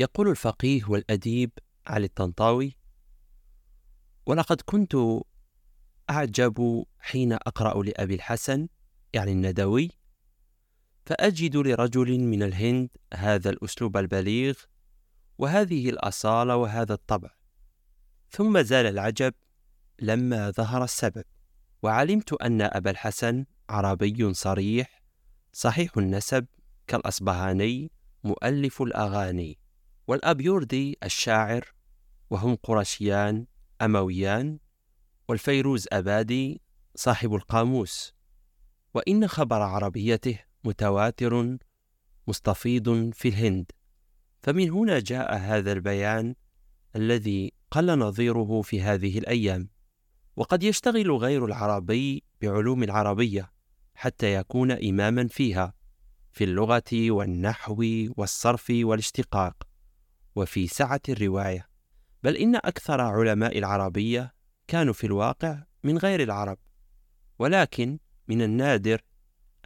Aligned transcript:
يقول 0.00 0.28
الفقيه 0.28 0.84
والأديب 0.88 1.50
علي 1.86 2.06
الطنطاوي 2.06 2.76
ولقد 4.26 4.60
كنت 4.60 4.96
أعجب 6.10 6.84
حين 6.98 7.32
أقرأ 7.32 7.82
لأبي 7.82 8.14
الحسن 8.14 8.68
يعني 9.12 9.32
الندوي 9.32 9.90
فأجد 11.06 11.56
لرجل 11.56 12.18
من 12.20 12.42
الهند 12.42 12.88
هذا 13.14 13.50
الأسلوب 13.50 13.96
البليغ 13.96 14.54
وهذه 15.38 15.90
الأصالة 15.90 16.56
وهذا 16.56 16.94
الطبع 16.94 17.30
ثم 18.30 18.60
زال 18.60 18.86
العجب 18.86 19.34
لما 20.02 20.50
ظهر 20.50 20.84
السبب 20.84 21.24
وعلمت 21.82 22.32
أن 22.32 22.62
أبا 22.62 22.90
الحسن 22.90 23.44
عربي 23.68 24.34
صريح 24.34 25.02
صحيح 25.52 25.96
النسب 25.96 26.46
كالأصبهاني 26.86 27.90
مؤلف 28.24 28.82
الأغاني. 28.82 29.59
والأبيوردي 30.10 30.98
الشاعر 31.04 31.64
وهم 32.30 32.54
قرشيان 32.54 33.46
أمويان 33.82 34.58
والفيروز 35.28 35.86
أبادي 35.92 36.60
صاحب 36.94 37.34
القاموس. 37.34 38.14
وإن 38.94 39.28
خبر 39.28 39.62
عربيته 39.62 40.38
متواتر 40.64 41.56
مستفيض 42.28 43.10
في 43.14 43.28
الهند. 43.28 43.70
فمن 44.42 44.70
هنا 44.70 44.98
جاء 44.98 45.36
هذا 45.36 45.72
البيان 45.72 46.34
الذي 46.96 47.52
قل 47.70 47.98
نظيره 47.98 48.62
في 48.62 48.82
هذه 48.82 49.18
الأيام. 49.18 49.68
وقد 50.36 50.62
يشتغل 50.62 51.10
غير 51.10 51.44
العربي 51.44 52.22
بعلوم 52.42 52.82
العربية 52.82 53.52
حتى 53.94 54.34
يكون 54.34 54.70
إماما 54.70 55.28
فيها 55.28 55.74
في 56.32 56.44
اللغة 56.44 57.10
والنحو 57.10 57.84
والصرف 58.16 58.66
والاشتقاق. 58.70 59.69
وفي 60.36 60.66
سعة 60.66 61.00
الرواية. 61.08 61.68
بل 62.22 62.36
إن 62.36 62.56
أكثر 62.56 63.00
علماء 63.00 63.58
العربية 63.58 64.34
كانوا 64.68 64.92
في 64.92 65.06
الواقع 65.06 65.62
من 65.84 65.98
غير 65.98 66.22
العرب 66.22 66.58
ولكن 67.38 67.98
من 68.28 68.42
النادر 68.42 69.00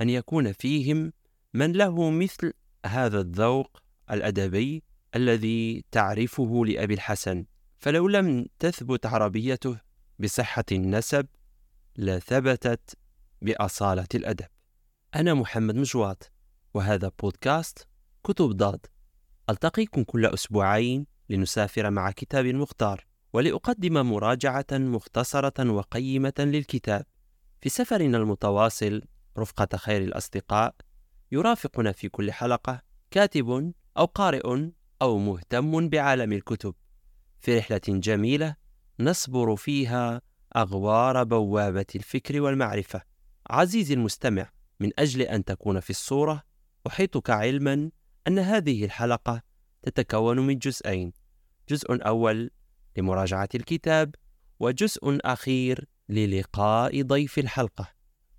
أن 0.01 0.11
يكون 0.11 0.53
فيهم 0.53 1.12
من 1.55 1.73
له 1.73 2.11
مثل 2.11 2.53
هذا 2.87 3.21
الذوق 3.21 3.83
الأدبي 4.11 4.83
الذي 5.15 5.84
تعرفه 5.91 6.65
لأبي 6.67 6.95
الحسن. 6.95 7.45
فلو 7.78 8.09
لم 8.09 8.47
تثبت 8.59 9.06
عربيته 9.06 9.81
بصحة 10.19 10.65
النسب 10.73 11.27
لثبتت 11.97 12.99
بأصالة 13.43 14.06
الأدب. 14.15 14.47
أنا 15.15 15.34
محمد 15.34 15.75
مجواط 15.75 16.33
وهذا 16.75 17.11
بودكاست 17.23 17.87
كتب 18.25 18.51
ضاد. 18.51 18.87
ألتقيكم 19.50 20.03
كل 20.03 20.27
أسبوعين 20.27 21.06
لنسافر 21.28 21.91
مع 21.91 22.11
كتاب 22.11 22.47
مختار 22.47 23.06
ولأقدم 23.33 24.11
مراجعة 24.11 24.67
مختصرة 24.73 25.70
وقيمة 25.70 26.33
للكتاب. 26.39 27.06
في 27.61 27.69
سفرنا 27.69 28.19
المتواصل 28.19 29.03
رفقة 29.39 29.77
خير 29.77 30.03
الأصدقاء 30.03 30.75
يرافقنا 31.33 31.92
في 31.92 32.09
كل 32.09 32.33
حلقة 32.33 32.83
كاتب 33.11 33.72
أو 33.98 34.05
قارئ 34.05 34.70
أو 35.03 35.19
مهتم 35.19 35.89
بعالم 35.89 36.33
الكتب. 36.33 36.75
في 37.41 37.59
رحلة 37.59 37.81
جميلة 37.89 38.56
نصبر 39.00 39.56
فيها 39.56 40.22
أغوار 40.56 41.25
بوابة 41.25 41.87
الفكر 41.95 42.41
والمعرفة. 42.41 43.03
عزيزي 43.50 43.95
المستمع 43.95 44.50
من 44.81 44.91
أجل 44.98 45.22
أن 45.22 45.45
تكون 45.45 45.81
في 45.81 45.91
الصورة 45.91 46.42
أحيطك 46.87 47.31
علما 47.31 47.91
أن 48.28 48.39
هذه 48.39 48.84
الحلقة 48.84 49.42
تتكون 49.83 50.39
من 50.39 50.58
جزئين. 50.58 51.12
جزء 51.69 52.06
أول 52.06 52.50
لمراجعة 52.97 53.49
الكتاب 53.54 54.15
وجزء 54.60 55.19
أخير 55.25 55.88
للقاء 56.09 57.03
ضيف 57.03 57.38
الحلقة. 57.38 57.88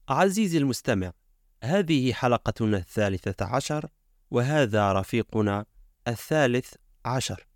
عزيزي 0.09 0.57
المستمع 0.57 1.11
هذه 1.63 2.13
حلقتنا 2.13 2.77
الثالثة 2.77 3.45
عشر 3.45 3.89
وهذا 4.31 4.93
رفيقنا 4.93 5.65
الثالث 6.07 6.73
عشر. 7.05 7.47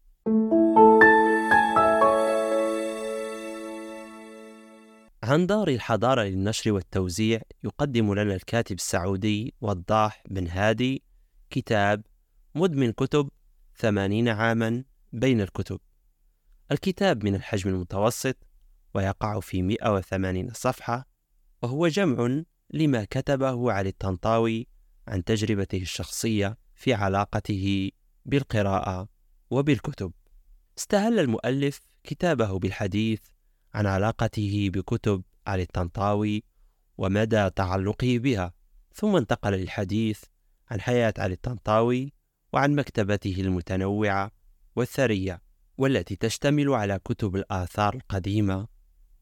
عن 5.24 5.48
دار 5.48 5.68
الحضارة 5.68 6.22
للنشر 6.22 6.72
والتوزيع 6.72 7.42
يقدم 7.64 8.14
لنا 8.14 8.36
الكاتب 8.36 8.76
السعودي 8.76 9.54
وضاح 9.62 10.24
بن 10.30 10.48
هادي 10.48 11.04
كتاب 11.50 12.04
مدمن 12.60 12.92
كتب 12.92 13.30
ثمانين 13.76 14.30
عاما 14.30 14.84
بين 15.14 15.42
الكتب. 15.42 15.80
الكتاب 16.72 17.24
من 17.24 17.36
الحجم 17.36 17.70
المتوسط 17.70 18.36
ويقع 18.94 19.40
في 19.40 19.62
180 19.62 20.50
صفحة 20.54 21.08
وهو 21.62 21.88
جمع 21.88 22.44
لما 22.70 23.04
كتبه 23.04 23.72
علي 23.72 23.90
الطنطاوي 23.90 24.68
عن 25.08 25.24
تجربته 25.24 25.82
الشخصية 25.82 26.58
في 26.76 26.94
علاقته 26.94 27.92
بالقراءة 28.26 29.10
وبالكتب. 29.50 30.14
استهل 30.78 31.20
المؤلف 31.20 31.80
كتابه 32.04 32.60
بالحديث 32.60 33.20
عن 33.74 33.86
علاقته 33.86 34.70
بكتب 34.74 35.24
علي 35.48 35.64
الطنطاوي 35.64 36.44
ومدى 36.98 37.50
تعلقه 37.50 38.18
بها 38.18 38.54
ثم 38.94 39.16
انتقل 39.16 39.52
للحديث 39.52 40.24
عن 40.72 40.82
حياة 40.82 41.14
علي 41.18 41.34
الطنطاوي 41.34 42.19
وعن 42.54 42.76
مكتبته 42.76 43.36
المتنوعة 43.40 44.32
والثرية 44.76 45.42
والتي 45.78 46.16
تشتمل 46.16 46.70
على 46.70 47.00
كتب 47.06 47.36
الآثار 47.36 47.96
القديمة 47.96 48.68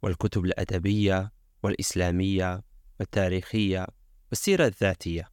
والكتب 0.01 0.45
الأدبية 0.45 1.31
والإسلامية 1.63 2.63
والتاريخية 2.99 3.87
والسيرة 4.29 4.67
الذاتية. 4.67 5.29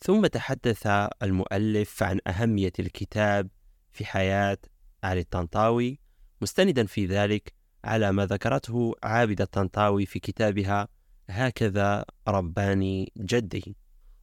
ثم 0.00 0.26
تحدث 0.26 0.86
المؤلف 1.22 2.02
عن 2.02 2.20
أهمية 2.26 2.72
الكتاب 2.78 3.48
في 3.92 4.04
حياة 4.04 4.58
علي 5.04 5.20
الطنطاوي 5.20 6.00
مستندا 6.40 6.86
في 6.86 7.06
ذلك 7.06 7.52
على 7.84 8.12
ما 8.12 8.26
ذكرته 8.26 8.94
عابدة 9.02 9.44
الطنطاوي 9.44 10.06
في 10.06 10.18
كتابها 10.18 10.88
هكذا 11.28 12.04
رباني 12.28 13.12
جدي. 13.18 13.76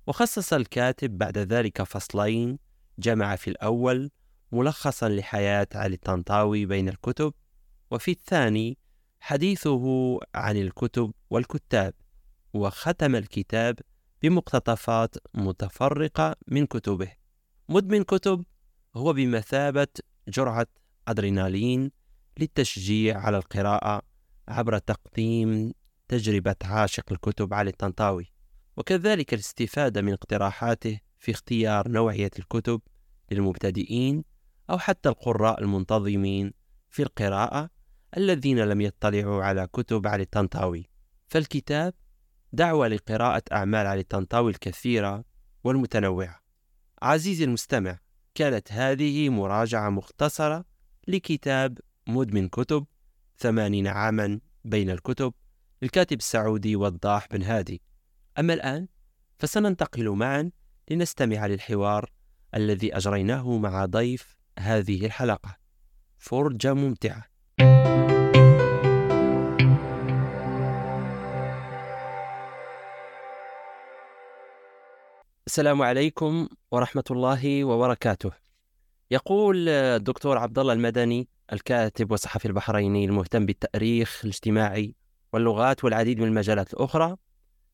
وخصص 0.07 0.53
الكاتب 0.53 1.17
بعد 1.17 1.37
ذلك 1.37 1.83
فصلين 1.83 2.64
جمع 2.99 3.35
في 3.35 3.49
الأول 3.49 4.11
ملخصا 4.51 5.09
لحياة 5.09 5.67
علي 5.75 5.95
الطنطاوي 5.95 6.65
بين 6.65 6.89
الكتب 6.89 7.33
وفي 7.91 8.11
الثاني 8.11 8.77
حديثه 9.19 10.19
عن 10.35 10.57
الكتب 10.57 11.13
والكتاب 11.29 11.93
وختم 12.53 13.15
الكتاب 13.15 13.79
بمقتطفات 14.21 15.15
متفرقة 15.33 16.35
من 16.47 16.65
كتبه. 16.65 17.11
مدمن 17.69 18.03
كتب 18.03 18.45
هو 18.95 19.13
بمثابة 19.13 19.87
جرعة 20.27 20.67
أدرينالين 21.07 21.91
للتشجيع 22.39 23.19
على 23.19 23.37
القراءة 23.37 24.01
عبر 24.47 24.77
تقديم 24.77 25.73
تجربة 26.07 26.55
عاشق 26.63 27.11
الكتب 27.11 27.53
علي 27.53 27.69
الطنطاوي. 27.69 28.31
وكذلك 28.77 29.33
الاستفادة 29.33 30.01
من 30.01 30.13
اقتراحاته 30.13 30.99
في 31.25 31.31
اختيار 31.31 31.87
نوعية 31.87 32.31
الكتب 32.39 32.81
للمبتدئين 33.31 34.23
أو 34.69 34.77
حتى 34.77 35.09
القراء 35.09 35.61
المنتظمين 35.61 36.53
في 36.89 37.03
القراءة 37.03 37.69
الذين 38.17 38.59
لم 38.59 38.81
يطلعوا 38.81 39.43
على 39.43 39.67
كتب 39.73 40.07
علي 40.07 40.23
الطنطاوي. 40.23 40.89
فالكتاب 41.27 41.93
دعوة 42.53 42.87
لقراءة 42.87 43.43
أعمال 43.51 43.87
علي 43.87 43.99
الطنطاوي 43.99 44.51
الكثيرة 44.51 45.23
والمتنوعة. 45.63 46.39
عزيزي 47.01 47.43
المستمع 47.43 47.99
كانت 48.35 48.71
هذه 48.71 49.29
مراجعة 49.29 49.89
مختصرة 49.89 50.65
لكتاب 51.07 51.79
مدمن 52.07 52.49
كتب 52.49 52.85
ثمانين 53.37 53.87
عاما 53.87 54.39
بين 54.65 54.89
الكتب 54.89 55.33
للكاتب 55.81 56.17
السعودي 56.17 56.75
وضاح 56.75 57.27
بن 57.31 57.43
هادي. 57.43 57.81
أما 58.39 58.53
الآن 58.53 58.87
فسننتقل 59.37 60.09
معا 60.09 60.51
لنستمع 60.89 61.45
للحوار 61.45 62.11
الذي 62.55 62.97
أجريناه 62.97 63.57
مع 63.57 63.85
ضيف 63.85 64.37
هذه 64.59 65.05
الحلقة. 65.05 65.57
فرجة 66.17 66.73
ممتعة. 66.73 67.25
السلام 75.47 75.81
عليكم 75.81 76.47
ورحمة 76.71 77.03
الله 77.11 77.63
وبركاته. 77.63 78.31
يقول 79.11 79.69
الدكتور 79.69 80.37
عبد 80.37 80.59
الله 80.59 80.73
المدني 80.73 81.27
الكاتب 81.53 82.11
والصحفي 82.11 82.45
البحريني 82.45 83.05
المهتم 83.05 83.45
بالتأريخ 83.45 84.21
الاجتماعي 84.23 84.95
واللغات 85.33 85.83
والعديد 85.83 86.19
من 86.19 86.27
المجالات 86.27 86.73
الأخرى 86.73 87.15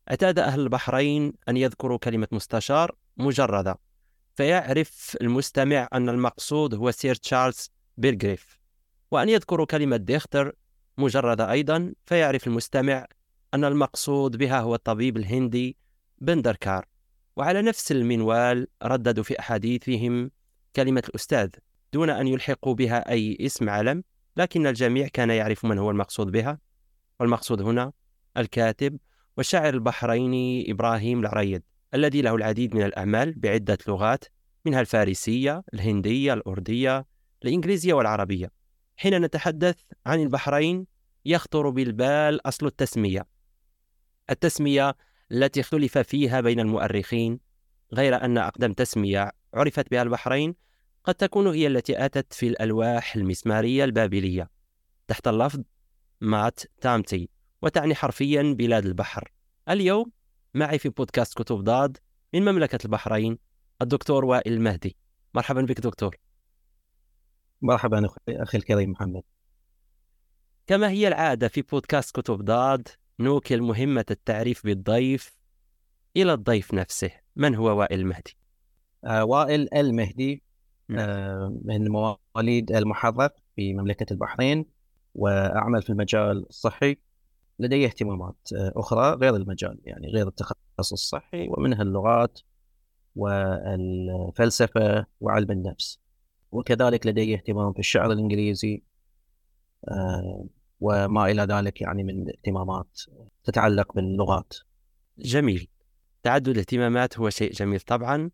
اعتاد 0.10 0.40
أهل 0.40 0.60
البحرين 0.60 1.34
أن 1.50 1.58
يذكروا 1.58 1.98
كلمة 1.98 2.28
مستشار 2.32 2.96
مجردة. 3.18 3.80
فيعرف 4.36 5.18
المستمع 5.22 5.88
أن 5.94 6.10
المقصود 6.10 6.74
هو 6.76 6.92
سير 6.92 7.16
تشارلز 7.16 7.72
بيرغريف 7.98 8.60
وأن 9.12 9.30
يذكر 9.30 9.66
كلمة 9.66 9.98
ديختر 9.98 10.52
مجردة 10.98 11.52
أيضا 11.52 11.94
فيعرف 12.06 12.48
المستمع 12.48 13.06
أن 13.54 13.66
المقصود 13.66 14.38
بها 14.38 14.60
هو 14.60 14.76
الطبيب 14.76 15.18
الهندي 15.18 15.78
بندركار. 16.18 16.86
وعلى 17.36 17.62
نفس 17.62 17.92
المنوال 17.92 18.68
رددوا 18.84 19.24
في 19.24 19.40
أحاديثهم 19.40 20.32
كلمة 20.76 21.04
الأستاذ 21.10 21.50
دون 21.94 22.10
أن 22.10 22.28
يلحقوا 22.28 22.76
بها 22.76 23.10
أي 23.12 23.38
اسم 23.42 23.70
علم 23.70 24.04
لكن 24.38 24.68
الجميع 24.68 25.08
كان 25.08 25.30
يعرف 25.30 25.66
من 25.66 25.78
هو 25.78 25.92
المقصود 25.92 26.32
بها. 26.32 26.60
والمقصود 27.20 27.62
هنا 27.62 27.92
الكاتب 28.38 28.98
والشاعر 29.38 29.74
البحريني 29.74 30.72
إبراهيم 30.72 31.20
العريد 31.20 31.64
الذي 31.94 32.22
له 32.22 32.36
العديد 32.36 32.76
من 32.76 32.82
الأعمال 32.82 33.34
بعدة 33.40 33.78
لغات 33.88 34.26
منها 34.66 34.82
الفارسية، 34.82 35.64
الهندية، 35.74 36.34
الأردية، 36.34 37.06
الإنجليزية 37.44 37.94
والعربية. 37.94 38.52
حين 38.98 39.22
نتحدث 39.22 39.76
عن 40.06 40.22
البحرين 40.22 40.88
يخطر 41.26 41.70
بالبال 41.70 42.48
أصل 42.48 42.66
التسمية. 42.66 43.28
التسمية 44.30 44.96
التي 45.32 45.60
اختلف 45.60 45.98
فيها 45.98 46.42
بين 46.42 46.60
المؤرخين 46.60 47.40
غير 47.94 48.26
أن 48.26 48.38
أقدم 48.38 48.74
تسمية 48.74 49.32
عرفت 49.54 49.92
بها 49.92 50.02
البحرين 50.02 50.56
قد 51.04 51.16
تكون 51.16 51.48
هي 51.48 51.68
التي 51.68 52.06
أتت 52.06 52.34
في 52.34 52.48
الألواح 52.48 53.16
المسمارية 53.16 53.84
البابلية 53.84 54.50
تحت 55.08 55.28
اللفظ 55.28 55.62
مات 56.22 56.60
تامتي 56.82 57.30
وتعني 57.62 57.96
حرفيا 57.96 58.56
بلاد 58.58 58.86
البحر 58.86 59.32
اليوم 59.70 60.12
معي 60.54 60.80
في 60.80 60.90
بودكاست 60.90 61.38
كتب 61.38 61.56
ضاد 61.56 61.98
من 62.34 62.46
مملكة 62.46 62.80
البحرين 62.86 63.38
الدكتور 63.82 64.26
وائل 64.26 64.54
المهدي. 64.54 64.98
مرحبا 65.34 65.62
بك 65.62 65.80
دكتور. 65.80 66.16
مرحبا 67.62 68.10
أخي 68.30 68.58
الكريم 68.58 68.92
محمد. 68.92 69.24
كما 70.68 70.90
هي 70.90 71.08
العادة 71.08 71.48
في 71.48 71.62
بودكاست 71.62 72.16
كتب 72.16 72.46
ضاد 72.46 72.88
نوكل 73.20 73.62
مهمة 73.62 74.06
التعريف 74.12 74.66
بالضيف 74.66 75.38
إلى 76.18 76.34
الضيف 76.34 76.74
نفسه. 76.74 77.12
من 77.36 77.56
هو 77.56 77.80
وائل 77.80 78.00
المهدي؟ 78.00 78.38
آه 79.06 79.24
وائل 79.24 79.74
المهدي 79.74 80.44
نعم. 80.90 81.10
آه 81.10 81.60
من 81.66 81.88
مواليد 81.88 82.72
المحرر 82.72 83.30
في 83.56 83.74
مملكة 83.74 84.14
البحرين 84.14 84.66
وأعمل 85.16 85.82
في 85.82 85.90
المجال 85.90 86.48
الصحي. 86.50 86.98
لدي 87.60 87.86
اهتمامات 87.86 88.36
آه، 88.56 88.74
أخرى 88.76 89.16
غير 89.16 89.36
المجال 89.36 89.80
يعني 89.84 90.08
غير 90.08 90.28
التخصص 90.28 90.92
الصحي 90.92 91.48
ومنها 91.50 91.82
اللغات 91.82 92.40
والفلسفة 93.16 95.06
وعلم 95.22 95.52
النفس. 95.52 96.00
وكذلك 96.52 97.08
لدي 97.08 97.36
اهتمام 97.36 97.74
في 97.74 97.80
الشعر 97.80 98.12
الإنجليزي 98.12 98.84
آه، 99.88 100.46
وما 100.82 101.32
إلى 101.32 101.44
ذلك 101.44 101.82
يعني 101.82 102.04
من 102.04 102.30
اهتمامات 102.30 103.02
تتعلق 103.44 103.94
باللغات. 103.94 104.54
جميل. 105.18 105.68
تعدد 106.24 106.48
الاهتمامات 106.48 107.20
هو 107.20 107.30
شيء 107.30 107.52
جميل 107.52 107.80
طبعا. 107.80 108.32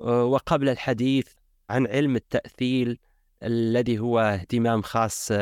آه، 0.00 0.24
وقبل 0.24 0.68
الحديث 0.68 1.28
عن 1.70 1.86
علم 1.86 2.16
التأثيل 2.16 2.98
الذي 3.42 3.98
هو 3.98 4.18
اهتمام 4.18 4.82
خاص 4.82 5.32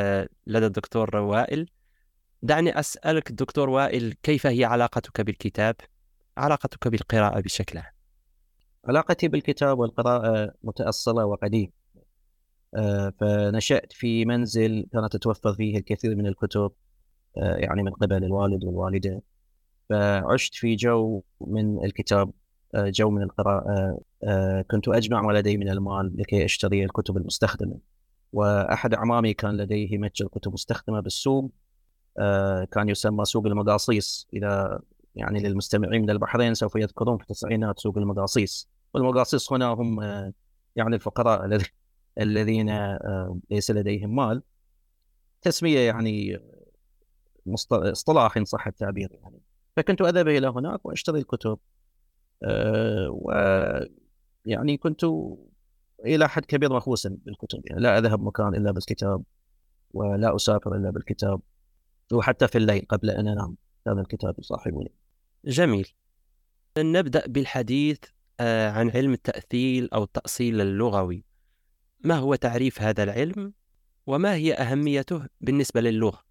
لدى 0.46 0.66
الدكتور 0.66 1.16
وائل 1.16 1.68
دعني 2.42 2.78
أسألك 2.78 3.32
دكتور 3.32 3.70
وائل 3.70 4.14
كيف 4.22 4.46
هي 4.46 4.64
علاقتك 4.64 5.20
بالكتاب؟ 5.20 5.76
علاقتك 6.36 6.88
بالقراءة 6.88 7.40
بشكل 7.40 7.78
عام. 7.78 7.92
علاقتي 8.84 9.28
بالكتاب 9.28 9.78
والقراءة 9.78 10.54
متأصلة 10.62 11.24
وقديمة. 11.24 11.72
آه، 12.74 13.12
فنشأت 13.20 13.92
في 13.92 14.24
منزل 14.24 14.86
كانت 14.92 15.12
تتوفر 15.12 15.54
فيه 15.54 15.78
الكثير 15.78 16.16
من 16.16 16.26
الكتب 16.26 16.72
آه، 17.36 17.56
يعني 17.56 17.82
من 17.82 17.90
قبل 17.90 18.24
الوالد 18.24 18.64
والوالدة. 18.64 19.22
فعشت 19.88 20.54
في 20.54 20.76
جو 20.76 21.22
من 21.40 21.84
الكتاب 21.84 22.30
آه، 22.74 22.90
جو 22.90 23.10
من 23.10 23.22
القراءة 23.22 23.98
كنت 24.70 24.88
أجمع 24.88 25.22
ما 25.22 25.32
لدي 25.32 25.56
من 25.56 25.68
المال 25.68 26.12
لكي 26.16 26.44
أشتري 26.44 26.84
الكتب 26.84 27.16
المستخدمة. 27.16 27.78
وأحد 28.32 28.94
أعمامي 28.94 29.34
كان 29.34 29.56
لديه 29.56 29.98
متجر 29.98 30.28
كتب 30.28 30.52
مستخدمة 30.52 31.00
بالسوق. 31.00 31.50
كان 32.72 32.88
يسمى 32.88 33.24
سوق 33.24 33.46
المقاصيص. 33.46 34.28
إذا 34.34 34.80
يعني 35.14 35.40
للمستمعين 35.40 36.02
من 36.02 36.10
البحرين 36.10 36.54
سوف 36.54 36.76
يذكرون 36.76 37.16
في 37.16 37.22
التسعينات 37.22 37.78
سوق 37.78 37.98
المقاصيص. 37.98 38.68
والمقاصيص 38.94 39.52
هنا 39.52 39.66
هم 39.66 40.00
آه، 40.00 40.32
يعني 40.76 40.94
الفقراء 40.94 41.60
الذين 42.18 42.70
آه، 42.70 43.38
ليس 43.50 43.70
لديهم 43.70 44.16
مال. 44.16 44.42
تسمية 45.42 45.78
يعني 45.78 46.40
اصطلاح 47.72 48.36
إن 48.36 48.44
صح 48.44 48.66
التعبير 48.66 49.12
يعني. 49.12 49.40
فكنت 49.76 50.02
أذهب 50.02 50.28
إلى 50.28 50.46
هناك 50.46 50.86
وأشتري 50.86 51.18
الكتب. 51.18 51.58
و 53.08 53.32
يعني 54.44 54.76
كنت 54.76 55.04
إلى 56.04 56.28
حد 56.28 56.44
كبير 56.44 56.72
مخوسا 56.72 57.16
بالكتب 57.26 57.62
يعني. 57.64 57.80
لا 57.80 57.98
أذهب 57.98 58.22
مكان 58.22 58.54
إلا 58.54 58.70
بالكتاب 58.72 59.22
ولا 59.94 60.36
أسافر 60.36 60.74
إلا 60.74 60.90
بالكتاب. 60.90 61.40
وحتى 62.12 62.48
في 62.48 62.58
الليل 62.58 62.86
قبل 62.88 63.10
أن 63.10 63.28
أنام. 63.28 63.56
كان 63.84 63.98
الكتاب 63.98 64.34
يصاحبني 64.38 64.92
جميل. 65.44 65.88
نبدأ 66.78 67.26
بالحديث 67.26 67.98
آه، 68.40 68.70
عن 68.70 68.90
علم 68.90 69.12
التأثيل 69.12 69.88
أو 69.92 70.02
التأصيل 70.02 70.60
اللغوي. 70.60 71.24
ما 72.04 72.14
هو 72.14 72.34
تعريف 72.34 72.82
هذا 72.82 73.02
العلم؟ 73.02 73.52
وما 74.06 74.34
هي 74.34 74.54
أهميته 74.54 75.26
بالنسبة 75.40 75.80
للغة؟ 75.80 76.22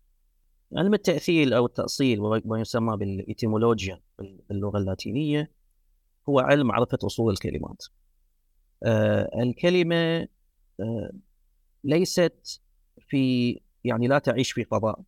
علم 0.78 0.94
التأثيل 0.94 1.54
أو 1.54 1.66
التأصيل 1.66 2.20
وما 2.20 2.60
يسمى 2.60 2.98
بالإيتيمولوجيا 2.98 4.02
في 4.18 4.42
اللغة 4.52 4.78
اللاتينية 4.78 5.52
هو 6.30 6.40
علم 6.40 6.68
معرفة 6.68 6.98
أصول 7.04 7.34
الكلمات. 7.34 7.84
آه 8.84 9.30
الكلمة 9.44 10.28
آه 10.80 11.12
ليست 11.84 12.62
في 13.08 13.60
يعني 13.84 14.08
لا 14.08 14.20
تعيش 14.20 14.52
في 14.52 14.64
فضاء 14.64 15.02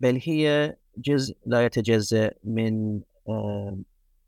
بل 0.00 0.20
هي 0.22 0.76
جزء 0.98 1.36
لا 1.46 1.64
يتجزأ 1.64 2.30
من 2.44 3.00
آه، 3.28 3.78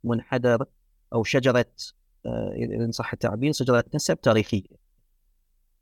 منحدر 0.04 0.64
أو 1.12 1.24
شجرة 1.24 1.66
آه، 2.26 2.54
إن 2.56 2.92
صح 2.92 3.12
التعبير 3.12 3.52
شجرة 3.52 3.84
نسب 3.94 4.20
تاريخية. 4.20 4.88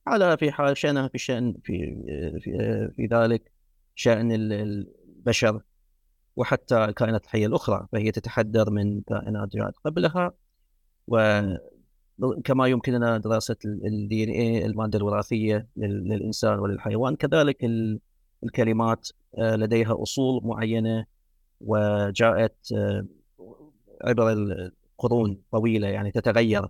على 0.07 0.37
في 0.37 0.53
حال 0.53 0.77
شأنها 0.77 1.09
في 1.09 1.19
شأن 1.19 1.55
في 1.65 1.97
في, 2.41 2.91
في 2.97 3.07
ذلك 3.07 3.53
شأن 3.95 4.33
البشر 4.33 5.63
وحتى 6.37 6.85
الكائنات 6.85 7.25
الحية 7.25 7.47
الأخرى 7.47 7.87
فهي 7.93 8.11
تتحدر 8.13 8.71
من 8.71 9.01
كائنات 9.01 9.49
جاءت 9.57 9.75
قبلها. 9.85 10.33
وكما 12.19 12.67
يمكننا 12.67 13.19
دراسة 13.19 13.57
الدي 13.65 14.25
إن 14.25 14.31
اي 14.31 14.67
المادة 14.67 14.99
الوراثية 14.99 15.69
للإنسان 15.77 16.59
وللحيوان 16.59 17.17
كذلك 17.17 17.65
الكلمات 18.45 19.09
آه، 19.39 19.57
لديها 19.57 20.03
أصول 20.03 20.41
معينة 20.45 21.07
وجاءت 21.61 22.73
آه، 22.73 23.07
عبر 24.05 24.33
القرون 24.33 25.43
طويلة 25.53 25.89
يعني 25.89 26.11
تتغير 26.11 26.69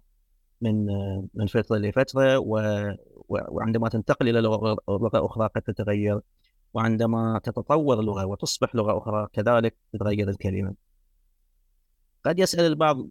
من 0.60 0.90
آه، 0.90 1.24
من 1.34 1.46
فترة 1.46 1.76
لفترة 1.76 2.38
وعندما 3.28 3.88
تنتقل 3.88 4.28
إلى 4.28 4.40
لغة 4.40 5.26
أخرى 5.26 5.48
قد 5.54 5.62
تتغير 5.62 6.20
وعندما 6.74 7.40
تتطور 7.44 8.00
اللغة 8.00 8.26
وتصبح 8.26 8.74
لغة 8.74 8.98
أخرى 8.98 9.28
كذلك 9.32 9.76
تتغير 9.92 10.28
الكلمة. 10.30 10.74
قد 12.24 12.38
يسأل 12.38 12.64
البعض 12.64 13.06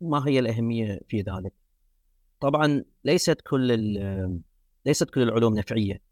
ما 0.00 0.28
هي 0.28 0.38
الأهمية 0.38 1.00
في 1.08 1.20
ذلك. 1.20 1.52
طبعا 2.40 2.84
ليست 3.04 3.40
كل 3.40 3.66
ليست 4.86 5.10
كل 5.10 5.22
العلوم 5.22 5.54
نفعية. 5.58 6.11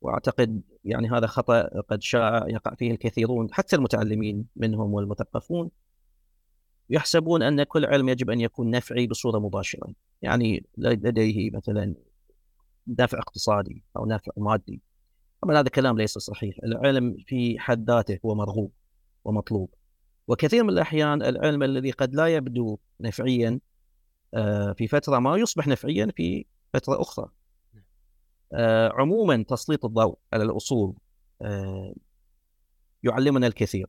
وأعتقد 0.00 0.62
يعني 0.84 1.10
هذا 1.10 1.26
خطأ 1.26 1.62
قد 1.62 2.02
شاع 2.02 2.46
يقع 2.48 2.74
فيه 2.74 2.90
الكثيرون 2.90 3.48
حتى 3.52 3.76
المتعلمين 3.76 4.46
منهم 4.56 4.94
والمثقفون 4.94 5.70
يحسبون 6.90 7.42
أن 7.42 7.62
كل 7.62 7.84
علم 7.84 8.08
يجب 8.08 8.30
أن 8.30 8.40
يكون 8.40 8.70
نفعي 8.70 9.06
بصورة 9.06 9.38
مباشرة. 9.38 9.92
يعني 10.22 10.66
لديه 10.78 11.50
مثلا 11.50 11.94
نفع 12.98 13.18
اقتصادي 13.18 13.84
أو 13.96 14.06
نفع 14.06 14.32
مادي. 14.36 14.80
طبعا 15.42 15.60
هذا 15.60 15.68
كلام 15.68 15.98
ليس 15.98 16.18
صحيح. 16.18 16.56
العلم 16.64 17.16
في 17.26 17.58
حد 17.58 17.90
ذاته 17.90 18.18
هو 18.24 18.34
مرغوب 18.34 18.72
ومطلوب. 19.24 19.70
وكثير 20.28 20.64
من 20.64 20.70
الأحيان 20.70 21.22
العلم 21.22 21.62
الذي 21.62 21.90
قد 21.90 22.14
لا 22.14 22.26
يبدو 22.26 22.78
نفعيا 23.00 23.60
آه، 24.34 24.72
في 24.72 24.88
فترة 24.88 25.18
ما 25.18 25.36
يصبح 25.36 25.66
نفعيا 25.66 26.12
في 26.16 26.46
فترة 26.72 27.00
أخرى. 27.00 27.28
عموما 28.92 29.44
تسليط 29.48 29.84
الضوء 29.84 30.18
على 30.32 30.44
الأصول 30.44 30.94
آه، 31.42 31.94
يعلمنا 33.02 33.46
الكثير 33.46 33.86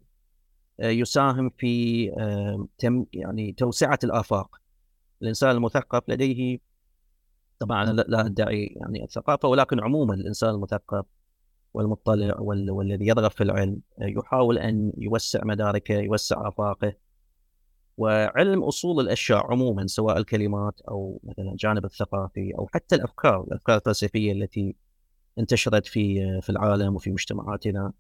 آه، 0.80 0.90
يساهم 0.90 1.50
في 1.58 2.06
تم 2.78 3.06
يعني 3.14 3.54
توسعة 3.54 4.00
الآفاق. 4.04 4.56
الإنسان 5.22 5.52
المثقف 5.52 6.10
لديه 6.10 6.60
طبعا 7.60 7.86
لا 7.86 8.26
أدعي 8.26 8.66
يعني 8.66 9.04
الثقافة 9.04 9.48
ولكن 9.48 9.80
عموما 9.80 10.14
الإنسان 10.14 10.50
المثقف 10.50 11.06
والمطلع 11.74 12.40
والذي 12.40 13.08
يرغب 13.08 13.32
في 13.32 13.44
العلم 13.44 13.82
يحاول 14.02 14.58
أن 14.58 14.94
يوسع 14.98 15.40
مداركه 15.44 15.94
يوسع 15.94 16.48
آفاقه 16.48 16.94
وعلم 18.00 18.64
أصول 18.64 19.04
الأشياء 19.04 19.52
عموما 19.52 19.88
سواء 19.88 20.18
الكلمات 20.18 20.82
أو 20.82 21.20
مثلا 21.24 21.52
الجانب 21.52 21.86
الثقافي 21.86 22.54
أو 22.58 22.68
حتى 22.74 22.96
الأفكار 22.96 23.44
الأفكار 23.44 23.78
الفلسفية 23.78 24.32
التي 24.32 24.76
انتشرت 25.40 25.86
في 25.86 26.42
في 26.42 26.50
العالم 26.50 26.96
وفي 26.96 27.12
مجتمعاتنا 27.12 27.94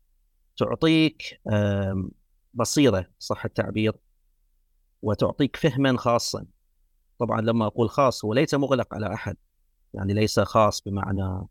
تعطيك 0.57 1.41
بصيرة 2.53 3.05
صح 3.19 3.45
التعبير؟ 3.45 3.93
وتعطيك 5.01 5.55
فهما 5.55 5.97
خاصا. 5.97 6.45
طبعا 7.19 7.41
لما 7.41 7.65
أقول 7.65 7.89
خاص 7.89 8.25
هو 8.25 8.33
ليس 8.33 8.53
مغلق 8.53 8.93
على 8.93 9.13
أحد. 9.13 9.37
يعني 9.93 10.13
ليس 10.13 10.39
خاص 10.39 10.81
بمعنى 10.81 11.47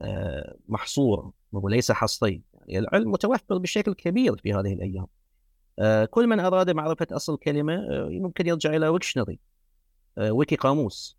آه، 0.00 0.56
محصور 0.68 1.30
وليس 1.52 1.92
حصري. 1.92 2.42
يعني 2.54 2.78
العلم 2.78 3.10
متوفر 3.10 3.58
بشكل 3.58 3.94
كبير 3.94 4.36
في 4.36 4.54
هذه 4.54 4.72
الأيام. 4.72 5.06
كل 6.10 6.26
من 6.26 6.40
أراد 6.40 6.70
معرفة 6.70 7.06
أصل 7.12 7.38
كلمه 7.38 7.74
آه، 7.74 8.08
ممكن 8.10 8.46
يرجع 8.46 8.70
إلى 8.76 8.88
ويكشنري 8.88 9.38
ويكي 10.18 10.56
قاموس 10.56 11.18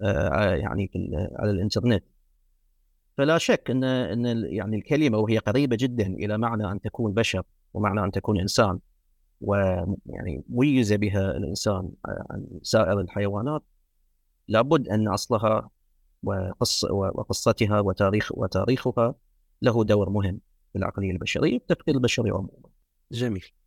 يعني 0.00 0.90
على 1.38 1.50
الإنترنت 1.50 2.04
فلا 3.18 3.38
شك 3.38 3.70
إن 3.70 3.84
إن 3.84 4.44
يعني 4.44 4.76
الكلمة 4.76 5.18
وهي 5.18 5.38
قريبة 5.38 5.76
جدا 5.80 6.06
إلى 6.06 6.38
معنى 6.38 6.72
أن 6.72 6.80
تكون 6.80 7.14
بشر 7.14 7.42
ومعنى 7.74 8.04
أن 8.04 8.10
تكون 8.10 8.40
إنسان 8.40 8.78
ويعني 9.40 10.44
ميز 10.48 10.92
بها 10.92 11.36
الإنسان 11.36 11.90
عن 12.04 12.46
سائر 12.62 13.00
الحيوانات 13.00 13.62
لابد 14.48 14.88
أن 14.88 15.08
أصلها 15.08 15.70
وقص 16.22 16.84
وقصتها 16.84 17.80
وتاريخ 17.80 18.32
وتاريخها 18.34 19.14
له 19.62 19.84
دور 19.84 20.10
مهم 20.10 20.40
في 20.72 20.78
العقليه 20.78 21.10
البشريه 21.10 21.52
والتفكير 21.54 21.94
البشري 21.94 22.30
عموما. 22.30 22.68
جميل. 23.12 23.57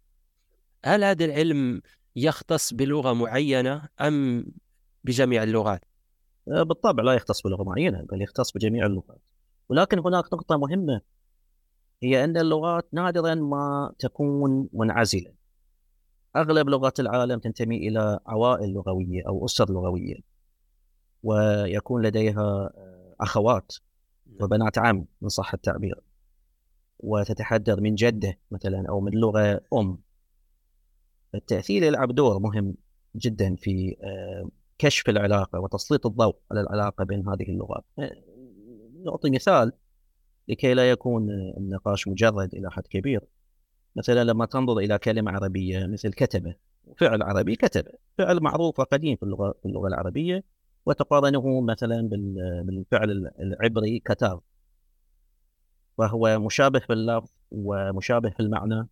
هل 0.86 1.04
هذا 1.04 1.26
العلم 1.26 1.82
يختص 2.16 2.74
بلغة 2.74 3.14
معينة 3.14 3.90
أم 4.02 4.46
بجميع 5.04 5.44
اللغات؟ 5.44 5.86
آه، 6.48 6.64
بالطبع 6.64 7.04
لا 7.04 7.14
يختص 7.14 7.42
بلغة 7.42 7.64
معينة 7.64 8.06
بل 8.12 8.22
يختص 8.22 8.52
بجميع 8.52 8.86
اللغات. 8.86 9.22
ولكن 9.70 10.00
هناك 10.00 10.34
نقطة 10.34 10.58
مهمة 10.58 11.02
هي 12.04 12.24
أن 12.24 12.38
اللغات 12.38 12.88
نادرا 12.92 13.36
ما 13.36 13.94
تكون 14.00 14.70
منعزلة. 14.74 15.34
أغلب 16.36 16.70
لغات 16.70 17.00
العالم 17.00 17.40
تنتمي 17.40 17.88
إلى 17.88 18.20
عوائل 18.28 18.74
لغوية 18.74 19.28
أو 19.28 19.46
أسر 19.46 19.72
لغوية. 19.72 20.16
ويكون 21.24 22.02
لديها 22.02 22.72
آه، 22.78 23.16
أخوات 23.20 23.74
نعم. 24.28 24.44
وبنات 24.44 24.78
عم 24.78 25.06
من 25.22 25.30
صح 25.30 25.54
التعبير 25.54 26.00
وتتحدث 27.00 27.80
من 27.80 27.96
جده 27.96 28.38
مثلا 28.52 28.86
أو 28.90 29.02
من 29.02 29.12
لغة 29.12 29.62
أم 29.74 29.98
التأثير 31.36 31.84
يلعب 31.84 32.16
دور 32.16 32.40
مهم 32.40 32.76
جدا 33.16 33.56
في 33.56 33.96
آه، 34.04 34.50
كشف 34.78 35.10
العلاقة 35.10 35.60
وتسليط 35.60 36.06
الضوء 36.06 36.36
على 36.52 36.62
العلاقة 36.62 37.04
بين 37.04 37.28
هذه 37.28 37.50
اللغات. 37.50 37.84
آه، 38.00 38.12
نعطي 39.06 39.30
مثال 39.30 39.72
لكي 40.48 40.74
لا 40.74 40.92
يكون 40.92 41.30
النقاش 41.58 42.08
مجرد 42.08 42.56
إلى 42.56 42.72
حد 42.72 42.88
كبير. 42.88 43.22
مثلا 43.96 44.24
لما 44.24 44.46
تنظر 44.46 44.78
إلى 44.78 44.98
كلمة 44.98 45.32
عربية 45.32 45.86
مثل 45.86 46.14
كتبة 46.14 46.56
فعل 46.98 47.24
عربي 47.24 47.56
كتبة. 47.56 47.92
فعل 48.18 48.40
معروف 48.40 48.80
وقديم 48.80 49.16
في 49.16 49.24
اللغة 49.24 49.56
في 49.62 49.66
اللغة 49.66 49.88
العربية 49.88 50.44
وتقارنه 50.86 51.62
مثلا 51.62 52.10
بالفعل 52.64 53.32
العبري 53.40 54.00
كتاب 54.00 54.42
وهو 55.98 56.40
مشابه 56.40 56.80
في 56.80 56.94
اللفظ 56.94 57.30
ومشابه 57.52 58.30
في 58.30 58.40
المعنى 58.40 58.88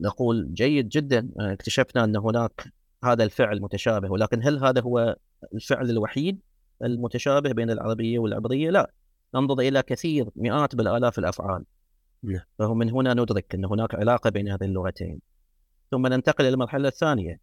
نقول 0.00 0.54
جيد 0.54 0.88
جدا 0.88 1.30
اكتشفنا 1.38 2.04
أن 2.04 2.16
هناك 2.16 2.72
هذا 3.04 3.24
الفعل 3.24 3.60
متشابه 3.60 4.10
ولكن 4.10 4.46
هل 4.46 4.64
هذا 4.64 4.80
هو 4.80 5.16
الفعل 5.54 5.90
الوحيد 5.90 6.40
المتشابه 6.84 7.52
بين 7.52 7.70
العربية 7.70 8.18
والعبرية؟ 8.18 8.70
لا. 8.70 8.92
ننظر 9.34 9.60
إلى 9.60 9.82
كثير 9.82 10.28
مئات 10.36 10.74
بالآلاف 10.74 11.18
الأفعال. 11.18 11.64
نعم. 12.22 12.40
فهو 12.58 12.74
من 12.74 12.90
هنا 12.90 13.14
ندرك 13.14 13.54
أن 13.54 13.64
هناك 13.64 13.94
علاقة 13.94 14.30
بين 14.30 14.48
هذه 14.48 14.64
اللغتين. 14.64 15.20
ثم 15.90 16.06
ننتقل 16.06 16.44
إلى 16.44 16.54
المرحلة 16.54 16.88
الثانية. 16.88 17.40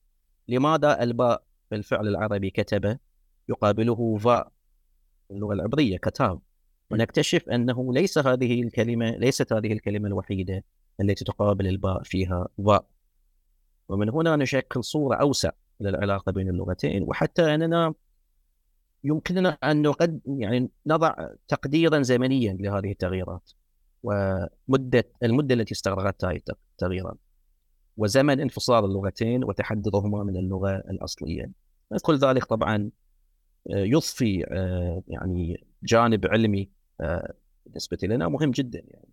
لماذا 0.47 1.03
الباء 1.03 1.43
في 1.69 1.75
الفعل 1.75 2.07
العربي 2.07 2.49
كتب 2.49 2.97
يقابله 3.49 4.17
فاء 4.17 4.51
اللغة 5.31 5.53
العبرية 5.53 5.97
كتاب. 5.97 6.39
ونكتشف 6.91 7.49
أنه 7.49 7.93
ليس 7.93 8.17
هذه 8.17 8.61
الكلمة 8.63 9.09
ليست 9.09 9.53
هذه 9.53 9.73
الكلمة 9.73 10.07
الوحيدة. 10.07 10.63
التي 11.01 11.25
تقابل 11.25 11.67
الباء 11.67 12.03
فيها 12.03 12.47
فاء 12.65 12.85
ومن 13.89 14.09
هنا 14.09 14.35
نشكل 14.35 14.83
صورة 14.83 15.15
أوسع 15.15 15.51
للعلاقة 15.79 16.31
بين 16.31 16.49
اللغتين 16.49 17.03
وحتى 17.03 17.55
أننا 17.55 17.93
يمكننا 19.03 19.49
أن 19.49 19.81
نقد 19.81 20.21
يعني 20.25 20.69
نضع 20.85 21.29
تقديرا 21.47 22.01
زمنيا 22.01 22.53
لهذه 22.53 22.91
التغييرات 22.91 23.51
ومدة 24.03 25.09
المدة 25.23 25.55
التي 25.55 25.73
استغرقت 25.73 26.25
هذه 26.25 26.39
التغييرات 26.73 27.17
وزمن 27.97 28.39
انفصال 28.39 28.85
اللغتين 28.85 29.43
وتحدثهما 29.43 30.23
من 30.23 30.37
اللغة 30.37 30.75
الأصلية. 30.75 31.51
كل 32.01 32.17
ذلك 32.17 32.45
طبعا 32.45 32.89
آه، 33.71 33.83
يضفي 33.83 34.45
آه، 34.47 35.03
يعني 35.07 35.67
جانب 35.83 36.25
علمي 36.25 36.69
آه، 37.01 37.33
بالنسبة 37.65 37.97
لنا 38.03 38.27
مهم 38.27 38.51
جدا 38.51 38.81
يعني. 38.87 39.09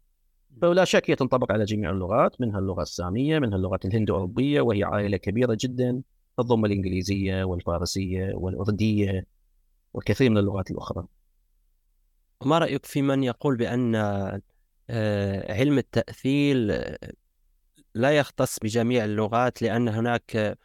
فلا 0.62 0.84
شك 0.84 1.11
هي 1.11 1.16
تنطبق 1.16 1.52
على 1.52 1.64
جميع 1.64 1.90
اللغات 1.90 2.40
منها 2.40 2.58
اللغة 2.58 2.82
السامية 2.82 3.38
منها 3.38 3.56
اللغات 3.56 3.84
الهندو 3.84 4.14
أوروبية 4.14 4.61
وهي 4.61 4.84
عائلة 4.84 5.16
كبيرة 5.16 5.56
جدا 5.61 6.02
تضم 6.38 6.64
الإنجليزية 6.64 7.44
والفارسية 7.44 8.34
والأردية 8.34 9.26
والكثير 9.94 10.30
من 10.30 10.38
اللغات 10.38 10.70
الأخرى. 10.70 11.06
ما 12.44 12.58
رأيك 12.58 12.87
في 12.87 13.02
من 13.02 13.23
يقول 13.23 13.56
بأن 13.56 13.96
علم 15.49 15.78
التأثير 15.78 16.56
لا 17.94 18.11
يختص 18.11 18.58
بجميع 18.58 19.04
اللغات 19.04 19.62
لأن 19.62 19.88
هناك 19.88 20.56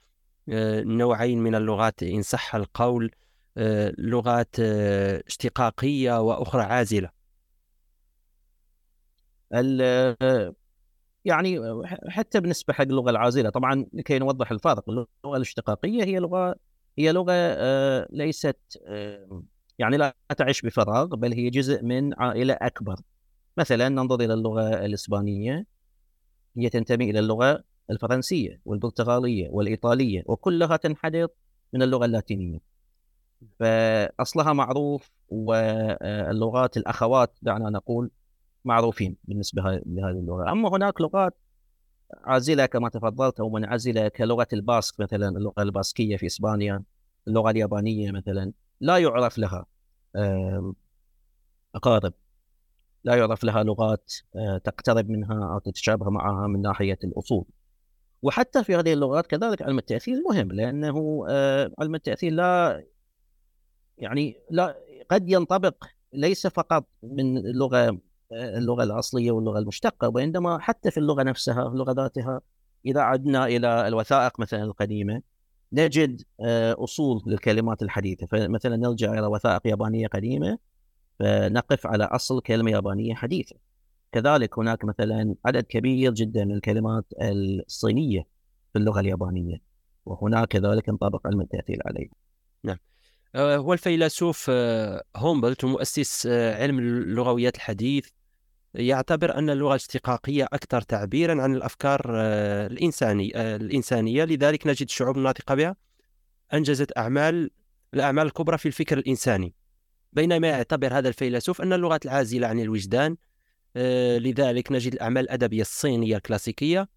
آه، 0.49 0.81
نوعين 0.81 1.39
من 1.39 1.55
اللغات 1.55 2.03
إن 2.03 2.21
صح 2.21 2.55
القول 2.55 3.11
آه، 3.57 3.93
لغات 3.97 4.55
آه، 4.59 5.23
اشتقاقية 5.27 6.21
وأخرى 6.21 6.61
عازلة. 6.61 7.18
يعني 11.25 11.61
حتى 12.07 12.39
بالنسبة 12.39 12.73
حق 12.73 12.81
اللغة 12.81 13.09
العازلة 13.09 13.49
طبعا 13.49 13.85
لكي 13.93 14.19
نوضح 14.19 14.51
الفارق 14.51 14.89
اللغة 14.89 15.07
الاشتقاقية 15.25 16.03
هي 16.03 16.19
لغة 16.19 16.55
هي 16.97 17.11
لغة 17.11 17.33
ليست 18.11 18.81
يعني 19.79 19.97
لا 19.97 20.15
تعيش 20.37 20.61
بفراغ 20.61 21.05
بل 21.05 21.33
هي 21.33 21.49
جزء 21.49 21.83
من 21.83 22.21
عائلة 22.21 22.53
أكبر. 22.53 22.95
مثلا 23.57 23.89
ننظر 23.89 24.21
إلى 24.21 24.33
اللغة 24.33 24.85
الإسبانية. 24.85 25.65
هي 26.57 26.69
تنتمي 26.69 27.09
إلى 27.09 27.19
اللغة 27.19 27.63
الفرنسية 27.89 28.61
والبرتغالية 28.65 29.49
والإيطالية 29.49 30.23
وكلها 30.25 30.77
تنحدر 30.77 31.27
من 31.73 31.81
اللغة 31.81 32.05
اللاتينية. 32.05 32.59
فأصلها 33.59 34.53
معروف 34.53 35.11
واللغات 35.29 36.77
الأخوات 36.77 37.37
دعنا 37.41 37.69
نقول 37.69 38.11
معروفين 38.65 39.17
بالنسبة 39.23 39.61
لهذه 39.85 40.19
اللغة. 40.19 40.51
أما 40.51 40.69
هناك 40.69 41.01
لغات 41.01 41.37
عازلة 42.23 42.65
كما 42.65 42.89
تفضلت 42.89 43.39
أو 43.39 43.49
منعزلة 43.49 44.07
كلغة 44.07 44.47
الباسك 44.53 44.99
مثلا 44.99 45.29
اللغة 45.29 45.61
الباسكية 45.61 46.17
في 46.17 46.25
إسبانيا 46.25 46.83
اللغة 47.27 47.51
اليابانية 47.51 48.11
مثلا 48.11 48.51
لا 48.81 48.97
يعرف 48.97 49.37
لها 49.37 49.65
أقارب. 51.75 52.13
لا 53.03 53.15
يعرف 53.15 53.43
لها 53.43 53.63
لغات 53.63 54.13
آه، 54.35 54.57
تقترب 54.57 55.09
منها 55.09 55.53
أو 55.53 55.59
تتشابه 55.59 56.09
معها 56.09 56.47
من 56.47 56.61
ناحية 56.61 56.99
الأصول. 57.03 57.45
وحتى 58.21 58.63
في 58.63 58.75
هذه 58.75 58.93
اللغات 58.93 59.27
كذلك 59.27 59.61
علم 59.61 59.77
التأثير 59.77 60.21
مهم 60.29 60.51
لأنه 60.51 61.25
آه، 61.29 61.71
علم 61.79 61.95
التأثير 61.95 62.33
لا 62.33 62.83
يعني 63.97 64.39
لا 64.49 64.75
قد 65.09 65.29
ينطبق 65.29 65.85
ليس 66.13 66.47
فقط 66.47 66.85
من 67.03 67.37
اللغة 67.37 67.99
آه، 68.31 68.57
اللغة 68.57 68.83
الأصلية 68.83 69.31
واللغة 69.31 69.59
المشتقة 69.59 70.09
وإنما 70.09 70.59
حتى 70.59 70.91
في 70.91 70.97
اللغة 70.97 71.23
نفسها 71.23 71.67
اللغة 71.67 71.91
ذاتها 71.91 72.41
إذا 72.85 73.01
عدنا 73.01 73.45
إلى 73.45 73.87
الوثائق 73.87 74.39
مثلا 74.39 74.63
القديمة 74.63 75.21
نجد 75.73 76.21
أصول 76.83 77.21
للكلمات 77.25 77.81
الحديثة. 77.81 78.27
فمثلا 78.27 78.75
نرجع 78.77 79.13
إلى 79.13 79.27
وثائق 79.27 79.67
يابانية 79.67 80.07
قديمة 80.07 80.57
فنقف 81.19 81.87
على 81.87 82.03
أصل 82.03 82.41
كلمة 82.41 82.71
يابانية 82.71 83.13
حديثة. 83.13 83.55
كذلك 84.11 84.59
هناك 84.59 84.85
مثلا 84.85 85.35
عدد 85.45 85.63
كبير 85.63 86.13
جدا 86.13 86.45
من 86.45 86.51
الكلمات 86.51 87.05
الصينية 87.21 88.27
في 88.73 88.79
اللغة 88.79 88.99
اليابانية 88.99 89.61
وهناك 90.05 90.47
كذلك 90.47 90.87
ينطبق 90.87 91.27
علم 91.27 91.41
التأثير 91.41 91.81
عليه 91.85 92.07
نعم. 92.63 92.77
هو 93.35 93.73
الفيلسوف 93.73 94.49
هومبلت 95.15 95.63
ومؤسس 95.63 96.27
علم 96.27 96.79
اللغويات 96.79 97.55
الحديث 97.55 98.09
يعتبر 98.73 99.37
أن 99.37 99.49
اللغة 99.49 99.69
الاشتقاقية 99.69 100.43
أكثر 100.53 100.81
تعبيرا 100.81 101.41
عن 101.41 101.55
الأفكار 101.55 102.01
الإنساني 102.65 103.55
الإنسانية. 103.55 104.23
لذلك 104.23 104.67
نجد 104.67 104.85
الشعوب 104.85 105.17
الناطقة 105.17 105.55
بها 105.55 105.75
أنجزت 106.53 106.97
أعمال 106.97 107.51
الأعمال 107.93 108.25
الكبرى 108.25 108.57
في 108.57 108.65
الفكر 108.65 108.97
الإنساني. 108.97 109.53
بينما 110.13 110.47
يعتبر 110.47 110.97
هذا 110.97 111.07
الفيلسوف 111.07 111.61
أن 111.61 111.73
اللغات 111.73 112.05
العازلة 112.05 112.47
عن 112.47 112.59
الوجدان 112.59 113.17
آه، 113.75 114.17
لذلك 114.17 114.71
نجد 114.71 114.93
الأعمال 114.93 115.23
الأدبية 115.23 115.61
الصينية 115.61 116.15
الكلاسيكية 116.15 116.89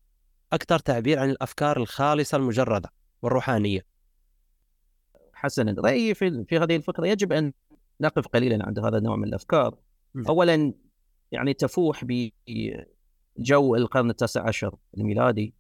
أكثر 0.53 0.79
تعبير 0.79 1.19
عن 1.19 1.31
الأفكار 1.31 1.77
الخالصة 1.77 2.37
المجردة 2.37 2.93
والروحانية. 3.23 3.87
حسنا. 5.33 5.75
رأيي 5.79 6.15
في, 6.15 6.45
في 6.45 6.59
هذه 6.59 6.77
الفكرة 6.77 7.07
يجب 7.07 7.33
أن 7.33 7.53
نقف 8.01 8.27
قليلا 8.27 8.67
عند 8.67 8.79
هذا 8.79 8.99
النوع 8.99 9.17
من 9.17 9.25
الأفكار. 9.25 9.75
أولا 10.29 10.73
يعني 11.33 11.55
تفوح 11.55 12.05
بجو 12.05 13.75
القرن 13.75 14.11
التاسع 14.11 14.49
عشر 14.49 14.75
الميلادي. 14.99 15.55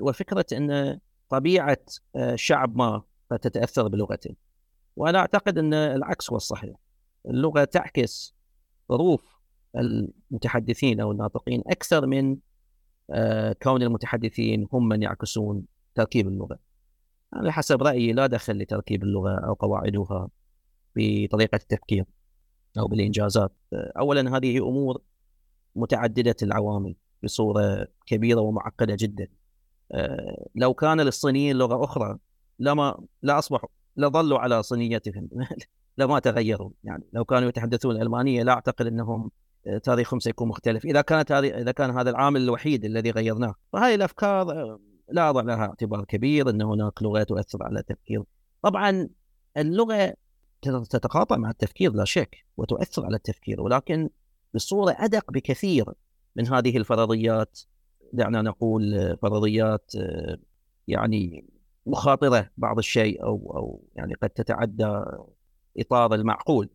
وفكرة 0.00 0.46
أن 0.52 0.98
طبيعة 1.28 1.78
آه، 2.16 2.36
شعب 2.36 2.76
ما 2.76 3.02
قد 3.30 3.38
تتأثر 3.38 3.88
بلغته. 3.88 4.34
وأنا 4.96 5.18
أعتقد 5.18 5.58
أن 5.58 5.74
العكس 5.74 6.30
هو 6.30 6.36
الصحيح. 6.36 6.76
اللغة 7.26 7.64
تعكس 7.64 8.34
ظروف 8.92 9.40
المتحدثين 9.76 11.00
أو 11.00 11.12
الناطقين 11.12 11.62
أكثر 11.66 12.06
من 12.06 12.36
آه، 13.10 13.56
كون 13.62 13.82
المتحدثين 13.82 14.66
هم 14.72 14.88
من 14.88 15.02
يعكسون 15.02 15.64
تركيب 15.94 16.28
اللغة. 16.28 16.58
أنا 17.36 17.50
حسب 17.52 17.82
رأيي 17.82 18.12
لا 18.12 18.26
دخل 18.26 18.58
لتركيب 18.58 19.02
اللغة 19.02 19.34
أو 19.34 19.52
قواعدها 19.52 20.28
بطريقة 20.96 21.56
التفكير. 21.56 22.04
أو 22.78 22.86
بالإنجازات. 22.86 23.52
أولا 23.72 24.36
هذه 24.36 24.58
أمور 24.58 25.00
متعددة 25.76 26.36
العوامل 26.42 26.94
بصورة 27.22 27.88
كبيرة 28.06 28.40
ومعقدة 28.40 28.96
جدا. 29.00 29.28
آه، 29.92 30.46
لو 30.54 30.74
كان 30.74 31.00
للصينيين 31.00 31.56
لغة 31.56 31.84
أخرى 31.84 32.18
لما 32.58 33.04
لا 33.22 33.38
أصبحوا 33.38 33.68
لظلوا 33.96 34.38
على 34.38 34.62
صينيتهم. 34.62 35.28
لما 35.98 36.18
تغيروا. 36.18 36.70
يعني 36.84 37.04
لو 37.12 37.24
كانوا 37.24 37.48
يتحدثون 37.48 37.96
الألمانية 37.96 38.42
لا 38.42 38.52
أعتقد 38.52 38.86
أنهم 38.86 39.30
آه، 39.66 39.78
تاريخهم 39.78 40.20
سيكون 40.20 40.48
مختلف. 40.48 40.84
إذا 40.84 41.00
كانت 41.00 41.32
هذه 41.32 41.60
إذا 41.60 41.72
كان 41.72 41.90
هذا 41.90 42.10
العامل 42.10 42.42
الوحيد 42.42 42.84
الذي 42.84 43.10
غيرناه 43.10 43.54
فهذه 43.72 43.94
الأفكار 43.94 44.50
آه، 44.50 44.80
لا 45.08 45.30
أضع 45.30 45.40
لها 45.40 45.66
اعتبار 45.66 46.04
كبير 46.04 46.50
أن 46.50 46.62
هناك 46.62 47.02
لغة 47.02 47.22
تؤثر 47.22 47.62
على 47.62 47.78
التفكير 47.78 48.22
طبعا 48.62 49.08
اللغة 49.56 50.14
تتقاطع 50.64 51.36
مع 51.36 51.50
التفكير 51.50 51.92
لا 51.92 52.04
شك 52.04 52.44
وتؤثر 52.56 53.04
على 53.04 53.16
التفكير 53.16 53.60
ولكن 53.60 54.10
بصورة 54.54 54.96
أدق 54.98 55.30
بكثير 55.30 55.84
من 56.36 56.48
هذه 56.48 56.76
الفرضيات 56.76 57.60
دعنا 58.12 58.42
نقول 58.42 59.16
فرضيات 59.22 59.92
آه، 59.96 60.38
يعني 60.88 61.44
مخاطرة 61.86 62.50
بعض 62.56 62.78
الشيء 62.78 63.22
أو 63.22 63.52
أو 63.56 63.84
يعني 63.96 64.14
قد 64.14 64.30
تتعدى 64.30 65.02
إطار 65.78 66.14
المعقول. 66.14 66.68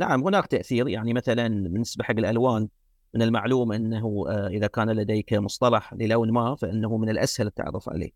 نعم 0.00 0.22
هناك 0.24 0.46
تأثير 0.46 0.88
يعني 0.88 1.12
مثلا 1.12 1.48
بالنسبة 1.48 2.04
حق 2.04 2.14
الألوان 2.18 2.68
من 3.14 3.22
المعلوم 3.22 3.72
أنه 3.72 4.24
آه، 4.28 4.48
إذا 4.48 4.66
كان 4.66 4.90
لديك 4.90 5.32
مصطلح 5.32 5.94
للون 5.94 6.30
ما 6.30 6.54
فإنه 6.54 6.96
من 6.96 7.08
الأسهل 7.08 7.46
التعرف 7.46 7.88
عليه. 7.88 8.10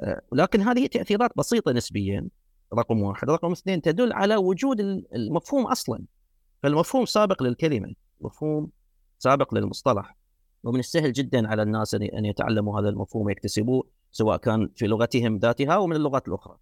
آه، 0.00 0.22
لكن 0.32 0.60
هذه 0.60 0.86
تأثيرات 0.86 1.30
بسيطة 1.36 1.72
نسبيا 1.72 2.28
رقم 2.74 3.02
واحد، 3.02 3.30
رقم 3.30 3.52
اثنين 3.52 3.82
تدل 3.82 4.12
على 4.12 4.36
وجود 4.36 4.80
المفهوم 5.14 5.66
أصلا. 5.66 6.04
فالمفهوم 6.62 7.04
سابق 7.04 7.42
للكلمة، 7.42 7.94
مفهوم 8.20 8.70
سابق 9.18 9.54
للمصطلح. 9.54 10.16
ومن 10.64 10.78
السهل 10.78 11.12
جدا 11.12 11.48
على 11.48 11.62
الناس 11.62 11.94
أن 11.94 12.24
يتعلموا 12.24 12.80
هذا 12.80 12.88
المفهوم 12.88 13.26
ويكتسبوه 13.26 13.86
سواء 14.12 14.36
كان 14.36 14.68
في 14.76 14.86
لغتهم 14.86 15.36
ذاتها 15.38 15.72
أو 15.72 15.86
من 15.86 15.96
اللغات 15.96 16.28
الأخرى. 16.28 16.56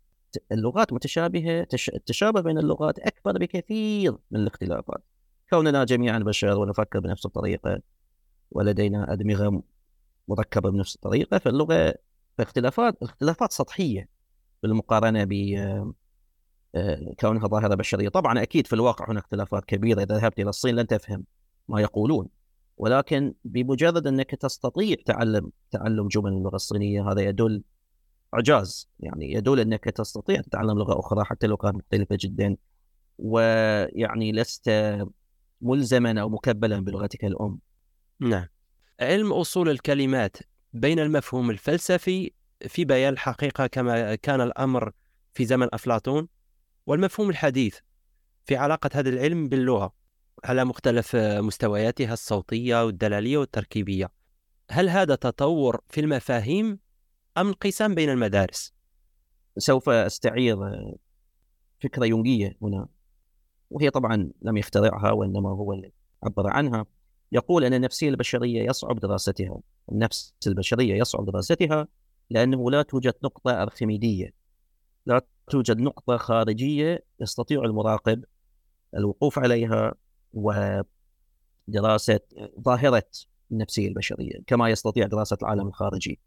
اللغات 0.52 0.92
متشابهة 0.92 1.66
التشابه 1.94 2.40
بين 2.40 2.58
اللغات 2.58 2.98
أكبر 2.98 3.38
بكثير 3.38 4.16
من 4.30 4.40
الاختلافات. 4.40 5.04
كوننا 5.50 5.84
جميعا 5.84 6.18
بشر 6.18 6.58
ونفكر 6.58 7.00
بنفس 7.00 7.26
الطريقة 7.26 7.80
ولدينا 8.50 9.12
أدمغة 9.12 9.62
مركبة 10.28 10.70
بنفس 10.70 10.94
الطريقة 10.94 11.38
فاللغة 11.38 11.94
فاختلافات 12.38 13.02
اختلافات 13.02 13.52
سطحية 13.52 14.08
بالمقارنة 14.62 15.24
ب 15.24 15.32
كونها 17.20 17.48
ظاهرة 17.48 17.74
بشرية، 17.74 18.08
طبعا 18.08 18.42
أكيد 18.42 18.66
في 18.66 18.72
الواقع 18.72 19.10
هناك 19.10 19.22
اختلافات 19.22 19.64
كبيرة. 19.64 20.02
إذا 20.02 20.18
ذهبت 20.18 20.40
إلى 20.40 20.48
الصين 20.48 20.76
لن 20.76 20.86
تفهم 20.86 21.24
ما 21.68 21.80
يقولون. 21.80 22.28
ولكن 22.76 23.34
بمجرد 23.44 24.06
أنك 24.06 24.30
تستطيع 24.30 24.96
تعلم 25.06 25.52
تعلم 25.70 26.08
جمل 26.08 26.32
اللغة 26.32 26.56
الصينية 26.56 27.12
هذا 27.12 27.20
يدل 27.20 27.62
إعجاز. 28.34 28.88
يعني 29.00 29.32
يدل 29.32 29.60
أنك 29.60 29.84
تستطيع 29.84 30.40
تتعلم 30.40 30.78
لغة 30.78 31.00
أخرى 31.00 31.24
حتى 31.24 31.46
لو 31.46 31.56
كانت 31.56 31.76
مختلفة 31.76 32.18
جدا. 32.20 32.56
ويعني 33.18 34.32
لست 34.32 34.70
ملزما 35.60 36.20
أو 36.20 36.28
مكبلا 36.28 36.80
بلغتك 36.84 37.24
الأم. 37.24 37.58
نعم. 38.20 38.46
علم 39.00 39.32
أصول 39.32 39.68
الكلمات 39.68 40.36
بين 40.72 40.98
المفهوم 40.98 41.50
الفلسفي 41.50 42.32
في 42.68 42.84
بيان 42.84 43.12
الحقيقة 43.12 43.66
كما 43.66 44.14
كان 44.14 44.40
الأمر 44.40 44.92
في 45.34 45.44
زمن 45.44 45.68
أفلاطون؟ 45.72 46.28
والمفهوم 46.90 47.30
الحديث 47.30 47.78
في 48.44 48.56
علاقة 48.56 48.90
هذا 48.94 49.08
العلم 49.08 49.48
باللغة 49.48 49.92
على 50.44 50.64
مختلف 50.64 51.16
مستوياتها 51.16 52.12
الصوتية 52.12 52.84
والدلالية 52.84 53.38
والتركيبية 53.38 54.10
هل 54.70 54.88
هذا 54.88 55.14
تطور 55.14 55.80
في 55.88 56.00
المفاهيم 56.00 56.78
أم 57.38 57.48
انقسام 57.48 57.94
بين 57.94 58.10
المدارس؟ 58.10 58.74
سوف 59.58 59.88
أستعير 59.88 60.56
فكرة 61.80 62.06
يونغية 62.06 62.56
هنا 62.62 62.88
وهي 63.70 63.90
طبعا 63.90 64.30
لم 64.42 64.56
يخترعها 64.56 65.10
وإنما 65.10 65.50
هو 65.50 65.72
اللي 65.72 65.92
عبر 66.22 66.50
عنها 66.50 66.86
يقول 67.32 67.64
أن 67.64 67.74
النفسية 67.74 68.08
البشرية 68.08 68.62
يصعب 68.62 69.00
دراستها 69.00 69.60
النفس 69.92 70.34
البشرية 70.46 70.94
يصعب 70.94 71.26
دراستها 71.26 71.88
لأنه 72.30 72.70
لا 72.70 72.82
توجد 72.82 73.14
نقطة 73.24 73.62
أرخميدية 73.62 74.40
لا 75.06 75.22
توجد 75.50 75.78
نقطة 75.78 76.16
خارجية 76.16 77.04
يستطيع 77.20 77.64
المراقب 77.64 78.24
الوقوف 78.96 79.38
عليها 79.38 79.94
ودراسة 81.68 82.20
ظاهرة 82.60 83.06
النفسية 83.52 83.88
البشرية 83.88 84.40
كما 84.46 84.70
يستطيع 84.70 85.06
دراسة 85.06 85.36
العالم 85.42 85.68
الخارجي 85.68 86.20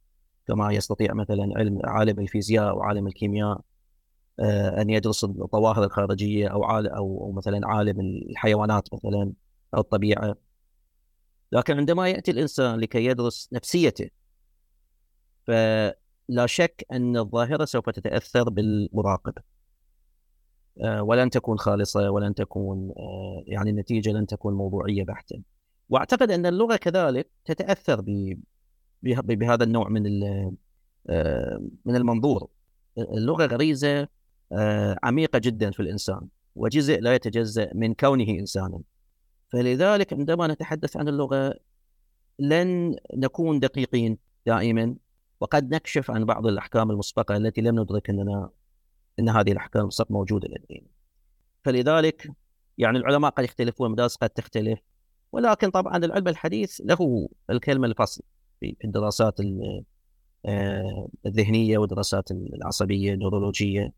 كما 0.48 0.74
يستطيع 0.74 1.14
مثلا 1.14 1.54
علم 1.56 1.80
عالم 1.84 2.20
الفيزياء 2.20 2.76
وعالم 2.76 3.08
الكيمياء 3.08 3.62
آه، 4.40 4.82
أن 4.82 4.90
يدرس 4.90 5.24
الظواهر 5.24 5.84
الخارجية 5.84 6.48
أو 6.48 6.64
عالم 6.64 6.90
أو 6.90 7.32
مثلا 7.32 7.68
عالم 7.68 8.00
الحيوانات 8.00 8.94
مثلا 8.94 9.34
أو 9.74 9.80
الطبيعة. 9.80 10.36
لكن 11.52 11.78
عندما 11.78 12.10
يأتي 12.10 12.32
الإنسان 12.32 12.80
لكي 12.80 13.06
يدرس 13.06 13.50
نفسيته 13.54 14.10
فلا 16.30 16.46
شك 16.46 16.86
أن 16.92 17.18
الظاهرة 17.18 17.66
سوف 17.66 17.90
تتأثر 17.90 18.50
بالمراقب 18.50 19.34
آه، 20.82 21.04
ولن 21.04 21.30
تكون 21.30 21.58
خالصة 21.58 22.12
ولن 22.12 22.36
تكون 22.36 22.94
آه، 22.98 23.44
يعني 23.48 23.70
النتيجه 23.70 24.10
لن 24.10 24.28
تكون 24.28 24.54
موضوعية 24.54 25.04
بحتة. 25.04 25.42
وأعتقد 25.90 26.32
أن 26.32 26.46
اللغة 26.46 26.76
كذلك 26.76 27.30
تتأثر 27.46 28.04
بهذا 29.04 29.64
النوع 29.64 29.90
من 29.90 30.24
آه، 31.10 31.62
من 31.86 31.96
المنظور. 31.96 32.48
اللغة 32.98 33.46
غريزة 33.46 34.08
عميقة 35.04 35.40
جدا 35.40 35.72
في 35.72 35.80
الإنسان 35.80 36.28
وجزء 36.56 37.00
لا 37.00 37.16
يتجزأ 37.16 37.70
من 37.76 37.94
كونه 37.94 38.30
انسانا. 38.30 38.80
فلذلك 39.50 40.14
عندما 40.14 40.48
نتحدث 40.48 40.98
عن 40.98 41.08
اللغة 41.08 41.54
لن 42.40 42.96
نكون 43.14 43.60
دقيقين 43.60 44.18
دائما 44.46 44.96
وقد 45.44 45.74
نكشف 45.74 46.12
عن 46.12 46.26
بعض 46.26 46.48
الأحكام 46.48 46.92
المسبقة 46.92 47.38
التي 47.38 47.62
لم 47.62 47.80
ندرك 47.80 48.10
اننا 48.10 48.50
أن 49.20 49.30
هذه 49.30 49.52
الأحكام 49.52 49.90
صارت 49.90 50.12
موجودة 50.12 50.48
لدينا. 50.48 50.88
فلذلك 51.64 52.32
يعني 52.78 52.98
العلماء 52.98 53.32
قد 53.32 53.44
يختلفون 53.44 53.88
المدارس 53.88 54.16
قد 54.16 54.30
تختلف 54.30 54.80
ولكن 55.32 55.70
طبعا 55.70 55.98
العلم 55.98 56.28
الحديث 56.28 56.82
له 56.86 57.30
الكلمة 57.50 57.88
الفصل 57.88 58.24
في 58.60 58.76
الدراسات 58.84 59.40
آه، 60.46 61.08
الذهنية 61.26 61.78
والدراسات 61.78 62.32
العصبية 62.32 63.14
النورولوجية 63.14 63.94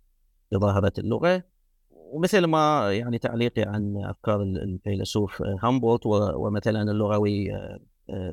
لظاهرة 0.51 0.93
اللغة 0.97 1.43
ومثل 1.89 2.45
ما 2.45 2.93
يعني 2.93 3.17
تعليقي 3.17 3.61
عن 3.61 3.97
أفكار 3.97 4.41
الفيلسوف 4.41 5.41
هامبولت 5.41 6.05
ومثلا 6.05 6.81
اللغوي 6.81 7.55
آه، 7.55 7.79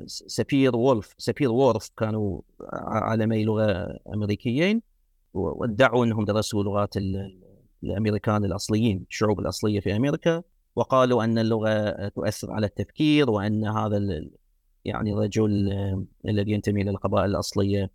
سابير 0.05 1.51
وورف 1.51 1.64
سابير 1.64 1.76
وورف 1.76 1.89
كانوا 1.97 2.41
عالمي 2.73 3.43
لغة 3.43 3.99
أمريكيين 4.13 4.81
وادعوا 5.33 6.05
إنهم 6.05 6.25
درسوا 6.25 6.63
لغات 6.63 6.93
الأمريكان 7.83 8.45
الأصليين 8.45 9.05
الشعوب 9.09 9.39
الأصلية 9.39 9.79
في 9.79 9.95
أمريكا 9.95 10.43
وقالوا 10.75 11.23
أن 11.23 11.37
اللغة 11.37 12.07
تؤثر 12.07 12.51
على 12.51 12.65
التفكير 12.65 13.29
وأن 13.29 13.67
هذا 13.67 14.25
يعني 14.85 15.13
الرجل 15.13 15.71
الذي 16.27 16.51
ينتمي 16.51 16.83
للقبائل 16.83 17.29
الأصلية 17.29 17.91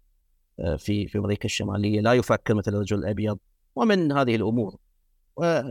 في 0.77 1.07
في 1.07 1.19
أمريكا 1.19 1.45
الشمالية 1.45 2.01
لا 2.01 2.13
يفكر 2.13 2.55
مثل 2.55 2.75
الرجل 2.75 2.99
الابيض 2.99 3.39
ومن 3.77 4.13
هذه 4.13 4.37
الأمور. 4.37 4.77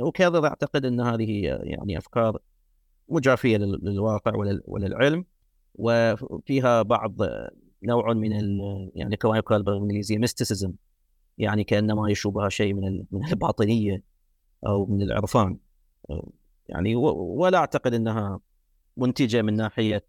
وكذا 0.02 0.46
أعتقد 0.46 0.86
أن 0.86 1.02
هذه 1.02 1.42
يعني 1.64 1.98
أفكار 1.98 2.40
مجافية 3.10 3.58
للواقع 3.58 4.32
وللعلم. 4.66 5.26
وفيها 5.78 6.82
بعض 6.82 7.16
نوع 7.84 8.14
من 8.14 8.32
يعني 8.96 9.18
كما 9.18 9.38
يقال 9.38 9.64
بالإنجليزية 9.64 10.18
ميستيسيزم 10.18 10.74
يعني 11.38 11.64
كأنما 11.64 12.12
يشوبها 12.12 12.50
شيء 12.50 12.74
من 12.74 13.04
من 13.12 13.28
الباطنية 13.28 14.04
أو 14.68 14.86
من 14.86 15.02
العرفان. 15.02 15.58
يعني 16.68 16.96
ولا 16.96 17.58
أعتقد 17.58 17.94
إنها 17.94 18.40
منتجة 18.98 19.42
من 19.42 19.54
ناحية 19.54 20.08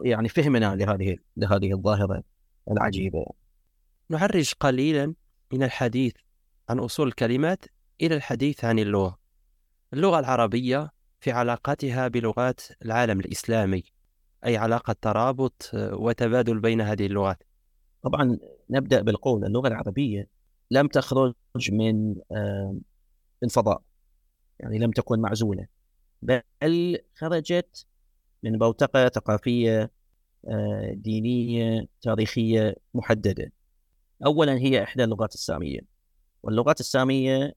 يعني 0.00 0.28
فهمنا 0.28 0.76
لهذه 0.76 1.16
لهذه 1.36 1.72
الظاهرة 1.72 2.22
العجيبة. 2.70 3.26
نعرج 4.10 4.52
قليلا 4.60 5.14
من 5.52 5.62
الحديث 5.62 6.12
عن 6.68 6.78
أصول 6.78 7.08
الكلمات 7.08 7.64
إلى 8.00 8.14
الحديث 8.14 8.64
عن 8.64 8.78
اللغة. 8.78 9.18
اللغة 9.92 10.18
العربية 10.18 10.90
في 11.20 11.30
علاقتها 11.30 12.08
بلغات 12.08 12.60
العالم 12.84 13.20
الإسلامي. 13.20 13.82
أي 14.46 14.56
علاقة 14.56 14.96
ترابط 15.02 15.70
وتبادل 15.74 16.60
بين 16.60 16.80
هذه 16.80 17.06
اللغات؟ 17.06 17.42
طبعا 18.02 18.38
نبدأ 18.70 19.02
بالقول 19.02 19.44
اللغة 19.44 19.68
العربية 19.68 20.28
لم 20.70 20.88
تخرج 20.88 21.34
من 21.72 22.14
من 23.42 23.48
فضاء 23.48 23.82
يعني 24.60 24.78
لم 24.78 24.90
تكن 24.90 25.20
معزولة 25.20 25.66
بل 26.22 26.98
خرجت 27.14 27.86
من 28.42 28.58
بوتقة 28.58 29.08
ثقافية 29.08 29.90
آه، 30.48 30.92
دينية 30.94 31.86
تاريخية 32.02 32.76
محددة. 32.94 33.52
اولا 34.26 34.52
هي 34.58 34.82
إحدى 34.82 35.04
اللغات 35.04 35.34
السامية 35.34 35.80
واللغات 36.42 36.80
السامية 36.80 37.54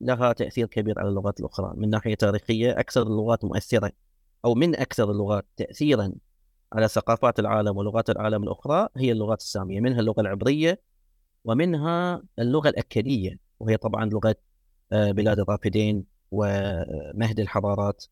لها 0.00 0.32
تأثير 0.32 0.66
كبير 0.66 0.98
على 0.98 1.08
اللغات 1.08 1.40
الأخرى. 1.40 1.72
من 1.76 1.90
ناحية 1.90 2.14
تاريخية 2.14 2.80
أكثر 2.80 3.02
اللغات 3.02 3.44
مؤثرة 3.44 3.92
أو 4.44 4.54
من 4.54 4.76
أكثر 4.76 5.10
اللغات 5.10 5.46
تاثيرا 5.56 6.12
على 6.72 6.88
ثقافات 6.88 7.38
العالم 7.38 7.76
ولغات 7.76 8.10
العالم 8.10 8.42
الأخرى 8.42 8.88
هي 8.96 9.12
اللغات 9.12 9.40
السامية 9.40 9.80
منها 9.80 10.00
اللغة 10.00 10.20
العبرية 10.20 10.80
ومنها 11.44 12.22
اللغة 12.38 12.68
الاكديه 12.68 13.38
وهي 13.60 13.76
طبعا 13.76 14.04
لغة 14.04 14.36
آه، 14.92 15.10
بلاد 15.12 15.40
الرافدين 15.40 16.04
ومهد 16.30 17.40
الحضارات 17.40 18.04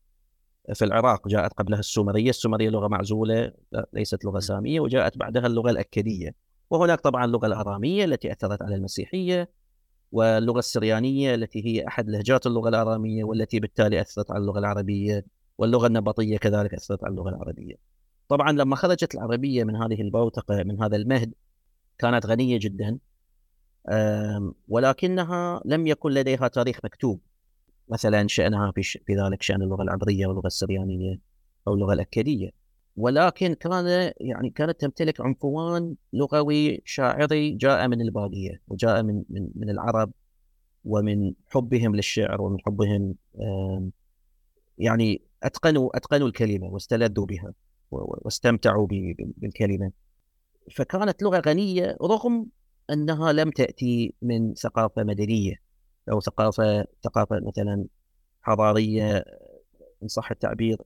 في 0.73 0.85
العراق 0.85 1.27
جاءت 1.27 1.53
قبلها 1.53 1.79
السومرية، 1.79 2.29
السومرية 2.29 2.69
لغة 2.69 2.87
معزولة 2.87 3.51
ليست 3.93 4.25
لغة 4.25 4.39
سامية 4.39 4.79
وجاءت 4.79 5.17
بعدها 5.17 5.47
اللغة 5.47 5.69
الاكديه 5.71 6.35
وهناك 6.69 6.99
طبعا 7.01 7.25
اللغة 7.25 7.47
الأرامية 7.47 8.05
التي 8.05 8.31
أثرت 8.31 8.61
على 8.61 8.75
المسيحية 8.75 9.49
واللغة 10.11 10.59
السريانية 10.59 11.35
التي 11.35 11.65
هي 11.65 11.87
أحد 11.87 12.09
لهجات 12.09 12.47
اللغة 12.47 12.69
الأرامية 12.69 13.23
والتي 13.23 13.59
بالتالي 13.59 14.01
أثرت 14.01 14.31
على 14.31 14.41
اللغة 14.41 14.59
العربية. 14.59 15.25
واللغة 15.61 15.87
النبطية 15.87 16.37
كذلك 16.37 16.73
أثرت 16.73 17.03
على 17.03 17.11
اللغة 17.11 17.29
العربية. 17.29 17.75
طبعا 18.29 18.51
لما 18.51 18.75
خرجت 18.75 19.15
العربية 19.15 19.63
من 19.63 19.75
هذه 19.75 20.01
البوتقة 20.01 20.63
من 20.63 20.83
هذا 20.83 20.95
المهد 20.95 21.33
كانت 21.97 22.25
غنية 22.25 22.59
جدا 22.61 22.99
ولكنها 24.67 25.61
لم 25.65 25.87
يكن 25.87 26.11
لديها 26.11 26.47
تاريخ 26.47 26.79
مكتوب 26.83 27.21
مثلا 27.89 28.27
شأنها 28.27 28.71
في, 28.71 28.83
في 28.83 29.15
ذلك 29.15 29.41
شأن 29.41 29.61
اللغة 29.61 29.83
العبرية 29.83 30.27
واللغة 30.27 30.47
السريانية 30.47 31.19
أو 31.67 31.73
اللغة 31.73 31.93
الأكدية 31.93 32.49
ولكن 32.97 33.53
كان 33.53 34.13
يعني 34.17 34.49
كانت 34.49 34.81
تمتلك 34.81 35.21
عنفوان 35.21 35.95
لغوي 36.13 36.81
شاعري 36.85 37.51
جاء 37.51 37.87
من 37.87 38.01
البادية 38.01 38.61
وجاء 38.67 39.03
من 39.03 39.23
من 39.29 39.49
من 39.55 39.69
العرب 39.69 40.11
ومن 40.85 41.33
حبهم 41.47 41.95
للشعر 41.95 42.41
ومن 42.41 42.57
حبهم 42.65 43.15
يعني 44.77 45.21
أتقنوا 45.43 45.97
أتقنوا 45.97 46.27
الكلمة 46.27 46.67
واستلذوا 46.67 47.25
بها 47.25 47.53
واستمتعوا 47.91 48.87
بالكلمة. 49.37 49.91
فكانت 50.75 51.23
لغة 51.23 51.39
غنية 51.39 51.97
رغم 52.01 52.47
أنها 52.89 53.31
لم 53.31 53.49
تأتي 53.51 54.13
من 54.21 54.53
ثقافة 54.53 55.03
مدنية 55.03 55.55
أو 56.11 56.19
ثقافة 56.19 56.85
ثقافة 57.03 57.39
مثلا 57.47 57.85
حضارية 58.41 59.25
إن 60.03 60.07
صح 60.07 60.31
التعبير 60.31 60.77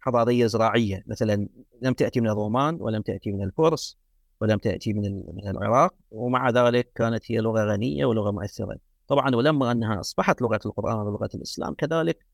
حضارية 0.00 0.46
زراعية. 0.46 1.04
مثلا 1.06 1.48
لم 1.82 1.92
تأتي 1.92 2.20
من 2.20 2.28
الرومان 2.28 2.76
ولم 2.80 3.02
تأتي 3.02 3.32
من 3.32 3.42
الفرس 3.42 3.98
ولم 4.40 4.58
تأتي 4.58 4.92
من 4.92 5.22
من 5.34 5.48
العراق 5.48 5.94
ومع 6.10 6.50
ذلك 6.50 6.92
كانت 6.94 7.32
هي 7.32 7.38
لغة 7.38 7.64
غنية 7.64 8.04
ولغة 8.04 8.30
مؤثرة. 8.30 8.78
طبعا 9.08 9.36
ولما 9.36 9.72
أنها 9.72 10.00
أصبحت 10.00 10.42
لغة 10.42 10.60
القرآن 10.66 10.96
ولغة 10.96 11.30
الإسلام 11.34 11.74
كذلك 11.74 12.26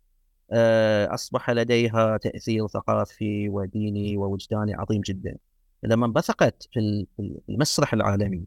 آه، 0.51 1.15
أصبح 1.15 1.51
لديها 1.51 2.17
تأثير 2.17 2.69
ثقافي 2.69 3.49
وديني 3.49 4.17
ووجداني 4.17 4.75
عظيم 4.75 5.01
جدا. 5.01 5.37
لما 5.83 6.07
انبثقت 6.07 6.69
في 6.73 7.07
المسرح 7.49 7.93
العالمي 7.95 8.45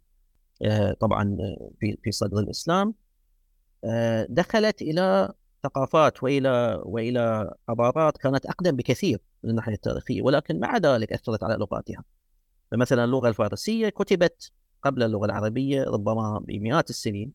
آه، 0.61 0.93
طبعا 0.93 1.37
آه، 1.39 1.71
في 1.79 1.97
في 2.03 2.11
صدر 2.11 2.39
الإسلام 2.39 2.93
دخلت 4.29 4.81
إلى 4.81 5.33
ثقافات 5.63 6.23
وإلى 6.23 6.81
وإلى 6.85 7.53
حضارات 7.67 8.17
كانت 8.17 8.45
أقدم 8.45 8.75
بكثير 8.75 9.19
من 9.43 9.49
الناحية 9.49 9.73
التاريخية 9.73 10.21
ولكن 10.21 10.59
مع 10.59 10.77
ذلك 10.77 11.13
أثرت 11.13 11.43
على 11.43 11.55
لغاتها. 11.55 12.03
فمثلا 12.71 13.03
اللغة 13.03 13.29
الفارسية 13.29 13.89
كتبت 13.89 14.51
قبل 14.83 15.03
اللغة 15.03 15.25
العربية 15.25 15.83
ربما 15.83 16.39
بمئات 16.39 16.89
السنين 16.89 17.33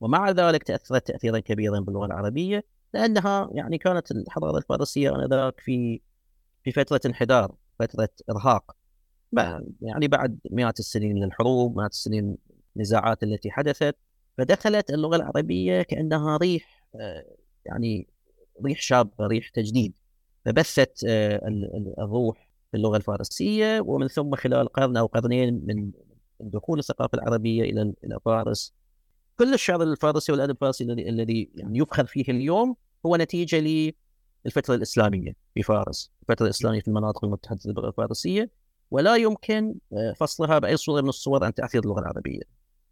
ومع 0.00 0.30
ذلك 0.30 0.62
تأثرت 0.62 1.06
تاثيرا 1.06 1.38
كبيرا 1.38 1.80
باللغة 1.80 2.06
العربية. 2.06 2.64
لأنها 2.94 3.50
يعني 3.52 3.78
كانت 3.78 4.10
الحضارة 4.10 4.58
الفارسية 4.58 5.16
آنذاك 5.16 5.60
في 5.60 6.00
في 6.64 6.72
فترة 6.72 7.00
انحدار 7.06 7.54
فترة 7.78 8.08
إرهاق. 8.30 8.76
يعني 9.82 10.08
بعد 10.08 10.38
مئات 10.50 10.78
السنين 10.78 11.14
من 11.14 11.24
الحروب 11.24 11.76
مئات 11.78 11.90
السنين 11.90 12.36
النزاعات 12.76 13.22
التي 13.22 13.50
حدثت 13.50 13.96
فدخلت 14.38 14.90
اللغة 14.90 15.16
العربية 15.16 15.82
كأنها 15.82 16.36
ريح 16.36 16.84
آه، 16.94 17.24
يعني 17.64 18.08
ريح 18.64 18.80
شابه 18.80 19.26
ريح 19.26 19.48
تجديد. 19.48 19.94
فبثت 20.44 21.04
آه، 21.08 21.40
الروح 21.98 22.48
في 22.70 22.76
اللغة 22.76 22.96
الفارسية 22.96 23.80
ومن 23.80 24.08
ثم 24.08 24.34
خلال 24.34 24.68
قرن 24.68 24.96
أو 24.96 25.06
قرنين 25.06 25.62
من 25.66 25.90
دخول 26.40 26.78
الثقافة 26.78 27.18
العربية 27.18 27.62
إلى 27.62 27.94
إلى 28.04 28.18
فارس 28.24 28.74
كل 29.38 29.54
الشعر 29.54 29.82
الفارسي 29.82 30.32
والأدب 30.32 30.50
الفارسي 30.50 30.84
الذي 30.84 31.50
يعني 31.54 31.78
يفخر 31.78 32.06
فيه 32.06 32.24
اليوم 32.28 32.76
هو 33.06 33.16
نتيجة 33.16 33.60
للفترة 34.46 34.74
الإسلامية 34.74 35.32
في 35.54 35.62
فارس، 35.62 36.10
الفترة 36.22 36.44
الإسلامية 36.44 36.80
في 36.80 36.88
المناطق 36.88 37.24
المتحدثه 37.24 37.88
الفارسية 37.88 38.50
ولا 38.90 39.16
يمكن 39.16 39.74
آه، 39.92 40.12
فصلها 40.12 40.58
بأي 40.58 40.76
صورة 40.76 41.00
من 41.00 41.08
الصور 41.08 41.44
عن 41.44 41.54
تاثير 41.54 41.82
اللغة 41.82 42.00
العربية. 42.00 42.42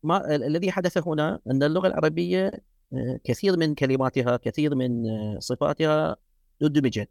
ما 0.02 0.34
الذي 0.34 0.72
حدث 0.72 1.08
هنا 1.08 1.40
أن 1.50 1.62
اللغة 1.62 1.86
العربية 1.86 2.52
آه، 2.92 3.20
كثير 3.24 3.56
من 3.56 3.74
كلماتها 3.74 4.36
كثير 4.36 4.74
من 4.74 5.10
آه، 5.10 5.38
صفاتها 5.40 6.16
أدمجت 6.62 7.10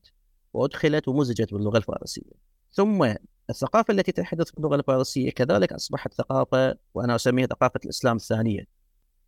وأدخلت 0.54 1.08
ومزجت 1.08 1.54
باللغة 1.54 1.78
الفارسية. 1.78 2.32
ثم 2.72 3.14
الثقافة 3.50 3.94
التي 3.94 4.12
تحدث 4.12 4.52
باللغة 4.52 4.76
الفارسية 4.76 5.32
كذلك 5.32 5.74
أصبحت 5.74 6.14
ثقافة 6.14 6.76
وأنا 6.94 7.16
أسميها 7.16 7.48
ثقافة 7.48 7.80
الإسلام 7.86 8.16
الثانية. 8.16 8.75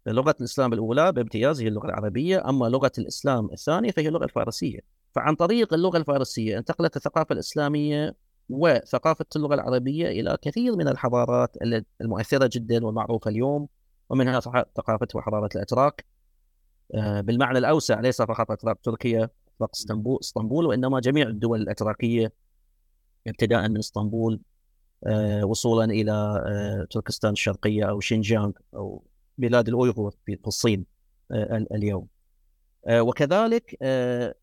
لغة 0.07 0.35
الإسلام 0.39 0.73
الأولى 0.73 1.11
بامتياز 1.11 1.61
هي 1.61 1.67
اللغة 1.67 1.85
العربية، 1.85 2.49
أما 2.49 2.65
لغة 2.65 2.91
الإسلام 2.97 3.49
الثانية 3.51 3.91
فهي 3.91 4.07
اللغة 4.07 4.23
الفارسية. 4.23 4.79
فعن 5.15 5.35
طريق 5.35 5.73
اللغة 5.73 5.97
الفارسية 5.97 6.57
انتقلت 6.57 6.95
الثقافة 6.95 7.33
الإسلامية 7.33 8.15
وثقافة 8.49 9.25
اللغة 9.35 9.55
العربية 9.55 10.07
إلى 10.07 10.37
كثير 10.41 10.75
من 10.75 10.87
الحضارات 10.87 11.57
المؤثرة 12.01 12.49
جدا 12.53 12.85
والمعروفة 12.85 13.29
اليوم 13.31 13.67
ومنها 14.09 14.39
ثقافة 14.75 15.07
وحضارة 15.15 15.49
الاتراك 15.55 16.05
آه، 16.95 17.21
بالمعنى 17.21 17.57
الأوسع 17.57 17.99
ليس 17.99 18.21
فقط 18.21 18.51
اتراك 18.51 18.79
تركيا 18.83 19.29
اسطنبول 19.61 20.19
اسطنبول 20.21 20.65
وإنما 20.65 20.99
جميع 20.99 21.27
الدول 21.27 21.61
الاتراكيه 21.61 22.33
ابتداء 23.27 23.69
من 23.69 23.77
اسطنبول 23.77 24.39
آه، 25.07 25.45
وصولا 25.45 25.85
إلى 25.85 26.11
آه، 26.11 26.87
تركستان 26.91 27.31
الشرقية 27.31 27.89
أو 27.89 27.99
شينجيانغ 27.99 28.51
أو 28.75 29.06
بلاد 29.37 29.67
الاويغور 29.67 30.15
في 30.25 30.39
الصين 30.47 30.85
آه، 31.31 31.65
اليوم. 31.71 32.07
آه، 32.87 33.01
وكذلك 33.01 33.77
آه، 33.81 34.35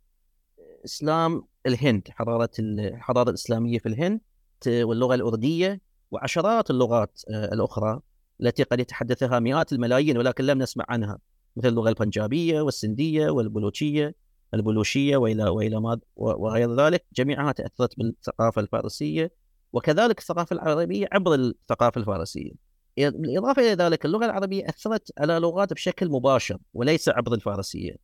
إسلام 0.85 1.43
الهند 1.67 2.09
حضارة 2.11 2.51
الحضاره 2.59 3.29
الإسلامية 3.29 3.79
في 3.79 3.89
الهند 3.89 4.21
واللغة 4.67 5.15
الارديه 5.15 5.81
وعشرات 6.11 6.71
اللغات 6.71 7.21
الأخرى 7.29 8.01
التي 8.41 8.63
قد 8.63 8.81
يتحدثها 8.81 9.39
مئات 9.39 9.73
الملايين 9.73 10.19
ولكن 10.19 10.45
لم 10.45 10.59
نسمع 10.63 10.85
عنها 10.89 11.19
مثل 11.57 11.69
اللغة 11.69 11.89
البنجابية 11.89 12.61
والسندية 12.61 13.31
والبلوشية 13.31 14.15
البلوشية 14.55 15.17
وإلى 15.17 15.45
وإلى 15.45 15.81
ما 15.81 16.01
وغير 16.17 16.75
ذلك 16.77 17.05
جميعها 17.13 17.53
تأثرت 17.53 17.99
بالثقافة 17.99 18.61
الفارسية 18.61 19.33
وكذلك 19.73 20.19
الثقافة 20.19 20.55
العربية 20.55 21.09
عبر 21.13 21.35
الثقافة 21.35 22.01
الفارسية. 22.01 22.74
بالإضافة 22.99 23.63
إلى 23.63 23.85
ذلك 23.85 24.05
اللغة 24.05 24.25
العربية 24.25 24.69
أثرت 24.69 25.13
على 25.19 25.39
لغات 25.39 25.73
بشكل 25.73 26.09
مباشر 26.09 26.59
وليس 26.75 27.09
عبر 27.09 27.35
الفارسية. 27.35 27.97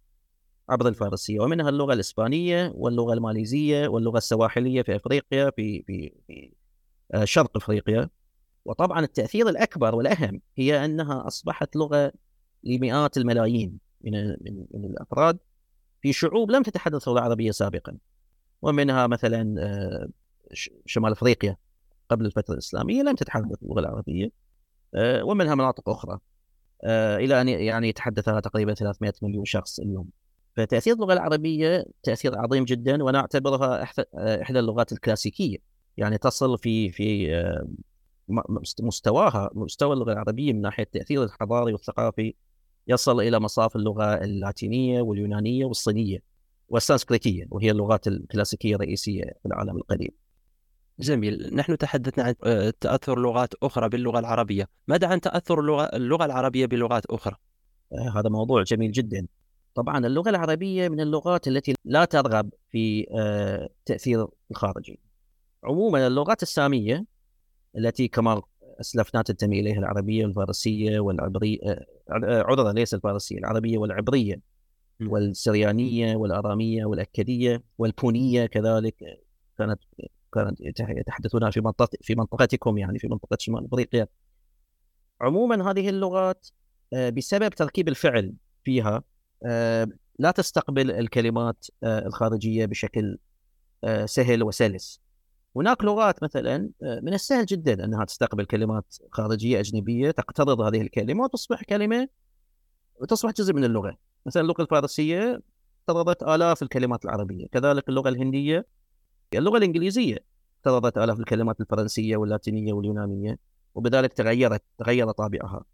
عبر 0.69 0.89
الفارسية 0.89 1.41
ومنها 1.41 1.69
اللغة 1.69 1.93
الإسبانية 1.93 2.73
واللغة 2.75 3.13
الماليزية 3.13 3.89
واللغة 3.89 4.19
السواحلية 4.19 4.83
في 4.83 4.97
أفريقيا 4.97 5.51
في 5.51 5.83
في 5.83 6.13
في 6.27 6.53
آه، 7.15 7.25
شرق 7.25 7.57
أفريقيا. 7.57 8.09
وطبعا 8.65 9.01
التأثير 9.01 9.49
الأكبر 9.49 9.95
والأهم 9.95 10.41
هي 10.57 10.85
أنها 10.85 11.27
أصبحت 11.27 11.77
لغة 11.77 12.13
لمئات 12.65 13.17
الملايين 13.17 13.79
من 14.01 14.29
من, 14.29 14.67
من 14.75 14.85
الأفراد 14.85 15.39
في 16.03 16.13
شعوب 16.13 16.51
لم 16.51 16.63
تتحدث 16.63 17.09
اللغة 17.09 17.21
العربية 17.21 17.51
سابقا. 17.51 17.99
ومنها 18.63 19.07
مثلا 19.07 19.55
آه، 19.59 20.09
شمال 20.87 21.13
أفريقيا 21.13 21.57
قبل 22.09 22.27
الفترة 22.27 22.55
الإسلامية 22.55 23.03
لم 23.03 23.15
تتحدث 23.15 23.63
اللغة 23.63 23.81
العربية 23.81 24.31
ومنها 24.99 25.55
مناطق 25.55 25.89
أخرى. 25.89 26.19
إلى 26.85 27.41
أن 27.41 27.49
يعني 27.49 27.89
يتحدثها 27.89 28.41
تقريبا 28.41 28.75
300 28.75 29.13
مليون 29.23 29.45
شخص 29.45 29.81
اليوم. 29.81 30.09
فتأثير 30.57 30.95
اللغة 30.95 31.13
العربية 31.13 31.85
تأثير 32.03 32.39
عظيم 32.39 32.65
جدا 32.65 33.03
وأنا 33.03 33.19
أعتبرها 33.19 33.83
إحدى 34.43 34.59
اللغات 34.59 34.93
الكلاسيكية. 34.93 35.57
يعني 35.97 36.19
تصل 36.19 36.59
في 36.59 36.91
في 36.93 37.35
آه، 37.35 37.69
مستواها 38.81 39.51
مستوى 39.55 39.93
اللغة 39.93 40.13
العربية 40.13 40.53
من 40.53 40.61
ناحية 40.61 40.83
التأثير 40.83 41.25
الحضاري 41.25 41.73
والثقافي 41.73 42.35
يصل 42.89 43.21
إلى 43.21 43.41
مصاف 43.41 43.77
اللغة 43.77 44.15
اللاتينية 44.15 45.01
واليونانية 45.01 45.65
والصينية 45.65 46.23
والسانسكريتية 46.69 47.47
وهي 47.51 47.71
اللغات 47.71 48.07
الكلاسيكية 48.09 48.75
الرئيسية 48.75 49.23
في 49.23 49.47
العالم 49.47 49.77
القديم. 49.77 50.11
جميل. 51.01 51.51
نحن 51.55 51.79
تحدثنا 51.79 52.25
عن 52.25 52.35
آه، 52.45 52.73
تأثر 52.81 53.19
لغات 53.19 53.55
أخرى 53.63 53.89
باللغة 53.89 54.19
العربية. 54.19 54.69
ماذا 54.89 55.07
عن 55.09 55.21
تأثر 55.21 55.61
اللغة, 55.61 55.85
اللغة 55.85 56.25
العربية 56.25 56.67
بلغات 56.67 57.07
أخرى؟ 57.07 57.37
آه، 57.93 58.19
هذا 58.21 58.29
موضوع 58.29 58.63
جميل 58.63 58.93
جدا. 58.93 59.27
طبعا 59.75 60.07
اللغة 60.07 60.31
العربية 60.31 60.89
من 60.89 61.01
اللغات 61.01 61.49
التي 61.49 61.75
لا 61.85 62.05
ترغب 62.05 62.51
في 62.71 63.07
التأثير 63.11 64.27
الخارجي 64.51 65.01
عموما 65.65 66.07
اللغات 66.07 66.43
السامية 66.43 67.05
التي 67.77 68.09
كما 68.09 68.43
اسلفنا 68.81 69.23
تنتمي 69.23 69.79
والفارسيه 70.25 71.01
والعبريه 71.01 71.59
آه، 71.63 71.87
آه، 72.11 72.43
عذرا 72.43 72.73
ليس 72.73 72.95
الفارسيه 72.95 73.39
العربية 73.39 73.79
والعبرية 73.79 74.41
والسريانية 75.01 76.17
والأرامية 76.17 76.85
والأكدية 76.85 77.63
والبونيه 77.79 78.47
كذلك 78.47 78.95
كانت 79.59 79.81
كانت 80.35 80.61
يتحدثونها 80.61 81.51
في 81.51 81.61
منطقه 81.61 81.99
في 82.03 82.15
منطقتكم 82.15 82.79
يعني 82.79 82.99
في 82.99 83.09
منطقة 83.09 83.37
شمال 83.41 83.65
أفريقيا. 83.65 84.07
عموما 85.21 85.71
هذه 85.71 85.89
اللغات 85.89 86.49
آه، 86.93 87.11
بسبب 87.11 87.49
تركيب 87.49 87.89
الفعل 87.89 88.33
فيها 88.65 89.03
لا 90.19 90.31
تستقبل 90.31 90.91
الكلمات 90.91 91.67
الخارجية 91.85 92.67
بشكل 92.67 93.19
سهل 94.05 94.43
وسلس. 94.43 95.01
هناك 95.57 95.85
لغات 95.85 96.23
مثلا 96.23 96.71
آه، 96.83 97.01
من 97.01 97.15
السهل 97.15 97.47
جدا 97.47 97.85
أنها 97.85 98.05
تستقبل 98.05 98.45
كلمات 98.45 98.97
خارجية 99.13 99.61
أجنبية 99.61 100.11
تقترض 100.11 100.61
هذه 100.61 100.81
الكلمة 100.81 101.25
وتصبح 101.25 101.63
كلمة 101.63 102.09
وتصبح 103.01 103.33
جزء 103.33 103.53
من 103.53 103.65
اللغة. 103.65 103.97
مثلا 104.27 104.43
اللغة 104.43 104.63
الفارسية 104.63 105.43
اقترضت 105.81 106.23
آلاف 106.23 106.63
الكلمات 106.63 107.05
العربية. 107.05 107.47
كذلك 107.47 107.89
اللغة 107.89 108.09
الهندية 108.09 108.67
اللغة 109.39 109.59
الإنجليزية. 109.59 110.19
اقترضت 110.59 110.99
آلاف 110.99 111.21
الكلمات 111.21 111.61
الفرنسية 111.61 112.17
واللاتينية 112.17 112.73
واليونانية 112.73 113.39
وبذلك 113.75 114.13
تغيرت 114.13 114.63
تغير 114.79 115.11
طابعها. 115.11 115.65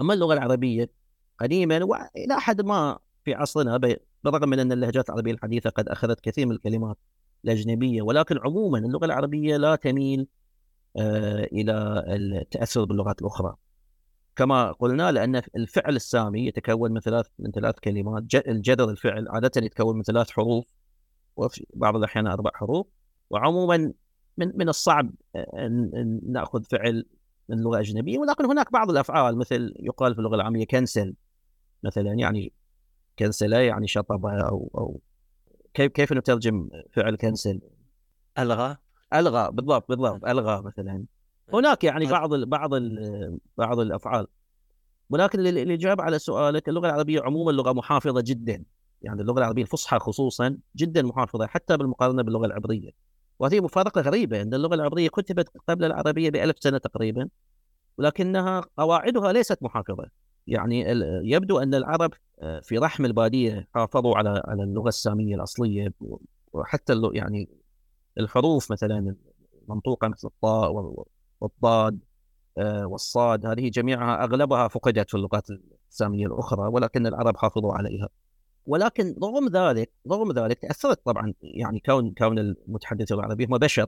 أما 0.00 0.14
اللغة 0.14 0.34
العربية 0.34 0.90
قديما 1.38 1.84
وإلى 1.84 2.40
حد 2.40 2.60
ما 2.60 2.98
في 3.24 3.34
عصرنا 3.34 3.76
بالرغم 3.76 4.48
من 4.48 4.60
أن 4.60 4.72
اللهجات 4.72 5.08
العربية 5.10 5.32
الحديثة 5.32 5.70
قد 5.70 5.88
أخذت 5.88 6.20
كثير 6.20 6.46
من 6.46 6.52
الكلمات 6.52 6.96
الأجنبية 7.44 8.02
ولكن 8.02 8.38
عموما 8.38 8.78
اللغة 8.78 9.04
العربية 9.04 9.56
لا 9.56 9.76
تميل 9.76 10.26
آه، 10.96 11.44
إلى 11.44 12.04
التأثر 12.08 12.84
باللغات 12.84 13.20
الأخرى. 13.20 13.56
كما 14.36 14.72
قلنا 14.72 15.12
لأن 15.12 15.42
الفعل 15.56 15.96
السامي 15.96 16.46
يتكون 16.46 16.92
من 16.92 17.00
ثلاث 17.00 17.26
من 17.38 17.50
ثلاث 17.50 17.74
كلمات 17.84 18.22
الجذر 18.34 18.90
الفعل 18.90 19.28
عادة 19.28 19.50
يتكون 19.56 19.96
من 19.96 20.02
ثلاث 20.02 20.30
حروف 20.30 20.77
وفي 21.38 21.66
بعض 21.74 21.96
الأحيان 21.96 22.26
أربع 22.26 22.50
حروف. 22.54 22.86
وعموما 23.30 23.76
من 24.36 24.52
من 24.54 24.68
الصعب 24.68 25.10
أن 25.36 26.20
نأخذ 26.28 26.64
فعل 26.64 27.06
من 27.48 27.60
لغة 27.60 27.80
أجنبية. 27.80 28.18
ولكن 28.18 28.44
هناك 28.44 28.72
بعض 28.72 28.90
الأفعال 28.90 29.38
مثل 29.38 29.74
يقال 29.80 30.14
في 30.14 30.18
اللغة 30.18 30.34
العامية 30.34 30.66
كنسل 30.66 31.14
مثلا 31.82 32.12
يعني 32.12 32.52
كنسل 33.18 33.52
يعني 33.52 33.88
شطب 33.88 34.26
أو 34.26 34.70
أو 34.74 35.00
كيف 35.74 35.92
كيف 35.92 36.12
نترجم 36.12 36.68
فعل 36.92 37.16
كنسل؟ 37.16 37.60
ألغى. 38.38 38.76
ألغى 39.14 39.50
بالضبط 39.52 39.88
بالضبط 39.88 40.24
ألغى. 40.24 40.62
مثلا. 40.62 41.04
هناك 41.52 41.84
يعني 41.84 42.06
بعض 42.06 42.32
ال 42.32 42.46
بعض 42.46 42.74
ال 42.74 43.38
بعض 43.58 43.78
الأفعال. 43.78 44.26
ولكن 45.10 45.40
الاجابه 45.40 46.02
على 46.02 46.18
سؤالك 46.18 46.68
اللغة 46.68 46.86
العربية 46.86 47.20
عموما 47.20 47.50
لغة 47.50 47.72
محافظة 47.72 48.20
جدا. 48.26 48.64
يعني 49.02 49.22
اللغة 49.22 49.38
العربية 49.38 49.62
الفصحى 49.62 49.98
خصوصا 49.98 50.58
جدا 50.76 51.02
محافظة 51.02 51.46
حتى 51.46 51.76
بالمقارنة 51.76 52.22
باللغة 52.22 52.46
العبريه 52.46 52.90
وهذه 53.38 53.60
مفارقة 53.60 54.00
غريبة 54.00 54.42
إن 54.42 54.54
اللغة 54.54 54.74
العبريه 54.74 55.08
كتبت 55.08 55.48
قبل 55.68 55.84
العربية 55.84 56.30
بألف 56.30 56.56
سنة 56.60 56.78
تقريبا 56.78 57.28
ولكنها 57.98 58.64
قواعدها 58.76 59.32
ليست 59.32 59.62
محافظة. 59.62 60.10
يعني 60.46 60.84
يبدو 61.24 61.58
أن 61.58 61.74
العرب 61.74 62.12
آه، 62.40 62.60
في 62.60 62.78
رحم 62.78 63.04
البادية 63.04 63.68
حافظوا 63.74 64.16
على 64.16 64.42
على 64.44 64.62
اللغة 64.62 64.88
السامية 64.88 65.34
الأصلية 65.34 65.92
وحتى 66.52 67.10
يعني 67.14 67.48
الحروف 68.18 68.72
مثلا 68.72 69.16
منطوقه 69.68 70.08
مثل 70.08 70.28
الطاء 70.28 70.94
والضاد 71.40 71.98
آه، 72.58 72.86
والصاد 72.86 73.46
هذه 73.46 73.68
جميعها 73.68 74.24
أغلبها 74.24 74.68
فقدت 74.68 75.10
في 75.10 75.16
اللغات 75.16 75.46
السامية 75.90 76.26
الأخرى 76.26 76.68
ولكن 76.68 77.06
العرب 77.06 77.36
حافظوا 77.36 77.74
عليها. 77.74 78.08
ولكن 78.68 79.14
رغم 79.22 79.48
ذلك 79.48 79.90
رغم 80.10 80.32
ذلك 80.32 80.58
تأثرت 80.58 81.00
طبعا 81.04 81.34
يعني 81.42 81.80
كون 81.80 82.14
كون 82.14 82.38
المتحدثين 82.38 83.18
العربية 83.18 83.46
هم 83.46 83.58
بشر 83.58 83.86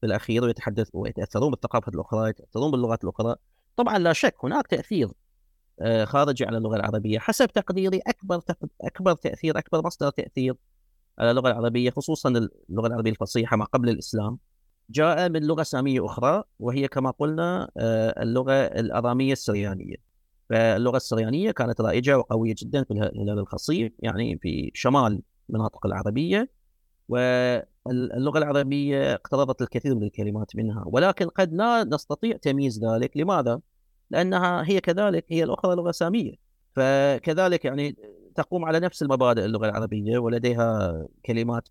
في 0.00 0.06
الاخير 0.06 0.44
ويتحدث 0.44 0.88
ويتأثرون 0.92 1.50
بالثقافة 1.50 1.92
الأخرى 1.94 2.30
يتأثرون 2.30 2.70
باللغات 2.70 3.04
الأخرى. 3.04 3.36
طبعا 3.76 3.98
لا 3.98 4.12
شك 4.12 4.34
هناك 4.44 4.66
تأثير 4.66 5.08
آه، 5.80 6.04
خارجي 6.04 6.44
على 6.44 6.56
اللغة 6.58 6.76
العربية 6.76 7.18
حسب 7.18 7.46
تقديري 7.46 8.00
أكبر 8.06 8.40
أكبر 8.80 9.14
تأثير 9.14 9.58
أكبر 9.58 9.86
مصدر 9.86 10.10
تأثير 10.10 10.54
على 11.18 11.30
اللغة 11.30 11.48
العربية 11.48 11.90
خصوصا 11.90 12.28
اللغة 12.68 12.86
العربية 12.86 13.10
الفصيحة 13.10 13.56
ما 13.56 13.64
قبل 13.64 13.88
الإسلام. 13.88 14.38
جاء 14.90 15.28
من 15.28 15.42
لغة 15.42 15.62
سامية 15.62 16.06
أخرى 16.06 16.44
وهي 16.58 16.88
كما 16.88 17.10
قلنا 17.10 17.70
آه، 17.76 18.22
اللغة 18.22 18.52
الأرامية 18.52 19.32
السريانية. 19.32 20.11
فاللغة 20.50 20.96
السريانية 20.96 21.50
كانت 21.50 21.80
رائجة 21.80 22.18
وقوية 22.18 22.54
جدا 22.58 22.84
في 22.84 22.90
الهلال 22.90 23.38
الخصيب 23.38 23.94
يعني 23.98 24.38
في 24.38 24.70
شمال 24.74 25.22
المناطق 25.50 25.86
العربية. 25.86 26.50
واللغة 27.08 28.38
العربية 28.38 29.14
اقترضت 29.14 29.62
الكثير 29.62 29.94
من 29.94 30.02
الكلمات 30.02 30.56
منها. 30.56 30.84
ولكن 30.86 31.28
قد 31.28 31.54
لا 31.54 31.84
نستطيع 31.84 32.36
تمييز 32.36 32.84
ذلك. 32.84 33.16
لماذا؟ 33.16 33.60
لأنها 34.10 34.68
هي 34.68 34.80
كذلك 34.80 35.24
هي 35.28 35.44
الأخرى 35.44 35.76
لغة 35.76 35.90
سامية. 35.90 36.34
فكذلك 36.76 37.64
يعني 37.64 37.96
تقوم 38.34 38.64
على 38.64 38.80
نفس 38.80 39.02
المبادئ 39.02 39.44
اللغة 39.44 39.66
العربية. 39.66 40.18
ولديها 40.18 41.06
كلمات 41.26 41.68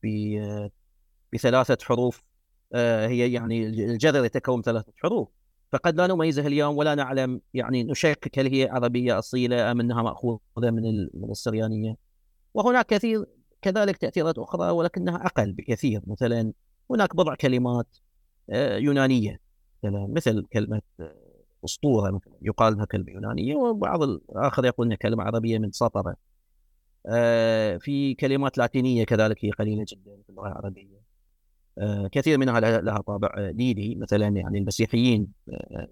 بثلاثة 1.33 1.77
حروف. 1.85 2.23
آه، 2.73 3.07
هي 3.07 3.33
يعني 3.33 3.67
الجذر 3.67 4.25
يتكون 4.25 4.61
ثلاثة 4.61 4.93
حروف. 4.97 5.29
فقد 5.71 5.95
لا 5.95 6.07
نميزها 6.07 6.47
اليوم 6.47 6.77
ولا 6.77 6.95
نعلم 6.95 7.41
يعني 7.53 7.83
نشكك 7.83 8.39
هل 8.39 8.47
هي 8.47 8.69
عربية 8.69 9.19
أصيلة 9.19 9.71
أم 9.71 9.79
أنها 9.79 10.03
مأخوذة 10.03 10.39
من 10.57 11.07
من 11.13 11.31
السريانيه 11.31 11.95
وهناك 12.53 12.85
كثير 12.85 13.25
كذلك 13.61 13.97
تأثيرات 13.97 14.37
أخرى 14.37 14.69
ولكنها 14.69 15.25
أقل 15.25 15.51
بكثير. 15.53 16.01
مثلا 16.07 16.53
هناك 16.91 17.15
بضع 17.15 17.35
كلمات 17.35 17.97
آه، 18.49 18.77
يونانية 18.77 19.39
مثل 19.83 20.45
كلمة 20.53 20.81
أسطورة 21.65 22.11
مثلا 22.11 22.33
يقال 22.41 22.73
انها 22.73 22.85
كلمة 22.85 23.11
يونانية 23.11 23.55
وبعض 23.55 24.03
الآخر 24.03 24.65
يقول 24.65 24.87
إنها 24.87 24.97
كلمة 24.97 25.23
عربية 25.23 25.59
من 25.59 25.71
سطرة. 25.71 26.15
آه 27.05 27.77
في 27.77 28.13
كلمات 28.13 28.57
لاتينية 28.57 29.03
كذلك 29.03 29.45
هي 29.45 29.51
قليلة 29.51 29.85
جدا 29.87 30.21
في 30.23 30.29
اللغة 30.29 30.47
العربية. 30.47 30.95
آه، 30.95 31.00
كثير 32.11 32.37
منها 32.37 32.59
لها 32.59 33.01
طابع 33.01 33.51
ديني 33.51 33.95
مثلا 33.95 34.27
يعني 34.27 34.57
المسيحيين 34.57 35.27
آه، 35.49 35.87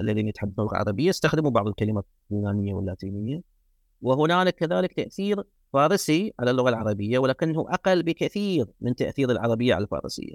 الذين 0.00 0.28
يتحدثون 0.28 0.64
اللغة 0.64 0.72
العربيه 0.72 1.10
استخدموا 1.10 1.50
بعض 1.50 1.68
الكلمات 1.68 2.04
اليونانية 2.30 2.74
واللاتينية 2.74 3.40
وهنالك 4.02 4.54
كذلك 4.54 4.92
تأثير 4.92 5.44
فارسي 5.72 6.32
على 6.40 6.50
اللغة 6.50 6.68
العربية 6.68 7.18
ولكنه 7.18 7.60
أقل 7.68 8.02
بكثير 8.02 8.66
من 8.80 8.94
تأثير 8.94 9.30
العربية 9.30 9.74
على 9.74 9.84
الفارسية. 9.84 10.34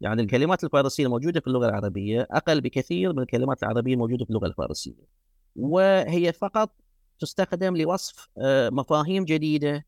يعني 0.00 0.22
الكلمات 0.22 0.64
الفارسية 0.64 1.04
الموجودة 1.04 1.40
في 1.40 1.46
اللغة 1.46 1.68
العربية 1.68 2.26
أقل 2.30 2.60
بكثير 2.60 3.12
من 3.12 3.22
الكلمات 3.22 3.62
العربية 3.62 3.94
الموجودة 3.94 4.24
في 4.24 4.30
اللغة 4.30 4.46
الفارسية. 4.46 5.22
وهي 5.56 6.32
فقط 6.32 6.70
تستخدم 7.18 7.76
لوصف 7.76 8.28
آه، 8.38 8.70
مفاهيم 8.70 9.24
جديدة 9.24 9.86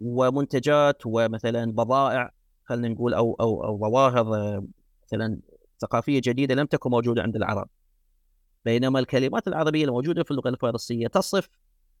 ومنتجات 0.00 1.02
ومثلا 1.06 1.72
بضائع 1.72 2.30
خلينا 2.64 2.88
نقول 2.88 3.14
أو 3.14 3.34
أو 3.40 3.64
أو 3.64 3.78
ظواهر 3.78 4.34
آه، 4.34 4.64
مثلا 5.06 5.38
ثقافية 5.80 6.20
جديدة 6.24 6.54
لم 6.54 6.66
تكن 6.66 6.90
موجودة 6.90 7.22
عند 7.22 7.36
العرب. 7.36 7.68
بينما 8.64 8.98
الكلمات 8.98 9.48
العربية 9.48 9.84
الموجودة 9.84 10.24
في 10.24 10.30
اللغة 10.30 10.48
الفارسية 10.48 11.06
تصف 11.06 11.48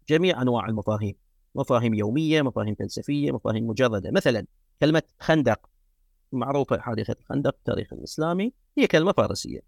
جميع 0.08 0.42
أنواع 0.42 0.66
المفاهيم. 0.66 1.14
مفاهيم 1.54 1.94
يومية، 1.94 2.42
مفاهيم 2.42 2.74
فلسفية، 2.74 3.32
مفاهيم 3.32 3.66
مجردة، 3.66 4.10
مثلا 4.10 4.46
كلمة 4.80 5.02
خندق 5.20 5.60
معروفة 6.32 6.78
حادثة 6.78 7.16
الخندق 7.20 7.54
التاريخ 7.58 7.92
الاسلامي 7.92 8.52
هي 8.78 8.86
كلمة 8.86 9.12
فارسية. 9.12 9.60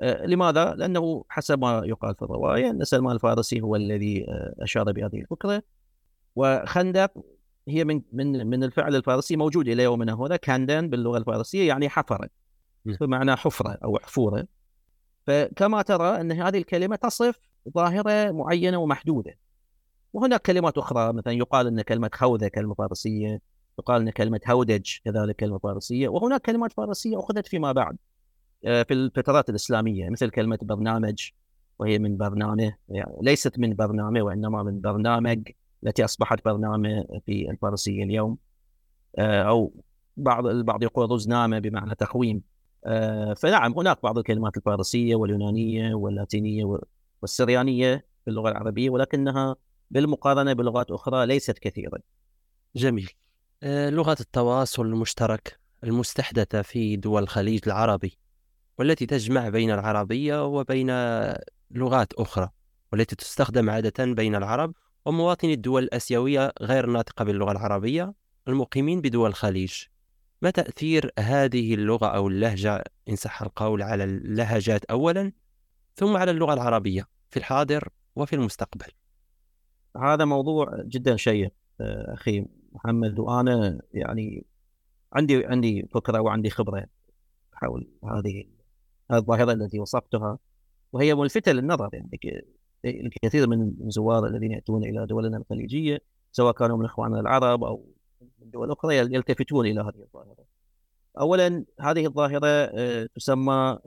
آه، 0.00 0.26
لماذا؟ 0.26 0.74
لأنه 0.74 1.24
حسب 1.28 1.58
ما 1.58 1.82
يقال 1.84 2.14
في 2.14 2.22
الرواية 2.22 2.70
أن 2.70 2.84
سلمان 2.84 3.14
الفارسي 3.14 3.60
هو 3.60 3.76
الذي 3.76 4.26
آه، 4.28 4.54
أشار 4.58 4.92
بهذه 4.92 5.20
الفكرة 5.20 5.62
وخندق 6.36 7.12
هي 7.68 7.84
من 7.84 8.02
من 8.12 8.46
من 8.46 8.64
الفعل 8.64 8.96
الفارسي 8.96 9.36
موجود 9.36 9.68
إلى 9.68 9.82
يومنا 9.82 10.14
هذا 10.14 10.36
كاندن 10.36 10.90
باللغة 10.90 11.18
الفارسية 11.18 11.68
يعني 11.68 11.88
حفر 11.88 12.28
بمعنى 12.84 13.36
حفرة 13.36 13.78
أو 13.84 13.98
حفورة. 13.98 14.46
فكما 15.26 15.82
ترى 15.82 16.20
أن 16.20 16.32
هذه 16.32 16.58
الكلمة 16.58 16.96
تصف 16.96 17.38
ظاهرة 17.74 18.30
معينة 18.30 18.78
ومحدودة. 18.78 19.38
وهناك 20.12 20.42
كلمات 20.42 20.78
أخرى 20.78 21.12
مثلا 21.12 21.32
يقال 21.32 21.66
أن 21.66 21.82
كلمة 21.82 22.10
خوذه 22.12 22.48
كلمة 22.48 22.74
فارسية 22.74 23.40
يقال 23.78 24.02
أن 24.02 24.10
كلمة 24.10 24.40
هودج 24.46 24.96
كذلك 25.04 25.36
كلمة 25.36 25.58
فارسية 25.58 26.08
وهناك 26.08 26.40
كلمات 26.40 26.72
فارسية 26.72 27.18
أخذت 27.18 27.46
فيما 27.46 27.72
بعد 27.72 27.96
آه، 28.64 28.82
في 28.82 28.94
الفترات 28.94 29.50
الإسلامية 29.50 30.10
مثل 30.10 30.30
كلمة 30.30 30.58
برنامج 30.62 31.30
وهي 31.78 31.98
من 31.98 32.16
برنامج 32.16 32.70
يعني 32.88 33.16
ليست 33.22 33.58
من 33.58 33.74
برنامج 33.74 34.20
وإنما 34.20 34.62
من 34.62 34.80
برنامج. 34.80 35.48
التي 35.84 36.04
أصبحت 36.04 36.44
برنامج 36.44 37.04
في 37.26 37.50
الفارسية 37.50 38.04
اليوم 38.04 38.38
آه، 39.18 39.42
أو 39.42 39.72
بعض 40.16 40.46
البعض 40.46 40.82
يقول 40.82 41.10
رزنامه 41.10 41.58
بمعنى 41.58 41.94
تقويم 41.94 42.42
آه، 42.86 43.34
فنعم 43.34 43.72
هناك 43.78 44.02
بعض 44.02 44.18
الكلمات 44.18 44.56
الفارسية 44.56 45.14
واليونانية 45.14 45.94
واللاتينية 45.94 46.78
والسريانية 47.22 48.04
في 48.24 48.30
اللغة 48.30 48.50
العربية 48.50 48.90
ولكنها 48.90 49.56
بالمقارنة 49.90 50.52
بلغات 50.52 50.90
أخرى 50.90 51.26
ليست 51.26 51.58
كثيرة. 51.58 51.98
جميل. 52.76 53.10
لغة 53.64 54.16
التواصل 54.20 54.86
المشترك 54.86 55.58
المستحدثة 55.84 56.62
في 56.62 56.96
دول 56.96 57.22
الخليج 57.22 57.60
العربي 57.66 58.18
والتي 58.78 59.06
تجمع 59.06 59.48
بين 59.48 59.70
العربية 59.70 60.46
وبين 60.46 60.90
لغات 61.70 62.12
أخرى 62.12 62.48
والتي 62.92 63.16
تستخدم 63.16 63.70
عادة 63.70 64.04
بين 64.04 64.34
العرب 64.34 64.74
ومواطني 65.04 65.52
الدول 65.54 65.82
الآسيوية 65.82 66.52
غير 66.62 66.84
الناطقة 66.84 67.24
باللغة 67.24 67.52
العربية 67.52 68.14
المقيمين 68.48 69.00
بدول 69.00 69.28
الخليج. 69.28 69.84
ما 70.42 70.50
تأثير 70.50 71.10
هذه 71.18 71.74
اللغة 71.74 72.06
أو 72.06 72.28
اللهجة؟ 72.28 72.84
إن 73.08 73.16
صح 73.16 73.42
القول 73.42 73.82
على 73.82 74.04
اللهجات 74.04 74.84
أولا 74.84 75.32
ثم 75.94 76.16
على 76.16 76.30
اللغة 76.30 76.54
العربية 76.54 77.08
في 77.30 77.36
الحاضر 77.36 77.88
وفي 78.16 78.36
المستقبل. 78.36 78.92
هذا 79.96 80.24
موضوع 80.24 80.82
جدا 80.84 81.16
شيق 81.16 81.52
أخي 81.80 82.46
محمد 82.72 83.18
وأنا 83.18 83.80
يعني 83.92 84.46
عندي 85.12 85.46
عندي 85.46 85.88
فكرة 85.94 86.20
وعندي 86.20 86.50
خبرة 86.50 86.86
حول 87.52 87.88
هذه 88.04 88.44
الظاهرة 89.12 89.52
التي 89.52 89.78
وصفتها 89.78 90.38
وهي 90.92 91.14
ملفتة 91.14 91.52
للنظر 91.52 91.90
يعني 91.92 92.44
الكثير 92.84 93.48
من 93.48 93.72
الزوار 93.86 94.26
الذين 94.26 94.52
يأتون 94.52 94.84
إلى 94.84 95.06
دولنا 95.06 95.36
الخليجية 95.36 95.98
سواء 96.32 96.52
كانوا 96.52 96.76
من 96.76 96.84
إخواننا 96.84 97.20
العرب 97.20 97.64
أو 97.64 97.86
من 98.18 98.50
دول 98.50 98.70
أخرى 98.70 98.96
يلتفتون 98.96 99.66
إلى 99.66 99.80
هذه 99.80 100.02
الظاهرة. 100.02 100.44
أولا 101.20 101.64
هذه 101.80 102.06
الظاهرة 102.06 102.46
آه، 102.46 103.08
تسمى 103.14 103.78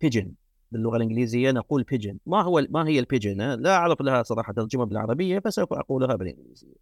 بيجن 0.00 0.32
باللغة 0.72 0.96
الإنجليزية 0.96 1.50
نقول 1.50 1.82
بيجن 1.82 2.18
ما 2.26 2.42
هو 2.42 2.66
ما 2.70 2.88
هي 2.88 2.98
البيجن 2.98 3.40
لا 3.60 3.76
أعرف 3.76 4.02
لها 4.02 4.22
صراحة 4.22 4.52
ترجمة 4.52 4.84
بالعربية 4.84 5.38
فسوف 5.38 5.72
أقولها 5.72 6.16
بالإنجليزية. 6.16 6.74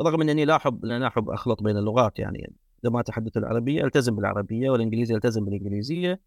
رغم 0.00 0.20
أنني 0.20 0.44
لا 0.44 0.56
أحب 0.56 0.84
لا 0.84 1.06
أحب 1.06 1.30
أخلط 1.30 1.62
بين 1.62 1.76
اللغات 1.76 2.18
يعني 2.18 2.52
عندما 2.84 3.00
أتحدث 3.00 3.36
العربية 3.36 3.84
ألتزم 3.84 4.16
بالعربية 4.16 4.70
والإنجليزية 4.70 5.14
ألتزم 5.14 5.44
بالإنجليزية 5.44 6.20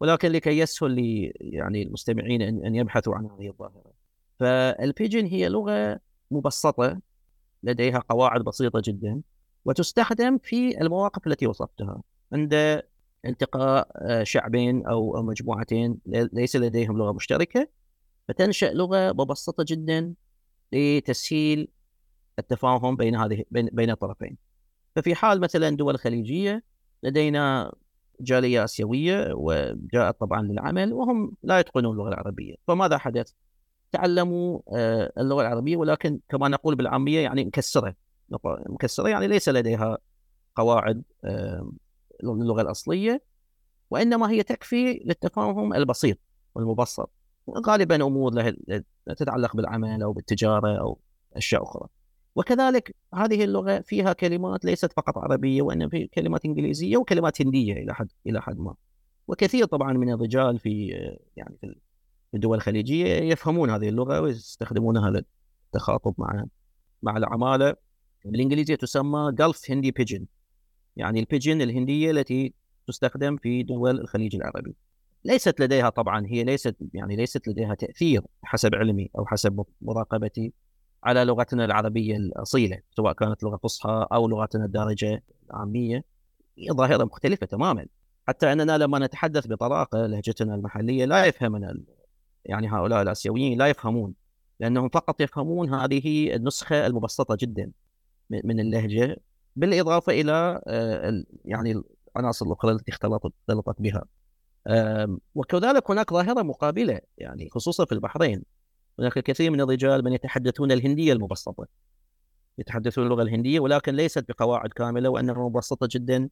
ولكن 0.00 0.28
لكي 0.28 0.58
يسهل 0.58 0.90
لي 0.90 1.32
يعني 1.40 1.82
المستمعين 1.82 2.42
أن 2.42 2.74
يبحثوا 2.74 3.14
عن 3.14 3.26
هذه 3.26 3.48
الظاهرة. 3.48 4.03
فالبيجن 4.40 5.26
هي 5.26 5.48
لغة 5.48 6.00
مبسطة 6.30 7.00
لديها 7.62 7.98
قواعد 7.98 8.40
بسيطة 8.40 8.82
جدا 8.84 9.20
وتستخدم 9.64 10.38
في 10.38 10.80
المواقف 10.80 11.26
التي 11.26 11.46
وصفتها 11.46 12.02
عند 12.32 12.82
التقاء 13.24 13.88
آه، 13.96 14.22
شعبين 14.22 14.86
أو 14.86 15.22
مجموعتين 15.22 15.98
ليس 16.06 16.56
لديهم 16.56 16.98
لغة 16.98 17.12
مشتركة 17.12 17.68
فتنشأ 18.28 18.66
لغة 18.66 19.12
مبسطة 19.12 19.64
جدا 19.68 20.14
لتسهيل 20.72 21.68
التفاهم 22.38 22.96
بين 22.96 23.16
هذه 23.16 23.44
بين 23.50 23.90
الطرفين. 23.90 24.36
ففي 24.96 25.14
حال 25.14 25.40
مثلا 25.40 25.70
دول 25.76 25.98
خليجية 25.98 26.62
لدينا 27.02 27.72
جالية 28.20 28.64
آسيوية 28.64 29.32
وجاءت 29.34 30.20
طبعا 30.20 30.42
للعمل 30.42 30.92
وهم 30.92 31.32
لا 31.42 31.58
يتقنون 31.58 31.92
اللغة 31.92 32.08
العربية 32.08 32.54
فماذا 32.66 32.98
حدث؟ 32.98 33.32
تعلموا 33.94 34.60
آه، 34.72 35.12
اللغة 35.18 35.42
العربية 35.42 35.76
ولكن 35.76 36.20
كما 36.28 36.48
نقول 36.48 36.74
بالعامية 36.74 37.20
يعني 37.20 37.44
مكسرة. 37.44 37.94
مكسرة 38.66 39.08
يعني 39.08 39.26
ليس 39.26 39.48
لديها 39.48 39.98
قواعد 40.54 41.02
اللغة 42.22 42.62
الأصلية 42.62 43.22
وإنما 43.90 44.30
هي 44.30 44.42
تكفي 44.42 45.02
للتفاهم 45.04 45.74
البسيط 45.74 46.18
والمبسط. 46.54 47.10
غالبا 47.66 48.06
أمور 48.06 48.52
تتعلق 49.16 49.56
بالعمل 49.56 50.02
أو 50.02 50.12
بالتجارة 50.12 50.80
أو 50.80 50.98
أشياء 51.36 51.62
أخرى. 51.62 51.88
وكذلك 52.36 52.94
هذه 53.14 53.44
اللغة 53.44 53.80
فيها 53.80 54.12
كلمات 54.12 54.64
ليست 54.64 54.92
فقط 54.92 55.18
عربية 55.18 55.62
وإنما 55.62 55.88
في 55.88 56.06
كلمات 56.06 56.44
إنجليزية 56.44 56.96
وكلمات 56.96 57.42
هندية 57.42 57.72
إلى 57.72 57.94
حد 57.94 58.08
إلى 58.26 58.42
حد 58.42 58.58
ما. 58.58 58.74
وكثير 59.28 59.64
طبعا 59.64 59.92
من 59.92 60.12
الرجال 60.12 60.58
في 60.58 60.88
يعني 61.36 61.56
في 61.60 61.76
الدول 62.34 62.56
الخليجية 62.56 63.06
يفهمون 63.06 63.70
هذه 63.70 63.88
اللغة 63.88 64.20
ويستخدمونها 64.20 65.10
للتخاطب 65.10 66.14
مع 66.18 66.44
مع 67.02 67.16
العمالة. 67.16 67.76
بالإنجليزية 68.24 68.74
تسمى 68.74 69.32
جلف 69.32 69.70
هندي 69.70 69.90
بيجن 69.90 70.26
يعني 70.96 71.20
البيجن 71.20 71.62
الهندية 71.62 72.10
التي 72.10 72.54
تستخدم 72.86 73.36
في 73.36 73.62
دول 73.62 74.00
الخليج 74.00 74.36
العربي. 74.36 74.74
ليست 75.24 75.60
لديها 75.60 75.88
طبعا 75.88 76.26
هي 76.26 76.44
ليست 76.44 76.76
يعني 76.94 77.16
ليست 77.16 77.48
لديها 77.48 77.74
تأثير 77.74 78.22
حسب 78.42 78.74
علمي 78.74 79.10
أو 79.18 79.26
حسب 79.26 79.64
مراقبتي 79.82 80.52
على 81.04 81.24
لغتنا 81.24 81.64
العربية 81.64 82.16
الأصيلة 82.16 82.78
سواء 82.96 83.12
كانت 83.12 83.42
لغة 83.42 83.56
فصحى 83.56 84.06
أو 84.12 84.28
لغتنا 84.28 84.64
الدارجة 84.64 85.22
العامية. 85.50 86.04
هي 86.58 86.68
ظاهرة 86.72 87.04
مختلفة 87.04 87.46
تماما 87.46 87.86
حتى 88.28 88.52
أننا 88.52 88.78
لما 88.78 88.98
نتحدث 88.98 89.46
بطلاقة 89.46 90.06
لهجتنا 90.06 90.54
المحلية 90.54 91.04
لا 91.04 91.24
يفهمنا 91.24 91.74
يعني 92.44 92.68
هؤلاء 92.72 93.02
الآسيويين 93.02 93.58
لا 93.58 93.66
يفهمون 93.66 94.14
لأنهم 94.60 94.88
فقط 94.88 95.20
يفهمون 95.20 95.74
هذه 95.74 96.36
النسخة 96.36 96.86
المبسطة 96.86 97.36
جدا 97.40 97.70
من 98.30 98.60
اللهجة 98.60 99.16
بالإضافة 99.56 100.12
إلى 100.12 100.62
آه، 100.66 101.24
يعني 101.44 101.82
العناصر 102.16 102.46
الأخرى 102.46 102.72
التي 102.72 102.92
اختلطت 102.92 103.80
بها. 103.80 104.04
وكذلك 105.34 105.90
هناك 105.90 106.12
ظاهرة 106.12 106.42
مقابلة 106.42 107.00
يعني 107.18 107.48
خصوصا 107.50 107.84
في 107.84 107.92
البحرين. 107.92 108.42
هناك 108.98 109.16
الكثير 109.16 109.50
من 109.50 109.60
الرجال 109.60 110.04
من 110.04 110.12
يتحدثون 110.12 110.72
الهندية 110.72 111.12
المبسطة. 111.12 111.66
يتحدثون 112.58 113.04
اللغة 113.04 113.22
الهندية 113.22 113.60
ولكن 113.60 113.94
ليست 113.94 114.24
بقواعد 114.28 114.70
كاملة 114.70 115.08
وأنها 115.08 115.48
مبسطة 115.48 115.88
جدا 115.90 116.28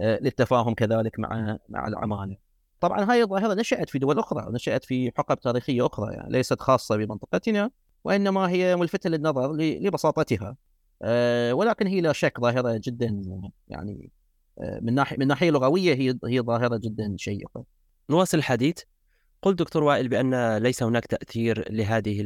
آه، 0.00 0.18
للتفاهم 0.22 0.74
كذلك 0.74 1.18
مع 1.18 1.58
مع 1.68 1.88
العمالة. 1.88 2.36
طبعا 2.80 3.04
هذه 3.04 3.22
الظاهرة 3.22 3.54
نشأت 3.54 3.90
في 3.90 3.98
دول 3.98 4.18
أخرى 4.18 4.46
نشأت 4.52 4.84
في 4.84 5.12
حقب 5.16 5.40
تاريخية 5.40 5.86
أخرى 5.86 6.14
يعني 6.14 6.32
ليست 6.32 6.60
خاصة 6.60 6.96
بمنطقتنا 6.96 7.70
وإنما 8.04 8.50
هي 8.50 8.76
ملفتة 8.76 9.10
للنظر 9.10 9.52
لبساطتها 9.52 10.56
آه، 11.02 11.52
ولكن 11.52 11.86
هي 11.86 12.00
لا 12.00 12.12
شك 12.12 12.40
ظاهرة 12.40 12.80
جدا 12.84 13.22
يعني 13.68 14.10
من 14.80 14.94
ناحية 14.94 15.16
من 15.18 15.26
ناحية 15.26 15.50
لغوية 15.50 15.94
هي 15.94 16.18
هي 16.24 16.40
ظاهرة 16.40 16.76
جدا 16.76 17.14
شيقة. 17.18 17.64
نواصل 18.10 18.38
الحديث. 18.38 18.78
قل 19.42 19.56
دكتور 19.56 19.82
وائل 19.82 20.08
بأن 20.08 20.56
ليس 20.56 20.82
هناك 20.82 21.06
تأثير 21.06 21.72
لهذه 21.72 22.20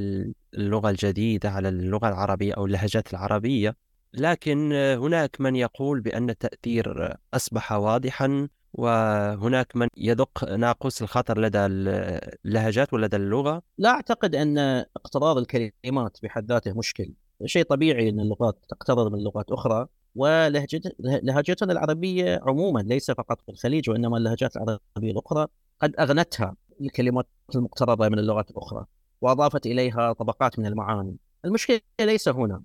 اللغة 0.54 0.90
الجديدة 0.90 1.50
على 1.50 1.68
اللغة 1.68 2.08
العربية 2.08 2.54
أو 2.54 2.66
اللهجات 2.66 3.10
العربية، 3.10 3.76
لكن 4.14 4.72
هناك 4.72 5.40
من 5.40 5.56
يقول 5.56 6.00
بأن 6.00 6.30
التأثير 6.30 7.16
أصبح 7.34 7.72
واضحا 7.72 8.48
وهناك 8.74 9.76
من 9.76 9.88
يدق 9.96 10.44
ناقوس 10.44 11.02
الخطر 11.02 11.40
لدى 11.40 11.58
اللهجات 11.58 12.92
ولدى 12.92 13.16
اللغة. 13.16 13.62
لا 13.78 13.90
أعتقد 13.90 14.34
أن 14.34 14.58
اقتراض 14.96 15.38
الكلمات 15.38 16.18
بحد 16.22 16.52
ذاته 16.52 16.78
مشكل. 16.78 17.12
شيء 17.44 17.64
طبيعي 17.64 18.08
أن 18.08 18.20
اللغات 18.20 18.58
تقترض 18.68 19.12
من 19.12 19.18
لغات 19.18 19.50
أخرى 19.50 19.86
ولهجتنا 20.14 21.72
العربية 21.72 22.40
عموما 22.42 22.80
ليس 22.80 23.10
فقط 23.10 23.40
في 23.40 23.48
الخليج 23.48 23.90
وإنما 23.90 24.16
اللهجات 24.16 24.56
العربية 24.56 24.80
الأخرى 25.12 25.46
قد 25.80 25.94
أغنتها 25.98 26.56
الكلمات 26.80 27.26
المقترضة 27.54 28.08
من 28.08 28.18
اللغات 28.18 28.50
الأخرى 28.50 28.86
وأضافت 29.20 29.66
إليها 29.66 30.12
طبقات 30.12 30.58
من 30.58 30.66
المعاني. 30.66 31.16
المشكلة 31.44 31.80
ليس 32.00 32.28
هنا 32.28 32.62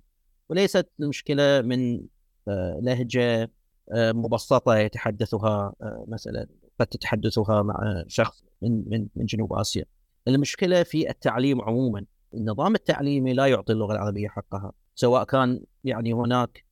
وليست 0.48 0.88
المشكلة 1.00 1.60
من 1.60 2.00
آه، 2.48 2.80
لهجة 2.82 3.50
مبسطة 3.92 4.76
يتحدثها 4.76 5.74
آه، 5.82 6.04
مثلا 6.08 6.46
قد 6.80 6.86
تتحدثها 6.86 7.62
مع 7.62 8.04
شخص 8.06 8.44
من 8.62 8.84
من 8.90 9.06
من 9.16 9.26
جنوب 9.26 9.52
آسيا. 9.52 9.84
المشكلة 10.28 10.82
في 10.82 11.10
التعليم 11.10 11.62
عموما 11.62 12.04
النظام 12.34 12.74
التعليمي 12.74 13.32
لا 13.32 13.46
يعطي 13.46 13.72
اللغة 13.72 13.92
العربية 13.92 14.28
حقها 14.28 14.72
سواء 14.94 15.24
كان 15.24 15.60
يعني 15.84 16.12
هناك 16.12 16.64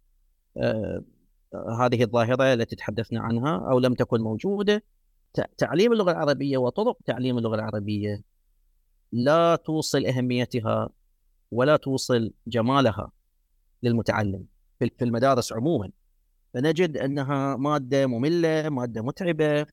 آه 0.56 1.02
هذه 1.80 2.02
الظاهرة 2.02 2.52
التي 2.52 2.76
تحدثنا 2.76 3.20
عنها 3.20 3.70
أو 3.70 3.78
لم 3.78 3.94
تكن 3.94 4.20
موجودة 4.20 4.82
تعليم 5.58 5.92
اللغة 5.92 6.10
العربية 6.10 6.58
وطرق 6.58 6.98
تعليم 7.04 7.38
اللغة 7.38 7.54
العربية 7.54 8.22
لا 9.12 9.56
توصل 9.56 10.06
أهميتها 10.06 10.88
ولا 11.50 11.76
توصل 11.76 12.32
جمالها 12.46 13.12
للمتعلم 13.82 14.44
في 14.78 15.04
المدارس 15.04 15.52
عموما 15.52 15.90
فنجد 16.57 16.96
أنها 16.96 17.57
مادة 17.57 18.07
مملة 18.07 18.68
مادة 18.68 19.02
متعبة 19.02 19.66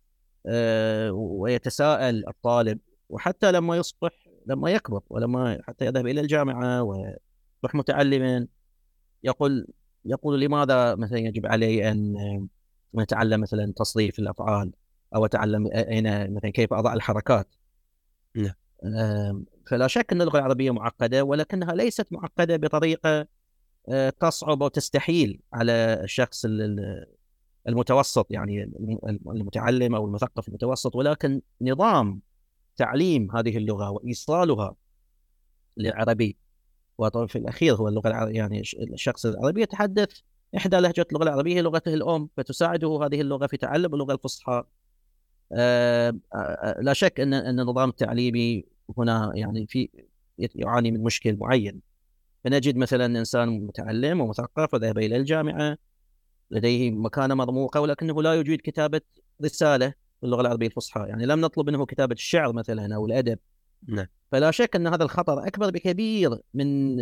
آه 0.45 1.11
ويتساءل 1.11 2.27
الطالب 2.27 2.79
وحتى 3.09 3.51
لما 3.51 3.77
يصبح 3.77 4.11
لما 4.45 4.71
يكبر 4.71 5.01
ولما 5.09 5.59
حتى 5.67 5.85
يذهب 5.85 6.07
إلى 6.07 6.21
الجامعة 6.21 6.83
ويصبح 6.83 7.75
متعلما 7.75 8.47
يقول 9.23 9.67
يقول 10.05 10.41
لماذا 10.41 10.95
مثلا 10.95 11.19
يجب 11.19 11.45
علي 11.45 11.91
أن 11.91 12.15
أتعلم 12.97 13.41
مثلا 13.41 13.73
تصريف 13.75 14.19
الأفعال 14.19 14.71
أو 15.15 15.25
أتعلم 15.25 15.67
أين 15.67 16.33
مثلا 16.33 16.51
كيف 16.51 16.73
أضع 16.73 16.93
الحركات؟ 16.93 17.47
نعم. 18.35 19.45
فلا 19.67 19.87
شك 19.87 20.11
أن 20.11 20.21
اللغة 20.21 20.37
العربية 20.37 20.71
معقدة 20.71 21.23
ولكنها 21.23 21.73
ليست 21.73 22.13
معقدة 22.13 22.55
بطريقة 22.55 23.09
آه، 23.19 23.27
تصعب 24.19 24.63
أو 24.63 24.67
تستحيل 24.67 25.39
على 25.53 25.71
الشخص 26.03 26.45
المتوسط 27.67 28.27
يعني 28.29 28.71
المتعلم 29.27 29.95
أو 29.95 30.05
المثقف 30.05 30.47
المتوسط 30.47 30.95
ولكن 30.95 31.41
نظام 31.61 32.21
تعليم 32.77 33.35
هذه 33.35 33.57
اللغة 33.57 33.89
وإيصالها 33.89 34.75
للعربي. 35.77 36.37
وطبعا 36.97 37.27
في 37.27 37.37
الأخير 37.37 37.75
هو 37.75 37.87
اللغة 37.87 38.07
العربية 38.07 38.35
يعني 38.35 38.61
الشخص 38.93 39.25
العربي 39.25 39.61
يتحدث 39.61 40.19
إحدى 40.57 40.77
لهجات 40.77 41.09
اللغة 41.11 41.23
العربية 41.23 41.55
هي 41.55 41.61
لغته 41.61 41.93
الأم 41.93 42.29
فتساعده 42.37 42.99
هذه 43.05 43.21
اللغة 43.21 43.47
في 43.47 43.57
تعلم 43.57 43.93
اللغة 43.93 44.13
الفصحى. 44.13 44.63
آه 45.51 46.19
لا 46.79 46.93
شك 46.93 47.19
ان 47.19 47.33
أن 47.33 47.59
النظام 47.59 47.89
التعليمي 47.89 48.65
هنا 48.97 49.31
يعني 49.35 49.67
في 49.67 49.89
يعاني 50.55 50.91
من 50.91 51.03
مشكل 51.03 51.37
معين. 51.37 51.92
فنجد 52.43 52.77
مثلا 52.77 53.05
إنسان 53.05 53.49
متعلم 53.49 54.21
ومثقف 54.21 54.73
وذهب 54.73 54.97
إلى 54.97 55.17
الجامعة 55.17 55.77
لديه 56.51 56.91
مكانه 56.91 57.35
مرموقه 57.35 57.81
ولكنه 57.81 58.21
لا 58.23 58.33
يجيد 58.33 58.61
كتابة 58.61 59.01
رسالة 59.43 59.93
باللغة 60.21 60.41
العربية 60.41 60.67
الفصحى. 60.67 61.05
يعني 61.07 61.25
لم 61.25 61.41
نطلب 61.41 61.69
منه 61.69 61.85
كتابة 61.85 62.13
الشعر 62.13 62.53
مثلا 62.53 62.95
أو 62.95 63.05
الأدب. 63.05 63.39
نعم. 63.87 64.07
فلا 64.31 64.51
شك 64.51 64.75
أن 64.75 64.87
هذا 64.87 65.03
الخطر 65.03 65.47
أكبر 65.47 65.69
بكبير 65.69 66.39
من 66.53 66.97